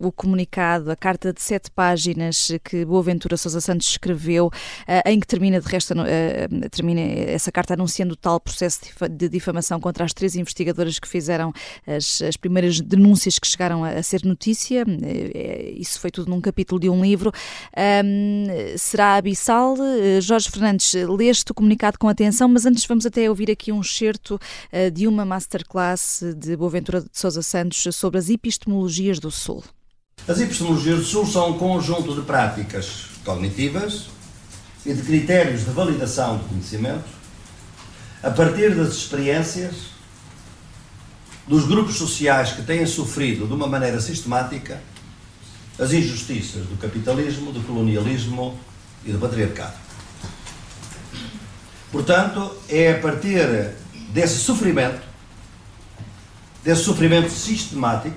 o 0.00 0.12
comunicado, 0.12 0.92
a 0.92 0.96
carta 0.96 1.32
de 1.32 1.42
sete 1.42 1.72
páginas 1.72 2.52
que 2.62 2.84
Boaventura 2.84 3.36
Sousa 3.36 3.60
Santos 3.60 3.88
escreveu, 3.88 4.48
em 5.04 5.18
que 5.18 5.26
termina, 5.26 5.60
de 5.60 5.66
resto, 5.66 5.92
termina 6.70 7.00
essa 7.00 7.50
carta 7.50 7.74
anunciando 7.74 8.14
o 8.14 8.16
tal 8.16 8.38
processo 8.38 8.80
de 9.10 9.28
difamação 9.28 9.71
contra 9.80 10.04
as 10.04 10.12
três 10.12 10.36
investigadoras 10.36 10.98
que 10.98 11.08
fizeram 11.08 11.52
as, 11.86 12.22
as 12.22 12.36
primeiras 12.36 12.80
denúncias 12.80 13.38
que 13.38 13.46
chegaram 13.46 13.84
a, 13.84 13.90
a 13.90 14.02
ser 14.02 14.24
notícia. 14.24 14.84
Isso 15.76 16.00
foi 16.00 16.10
tudo 16.10 16.30
num 16.30 16.40
capítulo 16.40 16.80
de 16.80 16.88
um 16.88 17.02
livro. 17.02 17.32
Um, 18.04 18.46
será 18.76 19.16
abissal 19.16 19.76
eh, 19.78 20.20
Jorge 20.20 20.50
Fernandes, 20.50 20.92
leste 20.94 21.50
o 21.50 21.54
comunicado 21.54 21.98
com 21.98 22.08
atenção, 22.08 22.48
mas 22.48 22.66
antes 22.66 22.84
vamos 22.84 23.06
até 23.06 23.28
ouvir 23.28 23.50
aqui 23.50 23.72
um 23.72 23.80
excerto 23.80 24.38
eh, 24.70 24.90
de 24.90 25.06
uma 25.06 25.24
masterclass 25.24 26.22
de 26.36 26.56
Boaventura 26.56 27.00
de 27.00 27.08
Sousa 27.12 27.42
Santos 27.42 27.86
sobre 27.94 28.18
as 28.18 28.28
epistemologias 28.28 29.18
do 29.18 29.30
Sul. 29.30 29.62
As 30.26 30.40
epistemologias 30.40 30.98
do 30.98 31.04
Sul 31.04 31.26
são 31.26 31.50
um 31.50 31.58
conjunto 31.58 32.14
de 32.14 32.22
práticas 32.22 33.06
cognitivas 33.24 34.08
e 34.84 34.92
de 34.92 35.02
critérios 35.02 35.64
de 35.64 35.70
validação 35.70 36.38
do 36.38 36.44
conhecimento 36.44 37.21
a 38.22 38.30
partir 38.30 38.74
das 38.74 38.94
experiências 38.94 39.92
dos 41.46 41.66
grupos 41.66 41.96
sociais 41.96 42.52
que 42.52 42.62
têm 42.62 42.86
sofrido 42.86 43.46
de 43.46 43.52
uma 43.52 43.66
maneira 43.66 44.00
sistemática 44.00 44.80
as 45.78 45.92
injustiças 45.92 46.66
do 46.66 46.76
capitalismo, 46.76 47.50
do 47.50 47.60
colonialismo 47.60 48.58
e 49.04 49.10
do 49.10 49.18
patriarcado. 49.18 49.74
Portanto, 51.90 52.56
é 52.68 52.92
a 52.92 52.98
partir 53.00 53.74
desse 54.10 54.38
sofrimento, 54.38 55.02
desse 56.62 56.84
sofrimento 56.84 57.30
sistemático, 57.30 58.16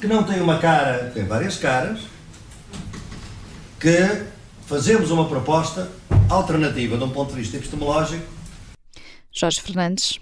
que 0.00 0.06
não 0.06 0.22
tem 0.22 0.40
uma 0.40 0.58
cara, 0.58 1.10
tem 1.12 1.24
várias 1.24 1.56
caras, 1.56 2.00
que 3.80 4.24
fazemos 4.66 5.10
uma 5.10 5.26
proposta 5.26 5.90
alternativa 6.28 6.96
de 6.96 7.04
um 7.04 7.10
ponto 7.10 7.34
de 7.34 7.40
vista 7.40 7.56
epistemológico. 7.56 8.33
Jorge 9.34 9.60
Fernandes. 9.60 10.20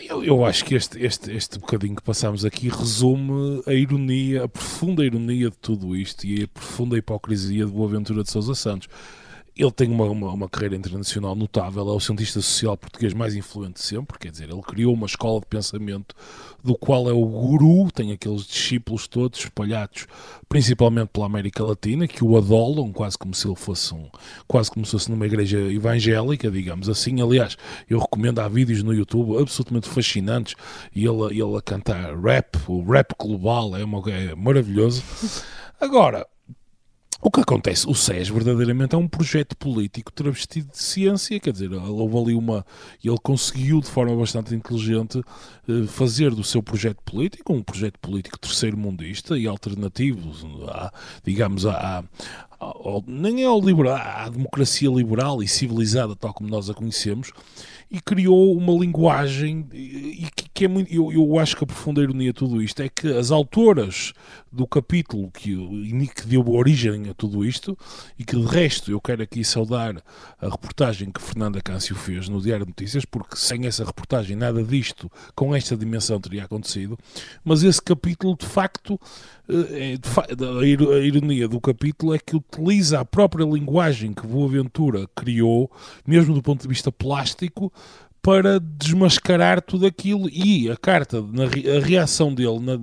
Eu, 0.00 0.24
eu, 0.24 0.44
acho 0.44 0.64
que 0.64 0.74
este, 0.74 1.04
este, 1.04 1.32
este 1.32 1.58
bocadinho 1.58 1.96
que 1.96 2.02
passamos 2.02 2.44
aqui 2.44 2.68
resume 2.68 3.62
a 3.66 3.72
ironia, 3.72 4.44
a 4.44 4.48
profunda 4.48 5.04
ironia 5.04 5.50
de 5.50 5.56
tudo 5.56 5.94
isto 5.94 6.24
e 6.24 6.44
a 6.44 6.48
profunda 6.48 6.96
hipocrisia 6.96 7.66
de 7.66 7.70
Boaventura 7.70 8.22
de 8.22 8.30
Sousa 8.30 8.54
Santos. 8.54 8.88
Ele 9.54 9.70
tem 9.70 9.90
uma, 9.90 10.06
uma, 10.06 10.32
uma, 10.32 10.48
carreira 10.48 10.74
internacional 10.74 11.36
notável, 11.36 11.86
é 11.86 11.92
o 11.92 12.00
cientista 12.00 12.40
social 12.40 12.74
português 12.74 13.12
mais 13.12 13.34
influente 13.34 13.82
sempre, 13.82 14.18
quer 14.18 14.30
dizer, 14.30 14.48
ele 14.48 14.62
criou 14.62 14.94
uma 14.94 15.06
escola 15.06 15.40
de 15.40 15.46
pensamento 15.46 16.14
do 16.64 16.74
qual 16.74 17.06
é 17.06 17.12
o 17.12 17.26
guru, 17.26 17.90
tem 17.92 18.12
aqueles 18.12 18.46
discípulos 18.46 19.06
todos 19.06 19.40
espalhados, 19.40 20.06
principalmente 20.48 21.08
pela 21.08 21.26
América 21.26 21.62
Latina, 21.62 22.08
que 22.08 22.24
o 22.24 22.38
adolam, 22.38 22.92
quase 22.92 23.18
como 23.18 23.34
se 23.34 23.46
ele 23.46 23.56
fosse 23.56 23.92
um, 23.94 24.08
quase 24.48 24.70
como 24.70 24.86
se 24.86 24.92
fosse 24.92 25.10
numa 25.10 25.26
igreja 25.26 25.58
evangélica, 25.58 26.50
digamos 26.50 26.88
assim. 26.88 27.20
Aliás, 27.20 27.58
eu 27.90 27.98
recomendo, 27.98 28.38
há 28.38 28.48
vídeos 28.48 28.82
no 28.82 28.94
YouTube 28.94 29.38
absolutamente 29.38 29.86
fascinantes, 29.86 30.54
e 30.94 31.04
ele, 31.04 31.24
ele 31.24 31.56
a 31.56 31.60
cantar 31.60 32.18
rap, 32.18 32.56
o 32.68 32.82
rap 32.90 33.14
global, 33.18 33.76
é, 33.76 33.84
uma, 33.84 34.02
é 34.10 34.34
maravilhoso. 34.34 35.02
Agora, 35.78 36.26
o 37.24 37.30
que 37.30 37.40
acontece? 37.40 37.88
O 37.88 37.94
SES 37.94 38.28
verdadeiramente 38.28 38.96
é 38.96 38.98
um 38.98 39.06
projeto 39.06 39.56
político 39.56 40.10
travestido 40.12 40.72
de 40.72 40.82
ciência, 40.82 41.38
quer 41.38 41.52
dizer, 41.52 41.72
houve 41.72 42.18
ali 42.18 42.34
uma. 42.34 42.66
Ele 43.02 43.16
conseguiu 43.22 43.80
de 43.80 43.86
forma 43.86 44.16
bastante 44.16 44.52
inteligente 44.52 45.22
eh, 45.68 45.86
fazer 45.86 46.32
do 46.32 46.42
seu 46.42 46.60
projeto 46.60 47.00
político 47.04 47.52
um 47.52 47.62
projeto 47.62 47.96
político 48.00 48.36
terceiro-mundista 48.40 49.38
e 49.38 49.46
alternativo, 49.46 50.32
digamos, 51.22 51.64
à, 51.64 52.02
nem 53.06 53.42
é 53.44 53.46
ao 53.46 53.60
liberal, 53.60 53.96
à 53.96 54.28
democracia 54.28 54.90
liberal 54.90 55.42
e 55.44 55.46
civilizada, 55.46 56.16
tal 56.16 56.34
como 56.34 56.48
nós 56.48 56.68
a 56.68 56.74
conhecemos, 56.74 57.32
e 57.88 58.00
criou 58.00 58.56
uma 58.56 58.72
linguagem 58.72 59.66
e 59.72 60.26
que, 60.34 60.48
que 60.54 60.66
é 60.66 60.68
muito. 60.68 60.92
Eu, 60.92 61.12
eu, 61.12 61.38
acho 61.38 61.56
que 61.56 61.64
a 61.64 61.66
profunda 61.66 62.02
ironia 62.02 62.32
de 62.32 62.38
tudo 62.38 62.62
isto 62.62 62.82
é 62.82 62.88
que 62.88 63.08
as 63.08 63.30
autoras 63.30 64.12
do 64.50 64.66
capítulo 64.66 65.30
que, 65.30 65.56
que 66.14 66.26
deu 66.26 66.46
origem 66.50 67.08
a 67.08 67.14
tudo 67.14 67.44
isto, 67.44 67.76
e 68.18 68.24
que 68.24 68.36
de 68.36 68.46
resto 68.46 68.90
eu 68.90 69.00
quero 69.00 69.22
aqui 69.22 69.42
saudar 69.42 70.02
a 70.40 70.48
reportagem 70.48 71.10
que 71.10 71.22
Fernanda 71.22 71.60
Câncio 71.60 71.96
fez 71.96 72.28
no 72.28 72.40
Diário 72.40 72.66
de 72.66 72.70
Notícias, 72.70 73.04
porque 73.04 73.36
sem 73.36 73.66
essa 73.66 73.84
reportagem 73.84 74.36
nada 74.36 74.62
disto 74.62 75.10
com 75.34 75.54
esta 75.54 75.76
dimensão 75.76 76.20
teria 76.20 76.44
acontecido, 76.44 76.98
mas 77.42 77.62
esse 77.62 77.80
capítulo 77.80 78.36
de 78.36 78.46
facto 78.46 79.00
eh, 79.48 79.94
é, 79.94 80.96
a 80.96 80.98
ironia 80.98 81.48
do 81.48 81.60
capítulo 81.60 82.14
é 82.14 82.18
que 82.18 82.36
utiliza 82.36 83.00
a 83.00 83.04
própria 83.04 83.44
linguagem 83.44 84.12
que 84.12 84.26
Boaventura 84.26 85.08
criou, 85.14 85.70
mesmo 86.06 86.34
do 86.34 86.42
ponto 86.42 86.62
de 86.62 86.68
vista 86.68 86.92
plástico, 86.92 87.72
para 88.22 88.60
desmascarar 88.60 89.60
tudo 89.60 89.84
aquilo 89.84 90.28
e 90.30 90.70
a 90.70 90.76
carta, 90.76 91.18
a 91.18 91.84
reação 91.84 92.32
dele 92.32 92.60
na, 92.60 92.76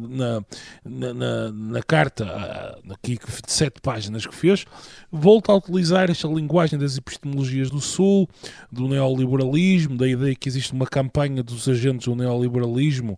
na, 0.83 1.13
na, 1.13 1.51
na 1.51 1.81
carta 1.81 2.77
aqui 2.89 3.17
de 3.17 3.51
sete 3.51 3.79
páginas 3.81 4.27
que 4.27 4.35
fez, 4.35 4.65
volta 5.09 5.53
a 5.53 5.55
utilizar 5.55 6.11
esta 6.11 6.27
linguagem 6.27 6.77
das 6.77 6.97
epistemologias 6.97 7.69
do 7.69 7.79
Sul, 7.79 8.27
do 8.69 8.89
neoliberalismo, 8.89 9.95
da 9.95 10.07
ideia 10.07 10.35
que 10.35 10.49
existe 10.49 10.73
uma 10.73 10.85
campanha 10.85 11.41
dos 11.41 11.69
agentes 11.69 12.07
do 12.07 12.15
neoliberalismo 12.15 13.17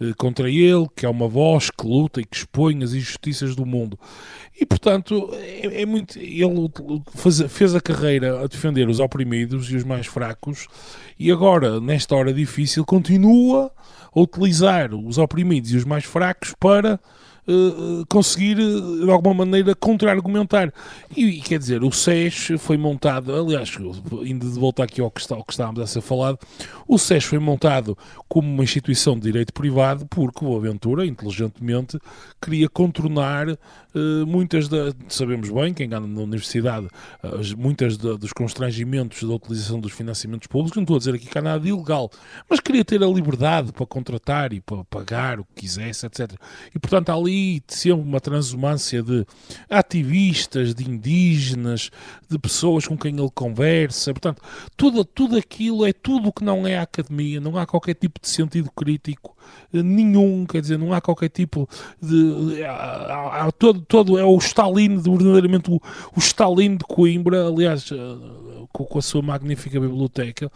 eh, 0.00 0.14
contra 0.16 0.50
ele, 0.50 0.86
que 0.96 1.04
é 1.04 1.08
uma 1.08 1.28
voz 1.28 1.70
que 1.70 1.86
luta 1.86 2.22
e 2.22 2.24
que 2.24 2.36
expõe 2.36 2.82
as 2.82 2.94
injustiças 2.94 3.54
do 3.54 3.66
mundo. 3.66 3.98
E, 4.58 4.66
portanto, 4.66 5.30
é, 5.34 5.82
é 5.82 5.86
muito. 5.86 6.18
Ele 6.18 6.70
fez, 7.14 7.40
fez 7.42 7.74
a 7.74 7.80
carreira 7.80 8.42
a 8.42 8.46
defender 8.46 8.88
os 8.88 8.98
oprimidos 8.98 9.70
e 9.70 9.76
os 9.76 9.84
mais 9.84 10.06
fracos, 10.06 10.66
e 11.18 11.32
agora, 11.32 11.80
nesta 11.80 12.14
hora 12.14 12.32
difícil, 12.32 12.84
continua 12.84 13.72
a 14.14 14.20
utilizar 14.20 14.94
os 14.94 15.18
oprimidos 15.18 15.72
e 15.72 15.76
os 15.76 15.84
mais 15.84 16.04
fracos 16.04 16.54
para 16.58 17.00
uh, 17.48 18.04
conseguir, 18.08 18.58
uh, 18.58 19.04
de 19.04 19.10
alguma 19.10 19.44
maneira, 19.44 19.74
contra-argumentar. 19.74 20.72
E, 21.16 21.24
e, 21.24 21.40
quer 21.40 21.58
dizer, 21.58 21.82
o 21.82 21.90
SES 21.90 22.52
foi 22.58 22.76
montado, 22.76 23.34
aliás, 23.34 23.74
indo 24.24 24.48
de 24.48 24.58
volta 24.58 24.84
aqui 24.84 25.00
ao 25.00 25.10
que, 25.10 25.20
está, 25.20 25.34
ao 25.34 25.44
que 25.44 25.52
estávamos 25.52 25.80
a 25.80 25.86
ser 25.86 26.00
falado, 26.00 26.38
o 26.86 26.98
SES 26.98 27.24
foi 27.24 27.38
montado 27.38 27.96
como 28.28 28.48
uma 28.48 28.62
instituição 28.62 29.14
de 29.14 29.22
direito 29.22 29.52
privado 29.52 30.06
porque 30.06 30.44
o 30.44 30.56
Aventura, 30.56 31.06
inteligentemente, 31.06 31.98
queria 32.40 32.68
contornar 32.68 33.48
uh, 33.50 34.26
muitas 34.26 34.68
da. 34.68 34.92
Sabemos 35.08 35.50
bem, 35.50 35.72
quem 35.72 35.86
anda 35.86 36.00
na 36.06 36.20
universidade, 36.20 36.86
uh, 37.22 37.58
muitas 37.58 37.96
da, 37.96 38.14
dos 38.14 38.32
constrangimentos 38.32 39.22
da 39.22 39.34
utilização 39.34 39.80
dos 39.80 39.92
financiamentos 39.92 40.46
públicos. 40.46 40.76
Não 40.76 40.82
estou 40.82 40.96
a 40.96 40.98
dizer 40.98 41.14
aqui 41.14 41.26
que 41.26 41.38
há 41.38 41.42
nada 41.42 41.60
de 41.60 41.68
ilegal, 41.68 42.10
mas 42.48 42.60
queria 42.60 42.84
ter 42.84 43.02
a 43.02 43.06
liberdade 43.06 43.72
para 43.72 43.86
contratar 43.86 44.52
e 44.52 44.60
para 44.60 44.84
pagar 44.84 45.40
o 45.40 45.44
que 45.44 45.62
quisesse, 45.62 46.06
etc. 46.06 46.32
E 46.74 46.78
portanto, 46.78 47.10
ali 47.10 47.37
aí 47.38 47.62
sempre 47.68 48.02
uma 48.02 48.20
transumância 48.20 49.02
de 49.02 49.24
ativistas, 49.68 50.74
de 50.74 50.88
indígenas, 50.88 51.90
de 52.28 52.38
pessoas 52.38 52.86
com 52.86 52.96
quem 52.96 53.16
ele 53.16 53.30
conversa. 53.34 54.12
Portanto, 54.12 54.42
tudo, 54.76 55.04
tudo 55.04 55.36
aquilo 55.36 55.86
é 55.86 55.92
tudo 55.92 56.32
que 56.32 56.44
não 56.44 56.66
é 56.66 56.78
academia, 56.78 57.40
não 57.40 57.56
há 57.56 57.66
qualquer 57.66 57.94
tipo 57.94 58.20
de 58.20 58.28
sentido 58.28 58.70
crítico 58.70 59.36
eh, 59.72 59.82
nenhum, 59.82 60.46
quer 60.46 60.60
dizer, 60.60 60.78
não 60.78 60.92
há 60.92 61.00
qualquer 61.00 61.28
tipo 61.28 61.68
de. 62.00 62.64
Há, 62.64 63.46
há 63.46 63.52
todo, 63.52 63.80
todo 63.82 64.18
é 64.18 64.24
o 64.24 64.36
Stalin, 64.38 64.98
verdadeiramente 64.98 65.70
o, 65.70 65.76
o 66.16 66.18
Stalin 66.18 66.76
de 66.76 66.84
Coimbra, 66.84 67.46
aliás, 67.46 67.90
eh, 67.92 68.66
com, 68.72 68.84
com, 68.84 68.98
a 68.98 69.02
sua 69.02 69.22
magnífica 69.22 69.78
biblioteca, 69.78 70.50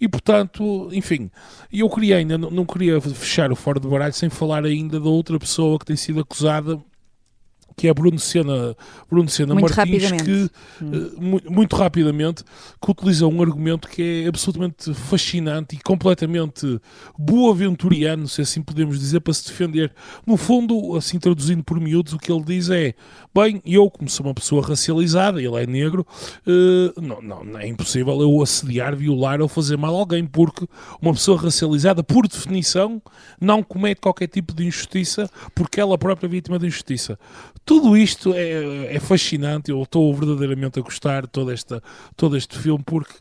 e 0.00 0.08
portanto, 0.08 0.88
enfim, 0.92 1.30
eu 1.72 1.88
queria 1.90 2.16
ainda, 2.16 2.38
não, 2.38 2.50
não 2.50 2.64
queria 2.64 3.00
fechar 3.00 3.52
o 3.52 3.56
Fora 3.56 3.78
do 3.78 3.88
Baralho 3.88 4.12
sem 4.12 4.30
falar 4.30 4.64
ainda 4.64 4.98
da 4.98 5.08
outra 5.08 5.38
pessoa 5.38 5.78
que 5.78 5.84
tem 5.84 5.96
sido 5.96 6.15
acusada 6.20 6.82
que 7.76 7.86
é 7.88 7.92
Bruno 7.92 8.18
Sena, 8.18 8.74
Bruno 9.10 9.28
Sena 9.28 9.54
muito 9.54 9.76
Martins, 9.76 10.10
que 10.22 10.50
hum. 10.82 11.36
uh, 11.36 11.52
muito 11.52 11.76
rapidamente 11.76 12.42
que 12.80 12.90
utiliza 12.90 13.26
um 13.26 13.42
argumento 13.42 13.86
que 13.86 14.24
é 14.24 14.28
absolutamente 14.28 14.94
fascinante 14.94 15.76
e 15.76 15.78
completamente 15.78 16.80
boaventuriano, 17.18 18.26
se 18.26 18.40
assim 18.40 18.62
podemos 18.62 18.98
dizer, 18.98 19.20
para 19.20 19.34
se 19.34 19.46
defender. 19.48 19.92
No 20.26 20.38
fundo, 20.38 20.96
assim 20.96 21.18
traduzindo 21.18 21.62
por 21.62 21.78
miúdos, 21.78 22.14
o 22.14 22.18
que 22.18 22.32
ele 22.32 22.44
diz 22.44 22.70
é: 22.70 22.94
bem, 23.34 23.60
eu, 23.66 23.90
como 23.90 24.08
sou 24.08 24.24
uma 24.24 24.34
pessoa 24.34 24.66
racializada, 24.66 25.38
ele 25.42 25.62
é 25.62 25.66
negro, 25.66 26.06
uh, 26.46 27.00
não, 27.00 27.44
não, 27.44 27.58
é 27.58 27.68
impossível 27.68 28.22
eu 28.22 28.42
assediar, 28.42 28.96
violar 28.96 29.42
ou 29.42 29.48
fazer 29.48 29.76
mal 29.76 29.94
a 29.94 29.98
alguém, 29.98 30.24
porque 30.24 30.66
uma 30.98 31.12
pessoa 31.12 31.38
racializada, 31.38 32.02
por 32.02 32.26
definição, 32.26 33.02
não 33.38 33.62
comete 33.62 34.00
qualquer 34.00 34.28
tipo 34.28 34.54
de 34.54 34.64
injustiça 34.64 35.28
porque 35.54 35.78
ela 35.78 35.98
própria 35.98 36.26
é 36.26 36.30
vítima 36.30 36.58
de 36.58 36.66
injustiça 36.66 37.18
tudo 37.66 37.96
isto 37.96 38.32
é, 38.32 38.94
é 38.94 39.00
fascinante. 39.00 39.70
Eu 39.72 39.82
estou 39.82 40.14
verdadeiramente 40.14 40.78
a 40.78 40.82
gostar 40.82 41.22
de 41.22 41.28
todo, 41.28 41.50
esta, 41.50 41.82
todo 42.16 42.36
este 42.36 42.56
filme 42.56 42.82
porque 42.86 43.12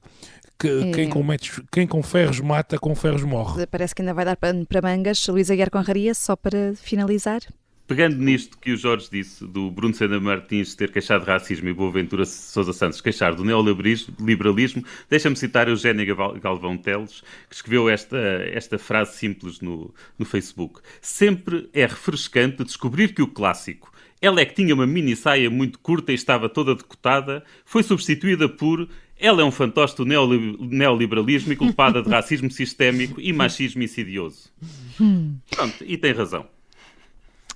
que, 0.57 0.67
é. 0.67 0.91
quem, 0.91 1.09
com 1.09 1.23
metros, 1.23 1.61
quem 1.71 1.87
com 1.87 2.01
ferros 2.01 2.39
mata, 2.39 2.77
com 2.77 2.95
ferros 2.95 3.23
morre. 3.23 3.65
Parece 3.65 3.93
que 3.93 4.01
ainda 4.01 4.13
vai 4.13 4.23
dar 4.23 4.37
para, 4.37 4.53
para 4.65 4.81
mangas. 4.81 5.27
Luísa 5.27 5.55
Guerra 5.55 5.71
Conraria, 5.71 6.13
só 6.13 6.35
para 6.35 6.73
finalizar. 6.75 7.41
Pegando 7.87 8.17
nisto 8.17 8.57
que 8.57 8.71
o 8.71 8.77
Jorge 8.77 9.07
disse, 9.11 9.45
do 9.45 9.69
Bruno 9.69 9.93
Sena 9.93 10.19
Martins 10.19 10.73
ter 10.73 10.91
queixado 10.91 11.23
de 11.23 11.29
racismo 11.29 11.69
e 11.69 11.73
Boaventura 11.73 12.25
Sousa 12.25 12.73
Santos 12.73 12.99
queixar 12.99 13.35
do 13.35 13.45
neoliberalismo, 13.45 14.83
deixa-me 15.07 15.35
citar 15.35 15.67
Eugénia 15.67 16.03
Galvão 16.41 16.77
Teles, 16.77 17.21
que 17.47 17.55
escreveu 17.55 17.87
esta, 17.87 18.17
esta 18.51 18.79
frase 18.79 19.17
simples 19.17 19.59
no, 19.59 19.93
no 20.17 20.25
Facebook. 20.25 20.81
Sempre 20.99 21.69
é 21.73 21.85
refrescante 21.85 22.63
descobrir 22.63 23.13
que 23.13 23.21
o 23.21 23.27
clássico 23.27 23.93
ela 24.25 24.41
é 24.41 24.45
que 24.45 24.55
tinha 24.55 24.73
uma 24.73 24.87
mini 24.87 25.15
saia 25.15 25.49
muito 25.49 25.79
curta 25.79 26.11
e 26.11 26.15
estava 26.15 26.49
toda 26.49 26.75
decotada, 26.75 27.43
foi 27.63 27.83
substituída 27.83 28.49
por 28.49 28.87
ela 29.17 29.41
é 29.41 29.45
um 29.45 29.51
fantoche 29.51 29.95
do 29.95 30.05
neoliberalismo 30.05 31.53
e 31.53 31.55
culpada 31.55 32.01
de 32.01 32.09
racismo 32.09 32.51
sistémico 32.51 33.21
e 33.21 33.31
machismo 33.31 33.81
insidioso. 33.81 34.51
Hum. 34.99 35.37
Pronto, 35.49 35.85
e 35.85 35.97
tem 35.97 36.11
razão. 36.11 36.45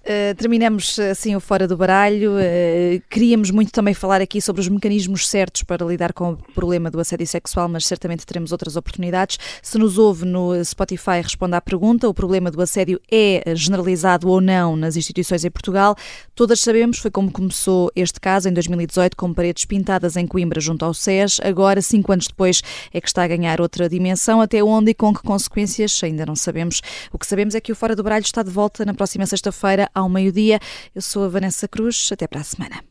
Uh, 0.01 0.33
terminamos 0.35 0.97
assim 0.97 1.35
o 1.35 1.41
Fora 1.41 1.67
do 1.67 1.75
Baralho. 1.75 2.31
Uh, 2.31 3.01
queríamos 3.09 3.51
muito 3.51 3.71
também 3.71 3.93
falar 3.93 4.21
aqui 4.21 4.41
sobre 4.41 4.61
os 4.61 4.69
mecanismos 4.69 5.27
certos 5.27 5.61
para 5.61 5.85
lidar 5.85 6.13
com 6.13 6.31
o 6.31 6.37
problema 6.37 6.89
do 6.89 6.99
assédio 6.99 7.27
sexual, 7.27 7.67
mas 7.67 7.85
certamente 7.85 8.25
teremos 8.25 8.53
outras 8.53 8.77
oportunidades. 8.77 9.37
Se 9.61 9.77
nos 9.77 9.97
ouve 9.97 10.25
no 10.25 10.63
Spotify, 10.63 11.21
responda 11.21 11.57
à 11.57 11.61
pergunta: 11.61 12.07
o 12.07 12.13
problema 12.13 12.49
do 12.49 12.61
assédio 12.61 12.99
é 13.11 13.43
generalizado 13.53 14.29
ou 14.29 14.39
não 14.39 14.77
nas 14.77 14.95
instituições 14.95 15.43
em 15.43 15.51
Portugal? 15.51 15.95
Todas 16.33 16.61
sabemos, 16.61 16.97
foi 16.97 17.11
como 17.11 17.29
começou 17.29 17.91
este 17.93 18.21
caso 18.21 18.47
em 18.47 18.53
2018, 18.53 19.17
com 19.17 19.33
paredes 19.33 19.65
pintadas 19.65 20.15
em 20.15 20.25
Coimbra 20.25 20.61
junto 20.61 20.85
ao 20.85 20.93
SES. 20.93 21.41
Agora, 21.43 21.81
cinco 21.81 22.13
anos 22.13 22.27
depois, 22.27 22.61
é 22.93 23.01
que 23.01 23.07
está 23.07 23.23
a 23.23 23.27
ganhar 23.27 23.59
outra 23.59 23.89
dimensão. 23.89 24.39
Até 24.39 24.63
onde 24.63 24.91
e 24.91 24.93
com 24.93 25.13
que 25.13 25.21
consequências 25.21 25.99
ainda 26.01 26.25
não 26.25 26.37
sabemos. 26.37 26.81
O 27.11 27.19
que 27.19 27.27
sabemos 27.27 27.53
é 27.53 27.59
que 27.59 27.71
o 27.71 27.75
Fora 27.75 27.95
do 27.95 28.01
Baralho 28.01 28.23
está 28.23 28.41
de 28.41 28.49
volta 28.49 28.85
na 28.85 28.93
próxima 28.93 29.25
sexta-feira 29.25 29.88
ao 29.93 30.09
meio-dia. 30.09 30.59
Eu 30.93 31.01
sou 31.01 31.23
a 31.25 31.29
Vanessa 31.29 31.67
Cruz, 31.67 32.09
até 32.11 32.27
para 32.27 32.41
a 32.41 32.43
semana. 32.43 32.83